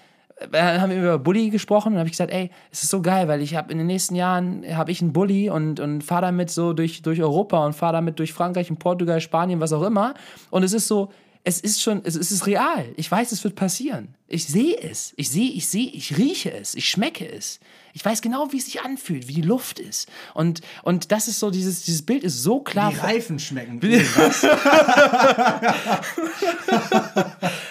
äh, 0.52 0.78
haben 0.78 0.90
wir 0.90 0.98
über 0.98 1.18
Bulli 1.18 1.50
gesprochen 1.50 1.92
und 1.92 1.98
habe 1.98 2.08
ich 2.08 2.12
gesagt, 2.12 2.32
ey, 2.32 2.50
es 2.70 2.82
ist 2.82 2.90
so 2.90 3.00
geil, 3.00 3.28
weil 3.28 3.40
ich 3.40 3.54
habe 3.54 3.72
in 3.72 3.78
den 3.78 3.86
nächsten 3.86 4.14
Jahren 4.14 4.64
habe 4.76 4.90
ich 4.90 5.00
einen 5.00 5.12
Bulli 5.12 5.48
und, 5.50 5.80
und 5.80 6.02
fahre 6.02 6.22
damit 6.22 6.50
so 6.50 6.72
durch, 6.72 7.02
durch 7.02 7.22
Europa 7.22 7.64
und 7.64 7.72
fahre 7.72 7.94
damit 7.94 8.18
durch 8.18 8.32
Frankreich 8.32 8.70
und 8.70 8.78
Portugal, 8.78 9.20
Spanien, 9.20 9.60
was 9.60 9.72
auch 9.72 9.82
immer. 9.82 10.14
Und 10.50 10.62
es 10.62 10.72
ist 10.72 10.88
so, 10.88 11.10
es 11.48 11.60
ist 11.60 11.80
schon, 11.80 12.00
es 12.02 12.16
ist 12.16 12.44
real. 12.48 12.92
Ich 12.96 13.08
weiß, 13.08 13.30
es 13.30 13.44
wird 13.44 13.54
passieren. 13.54 14.16
Ich 14.26 14.48
sehe 14.48 14.76
es. 14.82 15.14
Ich 15.16 15.30
sehe, 15.30 15.48
ich 15.52 15.68
sehe, 15.68 15.88
ich 15.90 16.18
rieche 16.18 16.52
es. 16.52 16.74
Ich 16.74 16.88
schmecke 16.88 17.24
es. 17.24 17.60
Ich 17.92 18.04
weiß 18.04 18.20
genau, 18.20 18.48
wie 18.50 18.56
es 18.58 18.64
sich 18.64 18.80
anfühlt, 18.80 19.28
wie 19.28 19.34
die 19.34 19.42
Luft 19.42 19.78
ist. 19.78 20.08
Und, 20.34 20.60
und 20.82 21.12
das 21.12 21.28
ist 21.28 21.38
so, 21.38 21.52
dieses, 21.52 21.84
dieses 21.84 22.02
Bild 22.02 22.24
ist 22.24 22.42
so 22.42 22.58
klar. 22.58 22.90
Wie 22.90 22.94
die 22.94 23.00
Reifen 23.00 23.38
schmecken. 23.38 23.80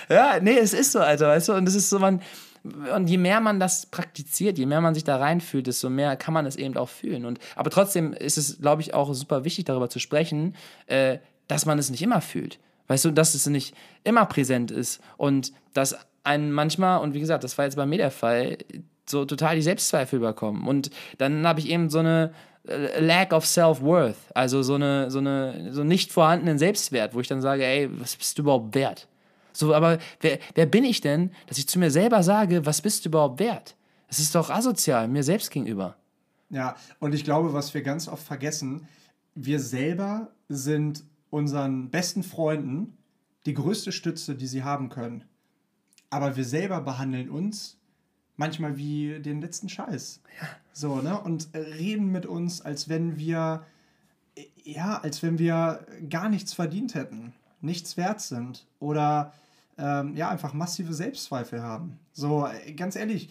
ja, 0.08 0.40
nee, 0.42 0.58
es 0.58 0.72
ist 0.72 0.94
so, 0.94 1.00
Alter, 1.00 1.28
weißt 1.28 1.50
du? 1.50 1.54
Und 1.56 1.68
es 1.68 1.76
ist 1.76 1.90
so, 1.90 2.00
man, 2.00 2.22
und 2.96 3.08
je 3.08 3.18
mehr 3.18 3.42
man 3.42 3.60
das 3.60 3.88
praktiziert, 3.88 4.58
je 4.58 4.68
mehr 4.68 4.80
man 4.80 4.94
sich 4.94 5.04
da 5.04 5.18
reinfühlt, 5.18 5.68
desto 5.68 5.90
mehr 5.90 6.16
kann 6.16 6.34
man 6.34 6.46
es 6.46 6.56
eben 6.56 6.78
auch 6.78 6.88
fühlen. 6.88 7.26
Und, 7.26 7.40
aber 7.58 7.72
trotzdem 7.72 8.14
ist 8.14 8.38
es, 8.38 8.62
glaube 8.62 8.84
ich, 8.84 8.94
auch 8.94 9.14
super 9.14 9.44
wichtig, 9.44 9.66
darüber 9.66 9.90
zu 9.90 10.00
sprechen, 10.00 10.56
äh, 10.88 11.18
dass 11.50 11.66
man 11.66 11.78
es 11.78 11.90
nicht 11.90 12.02
immer 12.02 12.22
fühlt. 12.22 12.58
Weißt 12.88 13.06
du, 13.06 13.12
dass 13.12 13.34
es 13.34 13.48
nicht 13.48 13.76
immer 14.04 14.26
präsent 14.26 14.72
ist 14.72 15.02
und 15.18 15.54
dass 15.74 15.98
einen 16.24 16.52
manchmal, 16.52 17.02
und 17.02 17.14
wie 17.14 17.20
gesagt, 17.20 17.44
das 17.44 17.58
war 17.58 17.66
jetzt 17.66 17.76
bei 17.76 17.86
mir 17.86 17.98
der 17.98 18.12
Fall, 18.12 18.58
so 19.08 19.26
total 19.26 19.56
die 19.56 19.62
Selbstzweifel 19.62 20.18
überkommen. 20.18 20.68
Und 20.68 20.90
dann 21.18 21.46
habe 21.48 21.60
ich 21.60 21.70
eben 21.70 21.90
so 21.90 22.00
eine 22.00 22.34
äh, 22.68 23.00
Lack 23.00 23.34
of 23.34 23.46
Self-Worth, 23.46 24.18
also 24.34 24.64
so 24.64 24.76
eine, 24.76 25.12
so 25.12 25.20
eine, 25.20 25.72
so 25.72 25.84
nicht 25.84 26.12
vorhandenen 26.12 26.58
Selbstwert, 26.58 27.14
wo 27.14 27.20
ich 27.20 27.28
dann 27.28 27.42
sage, 27.42 27.64
ey, 27.64 27.90
was 28.00 28.16
bist 28.16 28.38
du 28.38 28.42
überhaupt 28.42 28.74
wert? 28.76 29.08
So, 29.54 29.74
aber 29.74 30.00
wer, 30.22 30.40
wer 30.56 30.66
bin 30.66 30.84
ich 30.84 31.02
denn, 31.02 31.32
dass 31.48 31.58
ich 31.58 31.68
zu 31.68 31.80
mir 31.80 31.92
selber 31.92 32.24
sage, 32.24 32.66
was 32.66 32.82
bist 32.82 33.06
du 33.06 33.10
überhaupt 33.10 33.40
wert? 33.40 33.76
Es 34.08 34.20
ist 34.20 34.36
doch 34.36 34.50
asozial, 34.50 35.08
mir 35.08 35.24
selbst 35.24 35.52
gegenüber. 35.52 35.96
Ja, 36.50 36.76
und 37.00 37.14
ich 37.14 37.24
glaube, 37.24 37.54
was 37.54 37.74
wir 37.74 37.82
ganz 37.82 38.08
oft 38.08 38.24
vergessen, 38.24 38.88
wir 39.34 39.60
selber 39.60 40.32
sind 40.50 41.04
unseren 41.36 41.90
besten 41.90 42.24
Freunden 42.24 42.98
die 43.46 43.54
größte 43.54 43.92
Stütze, 43.92 44.36
die 44.36 44.48
sie 44.48 44.64
haben 44.64 44.88
können. 44.88 45.26
Aber 46.10 46.38
wir 46.38 46.46
selber 46.46 46.80
behandeln 46.80 47.30
uns 47.30 47.78
manchmal 48.38 48.78
wie 48.78 49.20
den 49.20 49.42
letzten 49.42 49.68
Scheiß. 49.68 50.22
Ja. 50.40 50.48
So, 50.72 51.02
ne? 51.02 51.20
Und 51.20 51.50
reden 51.54 52.10
mit 52.10 52.26
uns, 52.26 52.62
als 52.62 52.88
wenn 52.88 53.18
wir, 53.18 53.66
ja, 54.64 54.98
als 55.02 55.24
wenn 55.24 55.38
wir 55.38 55.86
gar 56.10 56.30
nichts 56.30 56.54
verdient 56.54 56.96
hätten, 56.96 57.34
nichts 57.60 57.98
wert 57.98 58.22
sind 58.22 58.66
oder 58.80 59.34
ähm, 59.78 60.16
ja, 60.16 60.30
einfach 60.30 60.54
massive 60.54 60.94
Selbstzweifel 60.94 61.62
haben. 61.62 62.00
So, 62.14 62.48
ganz 62.78 62.96
ehrlich, 62.96 63.30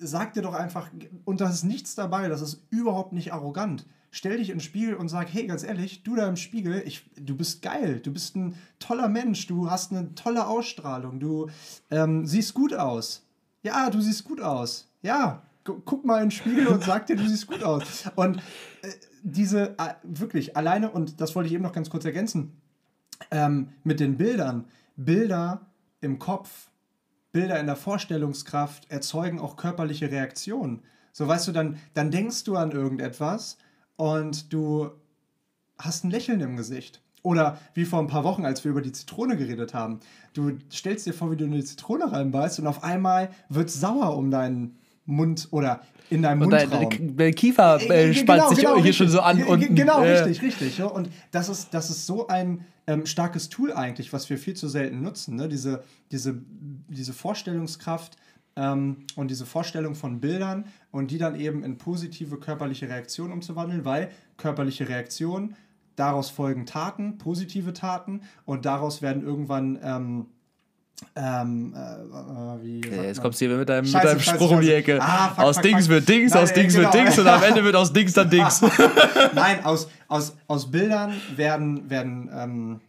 sag 0.00 0.34
dir 0.34 0.42
doch 0.42 0.54
einfach, 0.54 0.90
und 1.24 1.40
da 1.40 1.48
ist 1.48 1.64
nichts 1.64 1.94
dabei, 1.94 2.28
das 2.28 2.42
ist 2.42 2.62
überhaupt 2.70 3.12
nicht 3.12 3.32
arrogant 3.32 3.86
stell 4.12 4.36
dich 4.36 4.50
in 4.50 4.58
den 4.58 4.60
Spiegel 4.60 4.94
und 4.94 5.08
sag, 5.08 5.32
hey, 5.32 5.46
ganz 5.46 5.64
ehrlich, 5.64 6.04
du 6.04 6.14
da 6.14 6.28
im 6.28 6.36
Spiegel, 6.36 6.82
ich, 6.86 7.10
du 7.16 7.34
bist 7.34 7.62
geil, 7.62 7.98
du 7.98 8.12
bist 8.12 8.36
ein 8.36 8.54
toller 8.78 9.08
Mensch, 9.08 9.46
du 9.48 9.70
hast 9.70 9.90
eine 9.90 10.14
tolle 10.14 10.46
Ausstrahlung, 10.46 11.18
du 11.18 11.48
ähm, 11.90 12.26
siehst 12.26 12.54
gut 12.54 12.74
aus. 12.74 13.26
Ja, 13.62 13.90
du 13.90 14.00
siehst 14.00 14.24
gut 14.24 14.40
aus. 14.40 14.88
Ja, 15.02 15.42
guck 15.64 16.04
mal 16.04 16.18
in 16.18 16.26
den 16.26 16.30
Spiegel 16.30 16.68
und 16.68 16.84
sag 16.84 17.06
dir, 17.06 17.16
du 17.16 17.26
siehst 17.26 17.46
gut 17.46 17.64
aus. 17.64 18.04
Und 18.14 18.36
äh, 18.82 18.88
diese, 19.22 19.78
äh, 19.78 19.94
wirklich, 20.02 20.56
alleine, 20.56 20.90
und 20.90 21.20
das 21.20 21.34
wollte 21.34 21.48
ich 21.48 21.54
eben 21.54 21.62
noch 21.62 21.72
ganz 21.72 21.88
kurz 21.88 22.04
ergänzen, 22.04 22.60
ähm, 23.30 23.70
mit 23.82 23.98
den 23.98 24.18
Bildern, 24.18 24.66
Bilder 24.96 25.66
im 26.00 26.18
Kopf, 26.18 26.68
Bilder 27.32 27.58
in 27.58 27.66
der 27.66 27.76
Vorstellungskraft 27.76 28.90
erzeugen 28.90 29.40
auch 29.40 29.56
körperliche 29.56 30.10
Reaktionen. 30.10 30.82
So, 31.12 31.26
weißt 31.26 31.48
du, 31.48 31.52
dann, 31.52 31.78
dann 31.94 32.10
denkst 32.10 32.44
du 32.44 32.56
an 32.56 32.70
irgendetwas 32.70 33.58
und 33.96 34.52
du 34.52 34.90
hast 35.78 36.04
ein 36.04 36.10
Lächeln 36.10 36.40
im 36.40 36.56
Gesicht. 36.56 37.02
Oder 37.22 37.58
wie 37.74 37.84
vor 37.84 38.00
ein 38.00 38.08
paar 38.08 38.24
Wochen, 38.24 38.44
als 38.44 38.64
wir 38.64 38.72
über 38.72 38.82
die 38.82 38.92
Zitrone 38.92 39.36
geredet 39.36 39.74
haben. 39.74 40.00
Du 40.32 40.58
stellst 40.72 41.06
dir 41.06 41.14
vor, 41.14 41.30
wie 41.30 41.36
du 41.36 41.44
eine 41.44 41.62
Zitrone 41.62 42.10
reinbeißt 42.10 42.58
und 42.58 42.66
auf 42.66 42.82
einmal 42.82 43.30
wird 43.48 43.70
sauer 43.70 44.16
um 44.16 44.30
deinen 44.30 44.78
Mund 45.04 45.48
oder 45.50 45.82
in 46.10 46.22
deinem 46.22 46.42
und 46.42 46.50
Mundraum. 46.50 47.16
Dein, 47.16 47.34
Kiefer 47.34 47.80
äh, 47.80 48.10
äh, 48.10 48.14
spannt 48.14 48.40
genau, 48.40 48.48
sich 48.50 48.58
genau, 48.58 48.74
hier 48.74 48.84
richtig. 48.84 48.96
schon 48.96 49.08
so 49.08 49.20
an. 49.20 49.42
Und, 49.44 49.74
genau, 49.74 50.02
äh. 50.02 50.18
richtig, 50.18 50.42
richtig. 50.42 50.82
Und 50.82 51.08
das 51.30 51.48
ist, 51.48 51.72
das 51.72 51.90
ist 51.90 52.06
so 52.06 52.28
ein 52.28 52.64
ähm, 52.86 53.06
starkes 53.06 53.48
Tool 53.48 53.72
eigentlich, 53.72 54.12
was 54.12 54.28
wir 54.28 54.38
viel 54.38 54.54
zu 54.54 54.68
selten 54.68 55.02
nutzen. 55.02 55.36
Ne? 55.36 55.48
Diese, 55.48 55.82
diese, 56.10 56.40
diese 56.88 57.12
Vorstellungskraft, 57.12 58.16
ähm, 58.56 58.98
und 59.16 59.30
diese 59.30 59.46
Vorstellung 59.46 59.94
von 59.94 60.20
Bildern 60.20 60.66
und 60.90 61.10
die 61.10 61.18
dann 61.18 61.38
eben 61.38 61.64
in 61.64 61.78
positive 61.78 62.36
körperliche 62.38 62.88
Reaktionen 62.88 63.32
umzuwandeln, 63.32 63.84
weil 63.84 64.10
körperliche 64.36 64.88
Reaktionen, 64.88 65.56
daraus 65.96 66.30
folgen 66.30 66.66
Taten, 66.66 67.18
positive 67.18 67.72
Taten 67.72 68.22
und 68.44 68.64
daraus 68.64 69.02
werden 69.02 69.22
irgendwann 69.22 69.78
ähm, 69.82 70.26
ähm, 71.16 71.74
äh, 71.74 71.78
äh 71.78 72.64
wie 72.64 72.78
okay, 72.86 73.06
jetzt 73.06 73.20
kommst 73.20 73.40
du 73.40 73.46
hier 73.46 73.56
mit 73.56 73.68
deinem, 73.68 73.84
Scheiße, 73.84 73.96
mit 73.96 74.06
deinem 74.06 74.20
Spruch 74.20 74.50
um 74.50 74.60
die 74.60 74.72
Ecke. 74.72 74.98
Ah, 75.00 75.28
fuck, 75.28 75.44
aus 75.44 75.56
fuck, 75.56 75.64
Dings 75.64 75.82
fuck. 75.82 75.90
wird 75.90 76.08
Dings, 76.08 76.34
Nein, 76.34 76.42
aus 76.42 76.52
Dings 76.52 76.74
genau. 76.74 76.92
wird 76.92 76.94
Dings 76.94 77.18
und 77.18 77.26
am 77.26 77.42
Ende 77.42 77.64
wird 77.64 77.76
aus 77.76 77.92
Dings 77.92 78.12
dann 78.12 78.30
Dings. 78.30 78.62
Nein, 79.34 79.64
aus, 79.64 79.88
aus, 80.08 80.36
aus 80.46 80.70
Bildern 80.70 81.14
werden, 81.36 81.88
werden 81.90 82.30
ähm, 82.34 82.80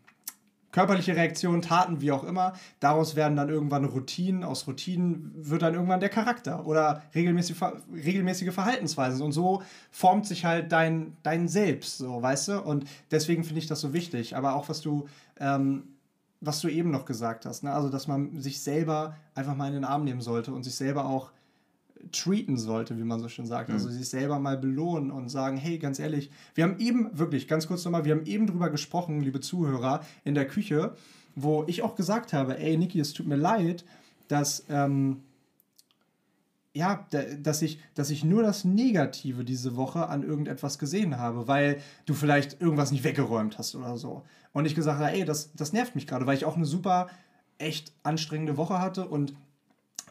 körperliche 0.74 1.16
Reaktionen, 1.16 1.62
Taten, 1.62 2.02
wie 2.02 2.12
auch 2.12 2.26
immer. 2.26 2.54
Daraus 2.82 3.16
werden 3.16 3.38
dann 3.38 3.48
irgendwann 3.48 3.86
Routinen. 3.86 4.44
Aus 4.44 4.68
Routinen 4.68 5.32
wird 5.36 5.62
dann 5.62 5.76
irgendwann 5.76 6.02
der 6.02 6.10
Charakter 6.10 6.66
oder 6.66 7.04
regelmäßige, 7.16 7.62
regelmäßige 7.94 8.52
Verhaltensweisen. 8.54 9.22
Und 9.22 9.32
so 9.32 9.62
formt 9.92 10.26
sich 10.26 10.44
halt 10.44 10.72
dein, 10.72 11.16
dein 11.24 11.48
Selbst, 11.48 12.00
so, 12.00 12.22
weißt 12.22 12.48
du? 12.50 12.62
Und 12.62 12.86
deswegen 13.12 13.44
finde 13.46 13.60
ich 13.60 13.68
das 13.68 13.80
so 13.80 13.94
wichtig. 13.94 14.36
Aber 14.36 14.56
auch 14.56 14.68
was 14.68 14.82
du, 14.82 15.08
ähm, 15.40 15.84
was 16.46 16.60
du 16.62 16.68
eben 16.68 16.92
noch 16.92 17.06
gesagt 17.06 17.46
hast, 17.46 17.64
ne? 17.64 17.72
also 17.72 17.90
dass 17.90 18.08
man 18.08 18.40
sich 18.42 18.62
selber 18.62 19.16
einfach 19.34 19.56
mal 19.56 19.68
in 19.68 19.74
den 19.74 19.86
Arm 19.86 20.04
nehmen 20.04 20.22
sollte 20.22 20.54
und 20.54 20.64
sich 20.64 20.76
selber 20.76 21.06
auch 21.06 21.32
treaten 22.12 22.58
sollte, 22.58 22.98
wie 22.98 23.04
man 23.04 23.20
so 23.20 23.30
schön 23.30 23.46
sagt. 23.46 23.70
Also 23.70 23.86
mhm. 23.86 23.90
Also 23.90 23.98
sich 23.98 24.10
selber 24.10 24.40
mal 24.40 24.58
belohnen 24.58 25.10
und 25.10 25.30
sagen, 25.30 25.58
hey, 25.58 25.78
ganz 25.78 26.00
ehrlich, 26.00 26.30
wir 26.54 26.66
haben 26.66 26.80
eben, 26.80 27.18
wirklich, 27.18 27.48
ganz 27.48 27.68
kurz 27.68 27.86
nochmal, 27.86 28.04
wir 28.04 28.14
haben 28.14 28.26
eben 28.26 28.48
drüber 28.48 28.70
gesprochen, 28.70 29.22
liebe 29.22 29.40
Zuhörer, 29.40 30.02
in 30.26 30.36
der 30.36 30.48
Küche, 30.48 30.96
wo 31.36 31.64
ich 31.68 31.82
auch 31.82 31.96
gesagt 31.96 32.34
habe, 32.34 32.60
ey, 32.60 32.78
Niki, 32.78 33.00
es 33.00 33.14
tut 33.14 33.28
mir 33.28 33.38
leid, 33.38 33.86
dass, 34.28 34.66
ähm, 34.70 35.24
ja, 36.74 37.08
dass 37.40 37.62
ich, 37.62 37.80
dass 37.94 38.10
ich 38.10 38.24
nur 38.24 38.42
das 38.42 38.66
Negative 38.66 39.44
diese 39.44 39.76
Woche 39.76 40.08
an 40.10 40.24
irgendetwas 40.24 40.80
gesehen 40.80 41.18
habe, 41.20 41.48
weil 41.48 41.80
du 42.06 42.16
vielleicht 42.16 42.60
irgendwas 42.62 42.92
nicht 42.92 43.04
weggeräumt 43.04 43.60
hast 43.60 43.76
oder 43.76 43.96
so. 43.98 44.24
Und 44.54 44.66
ich 44.66 44.74
gesagt 44.74 45.00
habe, 45.00 45.12
ey, 45.12 45.24
das, 45.24 45.54
das 45.54 45.72
nervt 45.72 45.94
mich 45.94 46.08
gerade, 46.08 46.26
weil 46.26 46.36
ich 46.36 46.46
auch 46.46 46.56
eine 46.56 46.66
super, 46.66 47.08
echt 47.60 47.94
anstrengende 48.02 48.58
Woche 48.58 48.80
hatte 48.80 49.08
und 49.08 49.36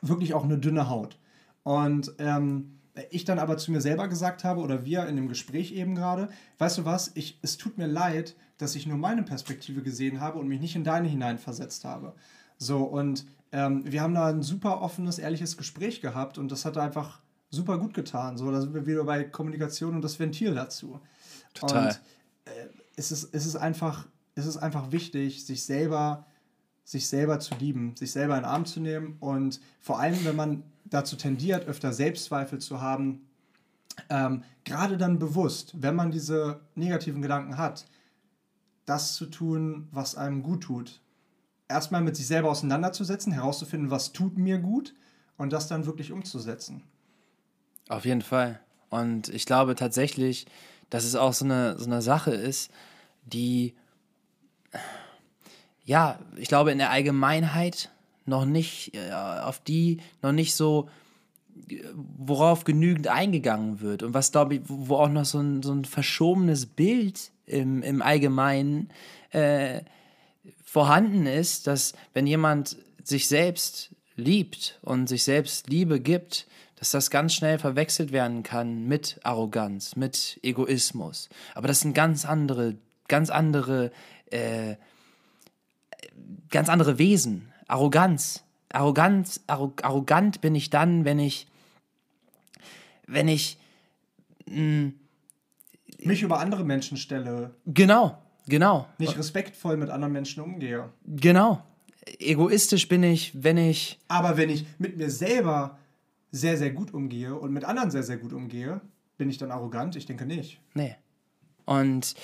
wirklich 0.01 0.35
auch 0.35 0.45
eine 0.45 0.59
dünne 0.59 0.89
Haut. 0.89 1.19
Und 1.65 2.13
ähm, 2.19 2.79
ich 3.11 3.25
dann 3.25 3.39
aber 3.39 3.57
zu 3.57 3.73
mir 3.73 3.81
selber 3.81 4.09
gesagt 4.09 4.45
habe, 4.45 4.61
oder 4.61 4.85
wir 4.85 5.07
in 5.07 5.17
dem 5.17 5.29
Gespräch 5.29 5.73
eben 5.73 5.95
gerade, 5.95 6.29
weißt 6.59 6.79
du 6.79 6.85
was, 6.85 7.11
ich, 7.15 7.39
es 7.43 7.57
tut 7.57 7.79
mir 7.79 7.87
leid, 7.87 8.37
dass 8.59 8.77
ich 8.77 8.87
nur 8.87 8.99
meine 8.99 9.23
Perspektive 9.23 9.83
gesehen 9.83 10.21
habe 10.21 10.39
und 10.39 10.49
mich 10.49 10.61
nicht 10.61 10.77
in 10.77 10.85
deine 10.85 11.09
hineinversetzt 11.09 11.85
habe. 11.85 12.15
So, 12.59 12.85
und 12.85 13.27
ähm, 13.53 13.83
wir 13.85 14.03
haben 14.03 14.15
da 14.15 14.27
ein 14.27 14.43
super 14.43 14.81
offenes, 14.81 15.19
ehrliches 15.19 15.57
Gespräch 15.57 16.01
gehabt 16.01 16.39
und 16.39 16.51
das 16.51 16.65
hat 16.65 16.79
einfach 16.79 17.21
super 17.51 17.79
gut 17.79 17.95
getan. 17.95 18.39
So, 18.39 18.51
da 18.51 18.61
sind 18.61 18.75
wir 18.75 18.87
wieder 18.87 19.05
bei 19.05 19.25
Kommunikation 19.25 19.95
und 19.95 20.03
das 20.03 20.19
Ventil 20.19 20.55
dazu. 20.55 21.01
Total. 21.53 21.89
Und 21.89 22.01
äh, 22.47 22.69
es, 22.97 23.13
ist, 23.13 23.35
es, 23.35 23.47
ist 23.47 23.57
einfach, 23.57 24.07
es 24.35 24.47
ist 24.47 24.57
einfach 24.57 24.91
wichtig, 24.91 25.45
sich 25.45 25.65
selber, 25.65 26.25
sich 26.85 27.07
selber 27.07 27.39
zu 27.41 27.55
lieben, 27.57 27.95
sich 27.95 28.11
selber 28.11 28.37
in 28.37 28.43
den 28.43 28.51
Arm 28.51 28.65
zu 28.65 28.81
nehmen 28.81 29.17
und 29.21 29.61
vor 29.81 30.01
allem, 30.01 30.25
wenn 30.25 30.37
man 30.37 30.63
dazu 30.87 31.17
tendiert, 31.17 31.67
öfter 31.67 31.93
Selbstzweifel 31.93 32.59
zu 32.59 32.81
haben, 32.81 33.27
ähm, 34.09 34.43
gerade 34.65 34.97
dann 34.97 35.19
bewusst, 35.19 35.75
wenn 35.81 35.95
man 35.95 36.11
diese 36.11 36.61
negativen 36.75 37.21
Gedanken 37.21 37.59
hat, 37.59 37.87
das 38.87 39.15
zu 39.15 39.27
tun, 39.27 39.89
was 39.93 40.17
einem 40.17 40.43
gut 40.43 40.63
tut. 40.63 41.01
Erstmal 41.73 42.03
mit 42.03 42.17
sich 42.17 42.27
selber 42.27 42.51
auseinanderzusetzen, 42.51 43.33
herauszufinden, 43.33 43.91
was 43.91 44.13
tut 44.13 44.37
mir 44.37 44.59
gut 44.59 44.95
und 45.39 45.53
das 45.53 45.69
dann 45.69 45.87
wirklich 45.87 46.13
umzusetzen. 46.13 46.83
Auf 47.89 48.05
jeden 48.05 48.21
Fall. 48.21 48.61
Und 48.91 49.29
ich 49.31 49.47
glaube 49.47 49.75
tatsächlich, 49.75 50.47
dass 50.91 51.05
es 51.05 51.17
auch 51.17 51.33
so 51.33 51.47
eine, 51.47 51.79
so 51.79 51.87
eine 51.87 52.03
Sache 52.03 52.33
ist, 52.33 52.71
die, 53.25 53.75
ja, 55.85 56.19
ich 56.37 56.49
glaube 56.49 56.73
in 56.73 56.79
der 56.79 56.91
Allgemeinheit 56.91 57.91
noch 58.27 58.45
nicht, 58.45 58.95
äh, 58.95 59.13
auf 59.13 59.61
die 59.61 60.01
noch 60.21 60.33
nicht 60.33 60.55
so, 60.55 60.91
worauf 61.95 62.65
genügend 62.65 63.09
eingegangen 63.09 63.81
wird 63.81 64.03
und 64.03 64.13
was, 64.13 64.33
glaube 64.33 64.57
ich, 64.57 64.61
wo 64.67 64.97
auch 64.97 65.09
noch 65.09 65.25
so 65.25 65.39
ein, 65.39 65.63
so 65.63 65.73
ein 65.73 65.87
verschobenes 65.87 66.67
Bild 66.67 67.31
im, 67.47 67.83
im 67.83 68.03
Allgemeinen 68.03 68.91
äh, 69.31 69.81
vorhanden 70.65 71.27
ist, 71.27 71.67
dass 71.67 71.93
wenn 72.15 72.27
jemand 72.27 72.77
sich 73.03 73.29
selbst 73.29 73.91
liebt 74.17 74.79
und 74.83 75.09
sich 75.09 75.25
selbst 75.25 75.69
Liebe 75.69 76.01
gibt, 76.01 76.47
dass 76.77 76.91
das 76.91 77.11
ganz 77.11 77.35
schnell 77.35 77.59
verwechselt 77.59 78.11
werden 78.11 78.43
kann 78.43 78.89
mit 78.89 79.21
Arroganz, 79.23 79.95
mit 79.95 80.41
Egoismus. 80.43 81.29
Aber 81.55 81.69
das 81.69 81.81
sind 81.81 81.95
ganz 81.95 82.25
andere, 82.25 82.77
ganz 83.07 83.31
andere, 83.31 83.93
äh, 84.31 84.75
ganz 86.51 86.69
andere 86.69 86.99
Wesen. 86.99 87.53
Arroganz. 87.69 88.43
Arroganz, 88.73 89.43
arrogant 89.47 90.41
bin 90.41 90.55
ich 90.55 90.71
dann, 90.71 91.05
wenn 91.05 91.19
ich, 91.19 91.47
wenn 93.07 93.29
ich 93.29 93.59
mh, 94.47 94.55
hm, 94.57 94.95
mich 95.99 96.23
über 96.23 96.41
andere 96.41 96.65
Menschen 96.65 96.97
stelle. 96.97 97.55
Genau, 97.67 98.19
genau. 98.47 98.89
Nicht 98.99 99.19
respektvoll 99.19 99.77
mit 99.77 99.91
anderen 99.91 100.13
Menschen 100.13 100.43
umgehe. 100.43 100.91
Genau. 101.05 101.63
Egoistisch 102.19 102.89
bin 102.89 103.03
ich, 103.03 103.33
wenn 103.35 103.57
ich. 103.57 103.99
Aber 104.09 104.37
wenn 104.37 104.51
ich 104.51 104.67
mit 104.79 104.97
mir 104.97 105.11
selber 105.11 105.79
sehr, 106.31 106.57
sehr 106.57 106.71
gut 106.71 106.93
umgehe 106.95 107.35
und 107.35 107.53
mit 107.53 107.65
anderen 107.65 107.91
sehr, 107.91 108.03
sehr 108.03 108.17
gut 108.17 108.33
umgehe, 108.33 108.81
bin 109.19 109.29
ich 109.31 109.39
dann 109.39 109.51
arrogant? 109.51 109.95
Ich 109.97 110.07
denke 110.07 110.27
nicht. 110.27 110.61
Nee. 110.75 110.97
Und, 111.65 112.15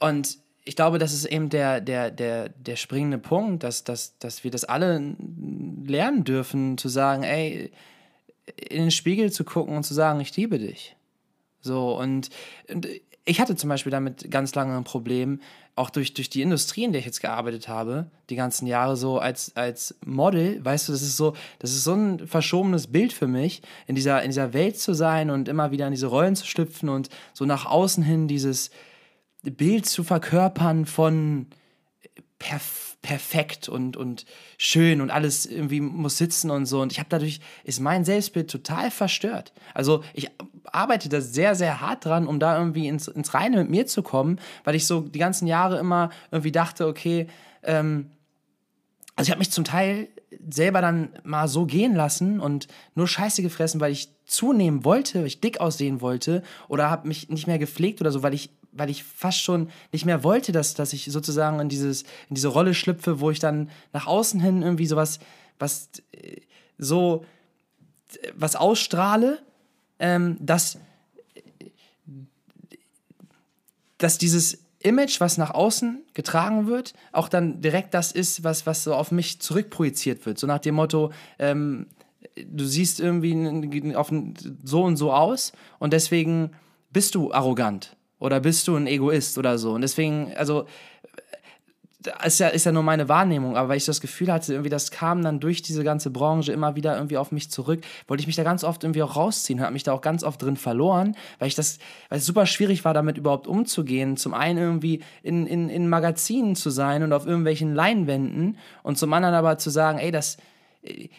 und 0.00 0.38
ich 0.64 0.76
glaube, 0.76 0.98
das 0.98 1.12
ist 1.12 1.24
eben 1.26 1.50
der, 1.50 1.80
der, 1.80 2.10
der, 2.10 2.48
der 2.48 2.76
springende 2.76 3.18
Punkt, 3.18 3.64
dass, 3.64 3.84
dass, 3.84 4.16
dass 4.18 4.44
wir 4.44 4.50
das 4.50 4.64
alle 4.64 5.16
lernen 5.84 6.24
dürfen, 6.24 6.78
zu 6.78 6.88
sagen, 6.88 7.24
ey, 7.24 7.72
in 8.56 8.82
den 8.82 8.90
Spiegel 8.90 9.32
zu 9.32 9.44
gucken 9.44 9.76
und 9.76 9.82
zu 9.82 9.94
sagen, 9.94 10.20
ich 10.20 10.36
liebe 10.36 10.58
dich. 10.58 10.96
So, 11.60 11.96
und, 11.98 12.30
und 12.68 12.88
ich 13.24 13.40
hatte 13.40 13.54
zum 13.56 13.68
Beispiel 13.68 13.92
damit 13.92 14.30
ganz 14.30 14.54
lange 14.54 14.76
ein 14.76 14.84
Problem, 14.84 15.40
auch 15.74 15.90
durch, 15.90 16.12
durch 16.12 16.28
die 16.28 16.42
Industrie, 16.42 16.84
in 16.84 16.92
der 16.92 16.98
ich 16.98 17.06
jetzt 17.06 17.20
gearbeitet 17.20 17.68
habe, 17.68 18.10
die 18.30 18.36
ganzen 18.36 18.66
Jahre 18.66 18.96
so 18.96 19.18
als, 19.18 19.56
als 19.56 19.94
Model, 20.04 20.62
weißt 20.64 20.88
du, 20.88 20.92
das 20.92 21.02
ist 21.02 21.16
so, 21.16 21.34
das 21.60 21.70
ist 21.70 21.84
so 21.84 21.94
ein 21.94 22.26
verschobenes 22.26 22.88
Bild 22.88 23.12
für 23.12 23.28
mich, 23.28 23.62
in 23.86 23.94
dieser, 23.94 24.22
in 24.22 24.30
dieser 24.30 24.52
Welt 24.52 24.78
zu 24.78 24.92
sein 24.92 25.30
und 25.30 25.48
immer 25.48 25.70
wieder 25.70 25.86
in 25.86 25.92
diese 25.92 26.08
Rollen 26.08 26.36
zu 26.36 26.46
schlüpfen 26.46 26.88
und 26.88 27.08
so 27.32 27.44
nach 27.44 27.64
außen 27.64 28.02
hin 28.02 28.28
dieses, 28.28 28.70
Bild 29.50 29.86
zu 29.86 30.04
verkörpern 30.04 30.86
von 30.86 31.46
perf 32.38 32.91
perfekt 33.02 33.68
und, 33.68 33.96
und 33.96 34.24
schön 34.56 35.00
und 35.00 35.10
alles 35.10 35.44
irgendwie 35.44 35.80
muss 35.80 36.18
sitzen 36.18 36.50
und 36.50 36.66
so. 36.66 36.80
Und 36.80 36.92
ich 36.92 37.00
habe 37.00 37.08
dadurch, 37.10 37.40
ist 37.64 37.80
mein 37.80 38.04
Selbstbild 38.04 38.50
total 38.50 38.90
verstört. 38.90 39.52
Also 39.74 40.04
ich 40.14 40.30
arbeite 40.64 41.08
da 41.08 41.20
sehr, 41.20 41.56
sehr 41.56 41.80
hart 41.80 42.04
dran, 42.04 42.26
um 42.28 42.38
da 42.38 42.56
irgendwie 42.56 42.86
ins, 42.86 43.08
ins 43.08 43.34
Reine 43.34 43.58
mit 43.58 43.70
mir 43.70 43.86
zu 43.86 44.02
kommen, 44.02 44.38
weil 44.64 44.76
ich 44.76 44.86
so 44.86 45.00
die 45.00 45.18
ganzen 45.18 45.46
Jahre 45.48 45.78
immer 45.78 46.10
irgendwie 46.30 46.52
dachte, 46.52 46.86
okay, 46.86 47.26
ähm, 47.64 48.10
also 49.16 49.28
ich 49.28 49.30
habe 49.32 49.40
mich 49.40 49.50
zum 49.50 49.64
Teil 49.64 50.08
selber 50.48 50.80
dann 50.80 51.10
mal 51.24 51.48
so 51.48 51.66
gehen 51.66 51.94
lassen 51.94 52.40
und 52.40 52.68
nur 52.94 53.06
Scheiße 53.06 53.42
gefressen, 53.42 53.80
weil 53.80 53.92
ich 53.92 54.10
zunehmen 54.24 54.84
wollte, 54.84 55.20
weil 55.20 55.26
ich 55.26 55.40
dick 55.40 55.60
aussehen 55.60 56.00
wollte 56.00 56.42
oder 56.68 56.88
habe 56.88 57.08
mich 57.08 57.28
nicht 57.28 57.46
mehr 57.46 57.58
gepflegt 57.58 58.00
oder 58.00 58.10
so, 58.10 58.22
weil 58.22 58.32
ich 58.32 58.50
weil 58.72 58.90
ich 58.90 59.04
fast 59.04 59.40
schon 59.40 59.70
nicht 59.92 60.04
mehr 60.04 60.24
wollte, 60.24 60.52
dass, 60.52 60.74
dass 60.74 60.92
ich 60.92 61.04
sozusagen 61.06 61.60
in, 61.60 61.68
dieses, 61.68 62.02
in 62.28 62.34
diese 62.34 62.48
Rolle 62.48 62.74
schlüpfe, 62.74 63.20
wo 63.20 63.30
ich 63.30 63.38
dann 63.38 63.70
nach 63.92 64.06
außen 64.06 64.40
hin 64.40 64.62
irgendwie 64.62 64.86
sowas, 64.86 65.18
was 65.58 65.90
äh, 66.12 66.40
so 66.78 67.24
was 68.34 68.56
ausstrahle, 68.56 69.38
ähm, 69.98 70.36
dass, 70.40 70.78
dass 73.98 74.18
dieses 74.18 74.58
Image, 74.80 75.20
was 75.20 75.38
nach 75.38 75.52
außen 75.52 76.02
getragen 76.12 76.66
wird, 76.66 76.94
auch 77.12 77.28
dann 77.28 77.60
direkt 77.60 77.94
das 77.94 78.12
ist, 78.12 78.42
was, 78.42 78.66
was 78.66 78.84
so 78.84 78.94
auf 78.94 79.12
mich 79.12 79.40
zurückprojiziert 79.40 80.26
wird. 80.26 80.38
So 80.38 80.46
nach 80.46 80.58
dem 80.58 80.74
Motto, 80.74 81.12
ähm, 81.38 81.86
du 82.36 82.64
siehst 82.64 83.00
irgendwie 83.00 83.94
so 84.64 84.82
und 84.82 84.96
so 84.96 85.12
aus 85.12 85.52
und 85.78 85.92
deswegen 85.92 86.50
bist 86.92 87.14
du 87.14 87.32
arrogant 87.32 87.96
oder 88.22 88.38
bist 88.38 88.68
du 88.68 88.76
ein 88.76 88.86
Egoist 88.86 89.36
oder 89.36 89.58
so. 89.58 89.72
Und 89.72 89.80
deswegen, 89.80 90.32
also 90.36 90.64
ist 92.24 92.38
ja, 92.40 92.48
ist 92.48 92.66
ja 92.66 92.72
nur 92.72 92.82
meine 92.82 93.08
Wahrnehmung, 93.08 93.56
aber 93.56 93.70
weil 93.70 93.76
ich 93.76 93.84
das 93.84 94.00
Gefühl 94.00 94.32
hatte, 94.32 94.52
irgendwie 94.52 94.70
das 94.70 94.90
kam 94.90 95.22
dann 95.22 95.40
durch 95.40 95.62
diese 95.62 95.84
ganze 95.84 96.10
Branche 96.10 96.52
immer 96.52 96.76
wieder 96.76 96.96
irgendwie 96.96 97.16
auf 97.16 97.32
mich 97.32 97.50
zurück, 97.50 97.80
wollte 98.06 98.20
ich 98.20 98.26
mich 98.26 98.36
da 98.36 98.42
ganz 98.42 98.64
oft 98.64 98.84
irgendwie 98.84 99.02
auch 99.02 99.16
rausziehen, 99.16 99.60
habe 99.60 99.72
mich 99.72 99.82
da 99.82 99.92
auch 99.92 100.00
ganz 100.00 100.22
oft 100.24 100.40
drin 100.40 100.56
verloren, 100.56 101.16
weil 101.38 101.48
ich 101.48 101.54
das, 101.54 101.78
weil 102.08 102.18
es 102.18 102.26
super 102.26 102.46
schwierig 102.46 102.84
war, 102.84 102.94
damit 102.94 103.18
überhaupt 103.18 103.46
umzugehen. 103.46 104.16
Zum 104.16 104.34
einen 104.34 104.58
irgendwie 104.58 105.02
in, 105.22 105.46
in, 105.46 105.68
in 105.68 105.88
Magazinen 105.88 106.54
zu 106.54 106.70
sein 106.70 107.02
und 107.02 107.12
auf 107.12 107.26
irgendwelchen 107.26 107.74
Leinwänden 107.74 108.56
und 108.82 108.98
zum 108.98 109.12
anderen 109.12 109.34
aber 109.34 109.58
zu 109.58 109.70
sagen, 109.70 109.98
ey, 109.98 110.10
das, 110.10 110.38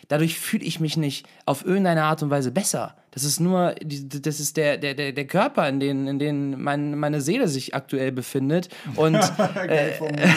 dadurch 0.09 0.39
fühle 0.39 0.65
ich 0.65 0.79
mich 0.79 0.97
nicht 0.97 1.25
auf 1.45 1.65
irgendeine 1.65 2.03
Art 2.03 2.21
und 2.21 2.29
Weise 2.29 2.51
besser. 2.51 2.95
Das 3.11 3.23
ist 3.23 3.39
nur, 3.39 3.75
das 3.83 4.39
ist 4.39 4.57
der, 4.57 4.77
der, 4.77 4.93
der 4.93 5.27
Körper, 5.27 5.69
in 5.69 5.79
dem 5.79 6.07
in 6.07 6.19
den 6.19 6.61
mein, 6.61 6.97
meine 6.97 7.21
Seele 7.21 7.47
sich 7.47 7.73
aktuell 7.75 8.11
befindet. 8.11 8.69
Und, 8.95 9.15
äh, 9.67 9.91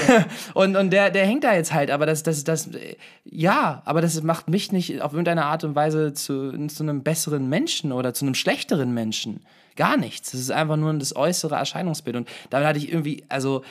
und, 0.55 0.77
und 0.77 0.91
der, 0.91 1.11
der 1.11 1.27
hängt 1.27 1.43
da 1.43 1.55
jetzt 1.55 1.73
halt. 1.73 1.91
Aber 1.91 2.07
das, 2.07 2.23
das, 2.23 2.45
das, 2.45 2.69
ja, 3.25 3.83
aber 3.85 4.01
das 4.01 4.23
macht 4.23 4.49
mich 4.49 4.73
nicht 4.73 5.01
auf 5.01 5.13
irgendeine 5.13 5.47
Art 5.47 5.65
und 5.65 5.75
Weise 5.75 6.13
zu, 6.13 6.67
zu 6.69 6.83
einem 6.83 7.03
besseren 7.03 7.49
Menschen 7.49 7.93
oder 7.93 8.15
zu 8.15 8.27
einem 8.27 8.35
schlechteren 8.35 8.95
Menschen. 8.95 9.41
Gar 9.75 9.97
nichts. 9.97 10.31
Das 10.31 10.41
ist 10.41 10.51
einfach 10.51 10.77
nur 10.77 10.93
das 10.95 11.17
äußere 11.17 11.57
Erscheinungsbild. 11.57 12.17
Und 12.17 12.29
damit 12.51 12.69
hatte 12.69 12.79
ich 12.79 12.91
irgendwie, 12.91 13.25
also, 13.29 13.65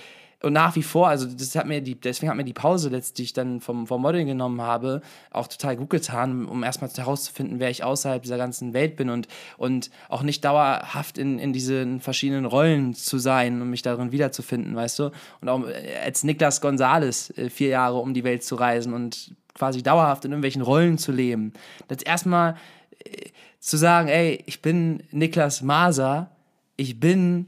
und 0.46 0.54
nach 0.54 0.76
wie 0.76 0.84
vor, 0.84 1.08
also 1.08 1.26
das 1.26 1.56
hat 1.56 1.66
mir 1.66 1.82
die, 1.82 2.00
deswegen 2.00 2.30
hat 2.30 2.38
mir 2.38 2.44
die 2.44 2.54
Pause 2.54 2.90
letztlich, 2.90 3.16
die 3.16 3.24
ich 3.24 3.34
dann 3.34 3.62
vom, 3.62 3.88
vom 3.88 4.02
Modeling 4.02 4.28
genommen 4.28 4.62
habe, 4.62 5.02
auch 5.32 5.48
total 5.48 5.76
gut 5.76 5.90
getan, 5.90 6.46
um 6.46 6.64
erstmal 6.64 6.92
herauszufinden, 6.92 7.60
wer 7.60 7.72
ich 7.72 7.84
außerhalb 7.84 8.22
dieser 8.22 8.38
ganzen 8.38 8.74
Welt 8.74 8.96
bin 8.96 9.10
und, 9.10 9.28
und 9.58 9.90
auch 10.08 10.22
nicht 10.22 10.46
dauerhaft 10.46 11.18
in, 11.18 11.40
in 11.40 11.52
diesen 11.52 12.00
verschiedenen 12.00 12.46
Rollen 12.46 12.94
zu 12.94 13.18
sein 13.18 13.60
und 13.60 13.72
mich 13.72 13.82
darin 13.82 14.12
wiederzufinden, 14.12 14.76
weißt 14.76 15.00
du? 15.00 15.12
Und 15.42 15.50
auch 15.50 15.64
als 16.04 16.24
Niklas 16.24 16.62
Gonzales 16.62 17.36
äh, 17.38 17.50
vier 17.50 17.70
Jahre 17.70 17.98
um 17.98 18.14
die 18.14 18.24
Welt 18.24 18.44
zu 18.44 18.54
reisen 18.54 18.94
und 18.94 19.36
quasi 19.56 19.82
dauerhaft 19.82 20.26
in 20.26 20.32
irgendwelchen 20.32 20.62
Rollen 20.62 21.00
zu 21.00 21.12
leben. 21.12 21.54
Das 21.88 22.04
erstmal 22.04 22.56
äh, 23.04 23.30
zu 23.60 23.78
sagen, 23.78 24.10
ey, 24.10 24.44
ich 24.46 24.62
bin 24.62 25.02
Niklas 25.10 25.64
Maser, 25.64 26.30
ich 26.78 27.00
bin 27.00 27.48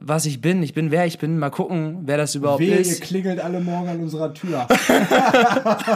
was 0.00 0.26
ich 0.26 0.40
bin, 0.40 0.62
ich 0.62 0.74
bin 0.74 0.90
wer 0.90 1.06
ich 1.06 1.18
bin, 1.18 1.38
mal 1.38 1.50
gucken, 1.50 2.02
wer 2.04 2.16
das 2.16 2.34
überhaupt 2.34 2.60
Wehe, 2.60 2.76
ist. 2.76 3.00
ihr 3.00 3.04
klingelt 3.04 3.40
alle 3.40 3.60
morgen 3.60 3.88
an 3.88 4.00
unserer 4.00 4.32
Tür. 4.32 4.66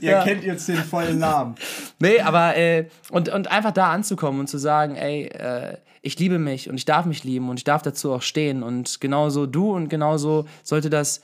ihr 0.00 0.10
Ja. 0.10 0.24
kennt 0.24 0.44
jetzt 0.44 0.68
den 0.68 0.76
vollen 0.76 1.18
Namen. 1.18 1.54
Nee, 1.98 2.20
aber 2.20 2.56
äh, 2.56 2.86
und, 3.10 3.28
und 3.28 3.50
einfach 3.50 3.72
da 3.72 3.92
anzukommen 3.92 4.40
und 4.40 4.48
zu 4.48 4.58
sagen, 4.58 4.96
ey, 4.96 5.26
äh, 5.28 5.76
ich 6.02 6.18
liebe 6.18 6.38
mich 6.38 6.68
und 6.68 6.76
ich 6.76 6.84
darf 6.84 7.06
mich 7.06 7.24
lieben 7.24 7.48
und 7.48 7.58
ich 7.58 7.64
darf 7.64 7.82
dazu 7.82 8.12
auch 8.12 8.22
stehen 8.22 8.62
und 8.62 9.00
genauso 9.00 9.46
du 9.46 9.72
und 9.72 9.88
genauso 9.88 10.46
sollte 10.62 10.90
das 10.90 11.22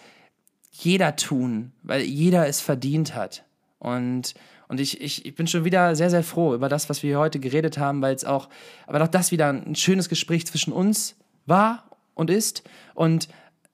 jeder 0.70 1.16
tun, 1.16 1.72
weil 1.82 2.02
jeder 2.02 2.46
es 2.46 2.60
verdient 2.60 3.14
hat. 3.14 3.44
Und, 3.80 4.34
und 4.68 4.80
ich, 4.80 5.00
ich, 5.00 5.24
ich 5.26 5.34
bin 5.34 5.46
schon 5.46 5.64
wieder 5.64 5.96
sehr, 5.96 6.10
sehr 6.10 6.22
froh 6.22 6.54
über 6.54 6.68
das, 6.68 6.88
was 6.88 7.02
wir 7.02 7.18
heute 7.18 7.40
geredet 7.40 7.78
haben, 7.78 8.02
weil 8.02 8.14
es 8.14 8.24
auch, 8.24 8.48
aber 8.86 9.02
auch 9.02 9.08
das 9.08 9.32
wieder 9.32 9.48
ein 9.48 9.74
schönes 9.74 10.08
Gespräch 10.08 10.46
zwischen 10.46 10.72
uns 10.72 11.16
war 11.46 11.90
und 12.14 12.30
ist. 12.30 12.62
Und 12.94 13.28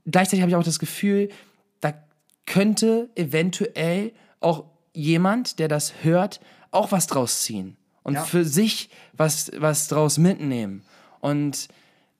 gleichzeitig 0.06 0.40
habe 0.42 0.50
ich 0.50 0.56
auch 0.56 0.62
das 0.64 0.78
Gefühl, 0.78 1.30
da 1.80 1.94
könnte 2.46 3.10
eventuell 3.16 4.12
auch 4.40 4.64
jemand, 4.92 5.58
der 5.58 5.68
das 5.68 5.92
hört, 6.02 6.40
auch 6.70 6.92
was 6.92 7.06
draus 7.06 7.42
ziehen 7.42 7.76
und 8.02 8.14
Ja. 8.14 8.22
für 8.22 8.44
sich 8.44 8.90
was, 9.12 9.50
was 9.56 9.88
draus 9.88 10.18
mitnehmen. 10.18 10.82
Und 11.20 11.68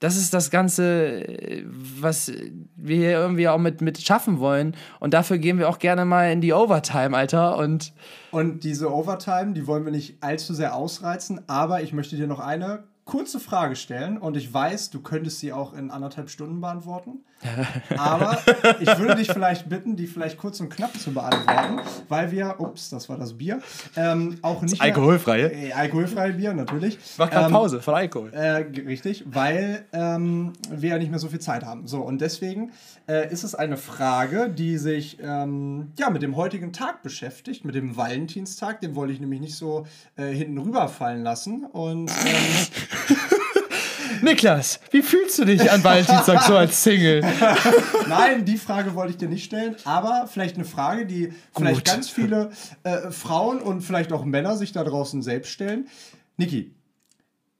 das 0.00 0.16
ist 0.16 0.34
das 0.34 0.50
Ganze, 0.50 1.26
äh, 1.26 1.64
was 1.66 2.30
wir 2.76 2.96
hier 2.96 3.12
irgendwie 3.12 3.48
auch 3.48 3.58
mit, 3.58 3.80
mit 3.80 4.00
schaffen 4.00 4.38
wollen. 4.38 4.76
Und 5.00 5.14
dafür 5.14 5.38
gehen 5.38 5.58
wir 5.58 5.68
auch 5.68 5.78
gerne 5.78 6.04
mal 6.04 6.30
in 6.30 6.40
die 6.40 6.52
Overtime, 6.52 7.16
Alter. 7.16 7.56
Und 7.56 7.92
Und 8.30 8.64
diese 8.64 8.92
Overtime, 8.92 9.52
die 9.52 9.66
wollen 9.66 9.84
wir 9.84 9.92
nicht 9.92 10.22
allzu 10.22 10.54
sehr 10.54 10.74
ausreizen, 10.74 11.40
aber 11.48 11.82
ich 11.82 11.92
möchte 11.92 12.16
dir 12.16 12.26
noch 12.26 12.40
eine 12.40 12.84
kurze 13.04 13.38
Frage 13.38 13.76
stellen 13.76 14.16
und 14.16 14.36
ich 14.36 14.52
weiß, 14.52 14.90
du 14.90 15.00
könntest 15.00 15.40
sie 15.40 15.52
auch 15.52 15.74
in 15.74 15.90
anderthalb 15.90 16.30
Stunden 16.30 16.60
beantworten. 16.60 17.20
Aber 17.98 18.38
ich 18.80 18.98
würde 18.98 19.16
dich 19.16 19.30
vielleicht 19.30 19.68
bitten, 19.68 19.96
die 19.96 20.06
vielleicht 20.06 20.38
kurz 20.38 20.60
und 20.60 20.70
knapp 20.70 20.98
zu 20.98 21.12
beantworten, 21.12 21.80
weil 22.08 22.30
wir, 22.30 22.56
ups, 22.58 22.88
das 22.88 23.10
war 23.10 23.18
das 23.18 23.34
Bier, 23.34 23.60
ähm, 23.96 24.38
auch 24.40 24.62
nicht. 24.62 24.80
alkoholfreie? 24.80 25.52
Äh, 25.52 25.72
alkoholfreie 25.72 26.32
Bier, 26.32 26.54
natürlich. 26.54 26.98
mach 27.18 27.30
grad 27.30 27.46
Ähm, 27.46 27.52
Pause 27.52 27.82
von 27.82 27.94
Alkohol. 27.94 28.32
Äh, 28.32 28.64
richtig, 28.86 29.24
weil 29.26 29.84
ähm, 29.92 30.54
wir 30.70 30.90
ja 30.90 30.98
nicht 30.98 31.10
mehr 31.10 31.18
so 31.18 31.28
viel 31.28 31.40
Zeit 31.40 31.64
haben. 31.64 31.86
So, 31.86 32.00
und 32.00 32.22
deswegen 32.22 32.72
äh, 33.06 33.30
ist 33.30 33.44
es 33.44 33.54
eine 33.54 33.76
Frage, 33.76 34.48
die 34.48 34.78
sich 34.78 35.18
ähm, 35.20 35.92
ja, 35.98 36.08
mit 36.08 36.22
dem 36.22 36.36
heutigen 36.36 36.72
Tag 36.72 37.02
beschäftigt, 37.02 37.66
mit 37.66 37.74
dem 37.74 37.96
Valentinstag. 37.96 38.80
Den 38.80 38.94
wollte 38.94 39.12
ich 39.12 39.20
nämlich 39.20 39.40
nicht 39.40 39.56
so 39.56 39.86
äh, 40.16 40.28
hinten 40.28 40.56
rüberfallen 40.56 41.22
lassen. 41.22 41.66
Und 41.66 42.10
ähm, 42.10 42.36
Niklas, 44.22 44.80
wie 44.90 45.02
fühlst 45.02 45.38
du 45.38 45.44
dich 45.44 45.70
an 45.70 45.84
Valentinstag 45.84 46.42
so 46.42 46.56
als 46.56 46.82
Single? 46.82 47.20
nein, 48.08 48.44
die 48.44 48.56
Frage 48.56 48.94
wollte 48.94 49.12
ich 49.12 49.18
dir 49.18 49.28
nicht 49.28 49.44
stellen, 49.44 49.76
aber 49.84 50.26
vielleicht 50.26 50.56
eine 50.56 50.64
Frage, 50.64 51.06
die 51.06 51.32
vielleicht 51.54 51.84
Gut. 51.84 51.94
ganz 51.94 52.08
viele 52.08 52.50
äh, 52.84 53.10
Frauen 53.10 53.60
und 53.60 53.82
vielleicht 53.82 54.12
auch 54.12 54.24
Männer 54.24 54.56
sich 54.56 54.72
da 54.72 54.82
draußen 54.84 55.22
selbst 55.22 55.50
stellen. 55.50 55.88
Niki, 56.36 56.74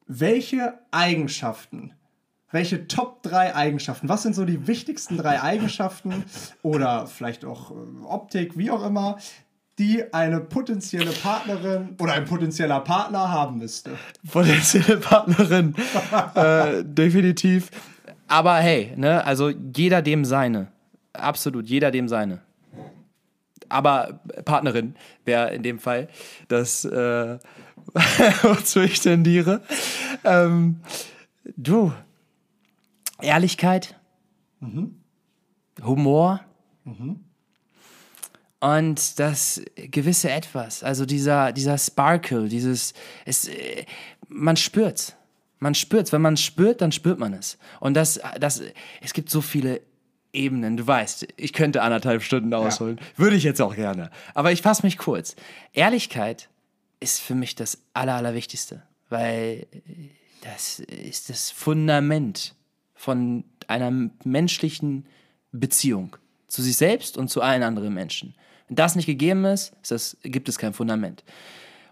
welche 0.06 0.74
Eigenschaften, 0.90 1.92
welche 2.50 2.86
Top 2.88 3.22
3 3.22 3.54
Eigenschaften, 3.54 4.08
was 4.08 4.22
sind 4.22 4.34
so 4.34 4.44
die 4.44 4.66
wichtigsten 4.66 5.16
drei 5.16 5.42
Eigenschaften 5.42 6.24
oder 6.62 7.06
vielleicht 7.06 7.44
auch 7.44 7.72
äh, 7.72 7.74
Optik, 8.04 8.56
wie 8.56 8.70
auch 8.70 8.84
immer, 8.84 9.18
die 9.78 10.12
eine 10.12 10.40
potenzielle 10.40 11.10
Partnerin 11.10 11.96
oder 12.00 12.12
ein 12.12 12.24
potenzieller 12.24 12.80
Partner 12.80 13.30
haben 13.30 13.58
müsste? 13.58 13.92
Potenzielle 14.30 14.98
Partnerin. 14.98 15.74
äh, 16.34 16.84
definitiv. 16.84 17.70
Aber 18.28 18.56
hey, 18.56 18.92
ne, 18.96 19.24
also 19.24 19.50
jeder 19.50 20.02
dem 20.02 20.24
seine. 20.24 20.68
Absolut, 21.12 21.68
jeder 21.68 21.90
dem 21.90 22.08
seine. 22.08 22.40
Aber 23.68 24.20
Partnerin 24.44 24.94
wäre 25.24 25.52
in 25.54 25.62
dem 25.62 25.78
Fall 25.78 26.08
das, 26.48 26.84
äh, 26.84 27.38
wozu 28.42 28.80
ich 28.80 29.00
tendiere. 29.00 29.62
Ähm, 30.24 30.80
du, 31.56 31.92
Ehrlichkeit, 33.20 33.98
Humor 35.82 36.40
und 38.64 39.18
das 39.18 39.60
gewisse 39.74 40.30
Etwas, 40.30 40.82
also 40.82 41.04
dieser, 41.04 41.52
dieser 41.52 41.76
Sparkle, 41.76 42.48
dieses, 42.48 42.94
es, 43.26 43.46
äh, 43.46 43.84
man 44.28 44.56
spürt's. 44.56 45.14
Man 45.58 45.74
spürt's. 45.74 46.12
Wenn 46.12 46.22
man 46.22 46.38
spürt, 46.38 46.80
dann 46.80 46.90
spürt 46.90 47.18
man 47.18 47.34
es. 47.34 47.58
Und 47.80 47.92
das, 47.92 48.18
das, 48.40 48.62
es 49.02 49.12
gibt 49.12 49.28
so 49.28 49.42
viele 49.42 49.82
Ebenen. 50.32 50.78
Du 50.78 50.86
weißt, 50.86 51.28
ich 51.36 51.52
könnte 51.52 51.82
anderthalb 51.82 52.22
Stunden 52.22 52.54
ausholen. 52.54 52.98
Würde 53.16 53.36
ich 53.36 53.44
jetzt 53.44 53.60
auch 53.60 53.74
gerne. 53.74 54.10
Aber 54.32 54.50
ich 54.50 54.62
fasse 54.62 54.82
mich 54.82 54.96
kurz. 54.96 55.36
Ehrlichkeit 55.74 56.48
ist 57.00 57.20
für 57.20 57.34
mich 57.34 57.54
das 57.54 57.82
Aller, 57.92 58.14
Allerwichtigste, 58.14 58.82
weil 59.10 59.66
das 60.40 60.80
ist 60.80 61.28
das 61.28 61.50
Fundament 61.50 62.54
von 62.94 63.44
einer 63.66 63.90
menschlichen 64.24 65.04
Beziehung 65.52 66.16
zu 66.48 66.62
sich 66.62 66.78
selbst 66.78 67.18
und 67.18 67.28
zu 67.28 67.42
allen 67.42 67.62
anderen 67.62 67.92
Menschen. 67.92 68.34
Wenn 68.68 68.76
das 68.76 68.96
nicht 68.96 69.06
gegeben 69.06 69.44
ist, 69.44 69.72
ist 69.82 69.90
das, 69.90 70.16
gibt 70.22 70.48
es 70.48 70.58
kein 70.58 70.72
Fundament. 70.72 71.24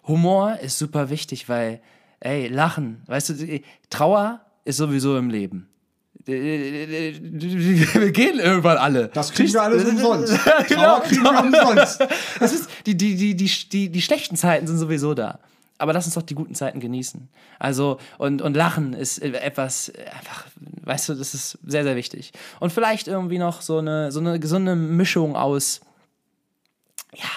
Humor 0.07 0.59
ist 0.61 0.79
super 0.79 1.11
wichtig, 1.11 1.49
weil, 1.49 1.81
ey, 2.21 2.49
Lachen, 2.49 3.03
weißt 3.07 3.31
du, 3.31 3.61
Trauer 3.91 4.41
ist 4.65 4.79
sowieso 4.79 5.17
im 5.17 5.31
Leben. 5.31 5.69
Wir 6.25 7.13
gehen 8.13 8.39
irgendwann 8.39 8.79
alle. 8.79 9.09
Das 9.09 9.33
kriegen 9.33 9.53
wir 9.53 9.63
alles 9.63 9.85
umsonst. 9.85 10.39
Genau. 10.69 10.83
Trauer 10.83 11.03
kriegen 11.03 11.23
wir 11.23 11.41
umsonst. 11.41 12.01
Das 12.39 12.53
ist, 12.53 12.69
die, 12.87 12.97
die, 12.97 13.17
die, 13.17 13.35
die, 13.35 13.51
die, 13.71 13.89
die 13.89 14.03
schlechten 14.03 14.37
Zeiten 14.37 14.67
sind 14.67 14.79
sowieso 14.79 15.15
da. 15.15 15.41
Aber 15.79 15.93
lass 15.93 16.05
uns 16.05 16.15
doch 16.15 16.23
die 16.23 16.37
guten 16.37 16.55
Zeiten 16.55 16.79
genießen. 16.79 17.29
Also, 17.59 17.99
und, 18.19 18.41
und 18.41 18.55
Lachen 18.57 18.93
ist 18.93 19.19
etwas, 19.19 19.91
einfach, 20.15 20.47
weißt 20.83 21.09
du, 21.09 21.15
das 21.15 21.35
ist 21.35 21.59
sehr, 21.67 21.83
sehr 21.83 21.97
wichtig. 21.97 22.33
Und 22.61 22.73
vielleicht 22.73 23.09
irgendwie 23.09 23.39
noch 23.39 23.63
so 23.63 23.79
eine, 23.79 24.13
so 24.13 24.21
eine 24.21 24.39
gesunde 24.39 24.77
Mischung 24.77 25.35
aus, 25.35 25.81
ja, 27.15 27.29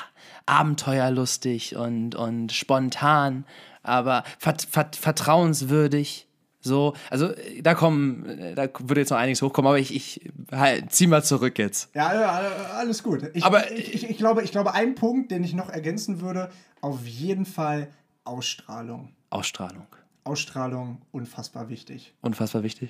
abenteuerlustig 0.46 1.76
und, 1.76 2.16
und 2.16 2.52
spontan, 2.52 3.46
aber 3.84 4.24
vert, 4.40 4.64
vert, 4.70 4.96
vertrauenswürdig. 4.96 6.28
So, 6.62 6.96
also 7.12 7.32
da 7.62 7.76
kommen, 7.76 8.26
äh, 8.26 8.56
da 8.56 8.68
würde 8.80 9.02
jetzt 9.02 9.12
noch 9.12 9.18
einiges 9.20 9.42
hochkommen, 9.44 9.68
aber 9.70 9.78
ich, 9.78 9.94
ich 9.96 10.30
halt, 10.52 10.92
zieh 10.92 11.06
mal 11.06 11.24
zurück 11.24 11.60
jetzt. 11.60 11.94
Ja, 11.94 12.14
ja, 12.20 12.30
alles 12.74 13.04
gut. 13.04 13.30
Ich, 13.36 13.44
Aber- 13.46 13.72
ich, 13.72 13.94
ich, 13.94 14.10
ich, 14.10 14.18
glaube, 14.18 14.42
ich 14.42 14.52
glaube, 14.52 14.74
ein 14.74 14.96
Punkt, 14.96 15.30
den 15.30 15.44
ich 15.44 15.54
noch 15.54 15.70
ergänzen 15.70 16.22
würde, 16.22 16.50
auf 16.82 17.06
jeden 17.06 17.46
Fall 17.46 17.90
Ausstrahlung. 18.24 19.14
Ausstrahlung. 19.30 19.86
Ausstrahlung, 20.24 21.04
unfassbar 21.12 21.70
wichtig. 21.70 22.16
Unfassbar 22.22 22.64
wichtig. 22.64 22.90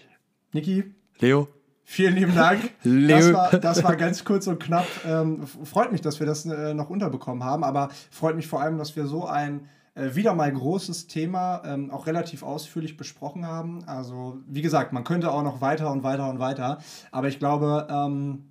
Niki, 0.53 0.85
Leo? 1.19 1.49
Vielen 1.85 2.15
lieben 2.15 2.35
Dank. 2.35 2.71
Das 2.83 3.31
war, 3.31 3.51
das 3.51 3.83
war 3.83 3.95
ganz 3.95 4.25
kurz 4.25 4.47
und 4.47 4.59
knapp. 4.59 4.87
Ähm, 5.05 5.47
freut 5.47 5.91
mich, 5.91 6.01
dass 6.01 6.19
wir 6.19 6.27
das 6.27 6.45
äh, 6.45 6.73
noch 6.73 6.89
unterbekommen 6.89 7.43
haben, 7.43 7.63
aber 7.63 7.89
freut 8.11 8.35
mich 8.35 8.47
vor 8.47 8.61
allem, 8.61 8.77
dass 8.77 8.95
wir 8.95 9.07
so 9.07 9.25
ein 9.25 9.69
äh, 9.95 10.13
wieder 10.13 10.33
mal 10.35 10.51
großes 10.51 11.07
Thema 11.07 11.61
ähm, 11.65 11.89
auch 11.89 12.05
relativ 12.05 12.43
ausführlich 12.43 12.97
besprochen 12.97 13.47
haben. 13.47 13.83
Also, 13.85 14.39
wie 14.47 14.61
gesagt, 14.61 14.91
man 14.91 15.03
könnte 15.03 15.31
auch 15.31 15.43
noch 15.43 15.61
weiter 15.61 15.91
und 15.91 16.03
weiter 16.03 16.29
und 16.29 16.39
weiter, 16.39 16.79
aber 17.11 17.27
ich 17.29 17.39
glaube, 17.39 17.87
ähm, 17.89 18.43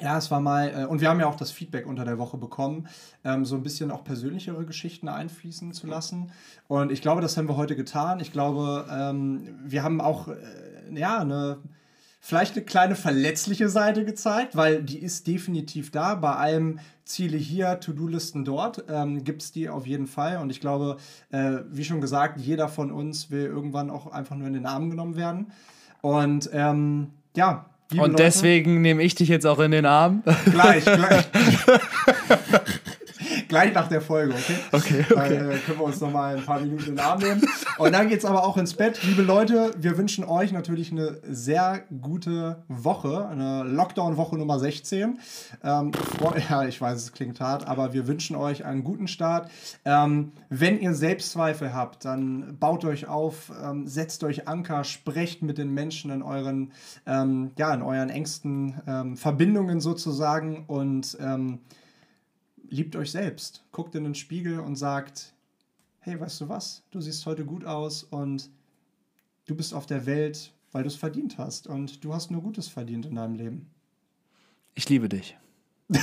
ja, 0.00 0.16
es 0.16 0.30
war 0.30 0.40
mal, 0.40 0.82
äh, 0.82 0.86
und 0.86 1.00
wir 1.00 1.08
haben 1.08 1.20
ja 1.20 1.26
auch 1.26 1.36
das 1.36 1.50
Feedback 1.50 1.86
unter 1.86 2.04
der 2.04 2.18
Woche 2.18 2.38
bekommen, 2.38 2.88
ähm, 3.24 3.44
so 3.44 3.56
ein 3.56 3.62
bisschen 3.62 3.90
auch 3.90 4.04
persönlichere 4.04 4.64
Geschichten 4.64 5.08
einfließen 5.08 5.72
zu 5.72 5.86
lassen. 5.86 6.30
Und 6.68 6.92
ich 6.92 7.02
glaube, 7.02 7.20
das 7.20 7.36
haben 7.36 7.48
wir 7.48 7.56
heute 7.56 7.76
getan. 7.76 8.20
Ich 8.20 8.32
glaube, 8.32 8.86
ähm, 8.90 9.58
wir 9.64 9.82
haben 9.82 10.00
auch, 10.00 10.28
äh, 10.28 10.36
ja, 10.94 11.18
eine, 11.18 11.58
vielleicht 12.20 12.56
eine 12.56 12.64
kleine 12.64 12.94
verletzliche 12.94 13.68
Seite 13.68 14.04
gezeigt, 14.04 14.56
weil 14.56 14.82
die 14.82 14.98
ist 14.98 15.26
definitiv 15.26 15.90
da. 15.90 16.14
Bei 16.14 16.34
allem 16.34 16.80
Ziele 17.04 17.36
hier, 17.36 17.80
To-Do-Listen 17.80 18.44
dort, 18.44 18.84
ähm, 18.88 19.24
gibt 19.24 19.42
es 19.42 19.52
die 19.52 19.68
auf 19.68 19.86
jeden 19.86 20.06
Fall. 20.06 20.38
Und 20.38 20.50
ich 20.50 20.60
glaube, 20.60 20.98
äh, 21.30 21.58
wie 21.70 21.84
schon 21.84 22.00
gesagt, 22.00 22.40
jeder 22.40 22.68
von 22.68 22.90
uns 22.90 23.30
will 23.30 23.46
irgendwann 23.46 23.90
auch 23.90 24.08
einfach 24.12 24.36
nur 24.36 24.46
in 24.46 24.54
den 24.54 24.66
Arm 24.66 24.90
genommen 24.90 25.16
werden. 25.16 25.52
Und 26.00 26.50
ähm, 26.52 27.12
ja, 27.36 27.66
Und 27.92 27.98
Leute, 27.98 28.14
deswegen 28.16 28.82
nehme 28.82 29.02
ich 29.02 29.14
dich 29.14 29.28
jetzt 29.28 29.46
auch 29.46 29.58
in 29.60 29.70
den 29.70 29.86
Arm. 29.86 30.22
Gleich, 30.44 30.84
gleich. 30.84 31.28
Gleich 33.48 33.72
nach 33.72 33.88
der 33.88 34.02
Folge, 34.02 34.34
okay? 34.34 34.54
Okay. 34.72 35.04
okay. 35.10 35.16
Weil, 35.16 35.32
äh, 35.32 35.58
können 35.58 35.78
wir 35.78 35.84
uns 35.84 36.00
noch 36.00 36.12
mal 36.12 36.36
ein 36.36 36.44
paar 36.44 36.60
Minuten 36.60 36.84
in 36.84 36.96
den 36.96 37.00
Arm 37.00 37.18
nehmen. 37.18 37.42
Und 37.78 37.92
dann 37.92 38.08
geht 38.08 38.18
es 38.18 38.26
aber 38.26 38.44
auch 38.44 38.58
ins 38.58 38.74
Bett. 38.74 39.02
Liebe 39.02 39.22
Leute, 39.22 39.72
wir 39.78 39.96
wünschen 39.96 40.24
euch 40.24 40.52
natürlich 40.52 40.92
eine 40.92 41.18
sehr 41.26 41.82
gute 42.02 42.62
Woche, 42.68 43.26
eine 43.26 43.62
Lockdown-Woche 43.62 44.36
Nummer 44.36 44.58
16. 44.58 45.18
Ähm, 45.64 45.92
ja, 46.50 46.64
ich 46.64 46.78
weiß, 46.78 47.02
es 47.02 47.12
klingt 47.12 47.40
hart, 47.40 47.66
aber 47.66 47.94
wir 47.94 48.06
wünschen 48.06 48.36
euch 48.36 48.66
einen 48.66 48.84
guten 48.84 49.08
Start. 49.08 49.50
Ähm, 49.86 50.32
wenn 50.50 50.78
ihr 50.78 50.92
Selbstzweifel 50.92 51.72
habt, 51.72 52.04
dann 52.04 52.58
baut 52.58 52.84
euch 52.84 53.08
auf, 53.08 53.50
ähm, 53.64 53.86
setzt 53.86 54.24
euch 54.24 54.46
Anker, 54.46 54.84
sprecht 54.84 55.40
mit 55.40 55.56
den 55.56 55.72
Menschen 55.72 56.10
in 56.10 56.22
euren, 56.22 56.72
ähm, 57.06 57.52
ja, 57.56 57.72
in 57.72 57.80
euren 57.80 58.10
engsten 58.10 58.74
ähm, 58.86 59.16
Verbindungen 59.16 59.80
sozusagen 59.80 60.64
und 60.66 61.16
ähm, 61.20 61.60
liebt 62.68 62.96
euch 62.96 63.10
selbst. 63.10 63.64
Guckt 63.72 63.94
in 63.94 64.04
den 64.04 64.14
Spiegel 64.14 64.60
und 64.60 64.76
sagt, 64.76 65.34
hey, 66.00 66.18
weißt 66.20 66.40
du 66.42 66.48
was? 66.48 66.82
Du 66.90 67.00
siehst 67.00 67.26
heute 67.26 67.44
gut 67.44 67.64
aus 67.64 68.02
und 68.04 68.50
du 69.46 69.54
bist 69.54 69.74
auf 69.74 69.86
der 69.86 70.06
Welt, 70.06 70.52
weil 70.72 70.82
du 70.82 70.88
es 70.88 70.96
verdient 70.96 71.38
hast. 71.38 71.66
Und 71.66 72.04
du 72.04 72.14
hast 72.14 72.30
nur 72.30 72.42
Gutes 72.42 72.68
verdient 72.68 73.06
in 73.06 73.16
deinem 73.16 73.34
Leben. 73.34 73.70
Ich 74.74 74.88
liebe 74.88 75.08
dich. 75.08 75.36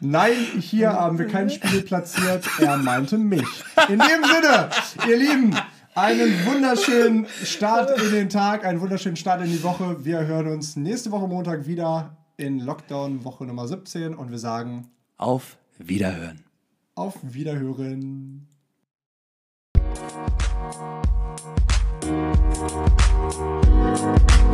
Nein, 0.00 0.36
hier 0.60 0.92
haben 0.92 1.18
wir 1.18 1.26
kein 1.26 1.50
Spiegel 1.50 1.82
platziert. 1.82 2.46
Er 2.60 2.76
meinte 2.76 3.18
mich. 3.18 3.64
In 3.88 3.98
dem 3.98 4.24
Sinne, 4.24 4.70
ihr 5.08 5.16
Lieben, 5.16 5.56
einen 5.94 6.46
wunderschönen 6.46 7.26
Start 7.44 8.00
in 8.00 8.12
den 8.12 8.28
Tag, 8.28 8.64
einen 8.64 8.80
wunderschönen 8.80 9.16
Start 9.16 9.42
in 9.42 9.50
die 9.50 9.62
Woche. 9.64 10.04
Wir 10.04 10.24
hören 10.24 10.46
uns 10.52 10.76
nächste 10.76 11.10
Woche 11.10 11.26
Montag 11.26 11.66
wieder 11.66 12.16
in 12.38 12.60
Lockdown 12.60 13.24
Woche 13.24 13.44
Nummer 13.44 13.66
17 13.66 14.14
und 14.14 14.30
wir 14.30 14.38
sagen 14.38 14.88
auf 15.16 15.58
Wiederhören. 15.76 16.44
Auf 16.94 17.18
Wiederhören. 17.22 18.46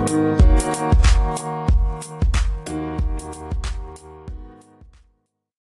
Musik 0.00 1.63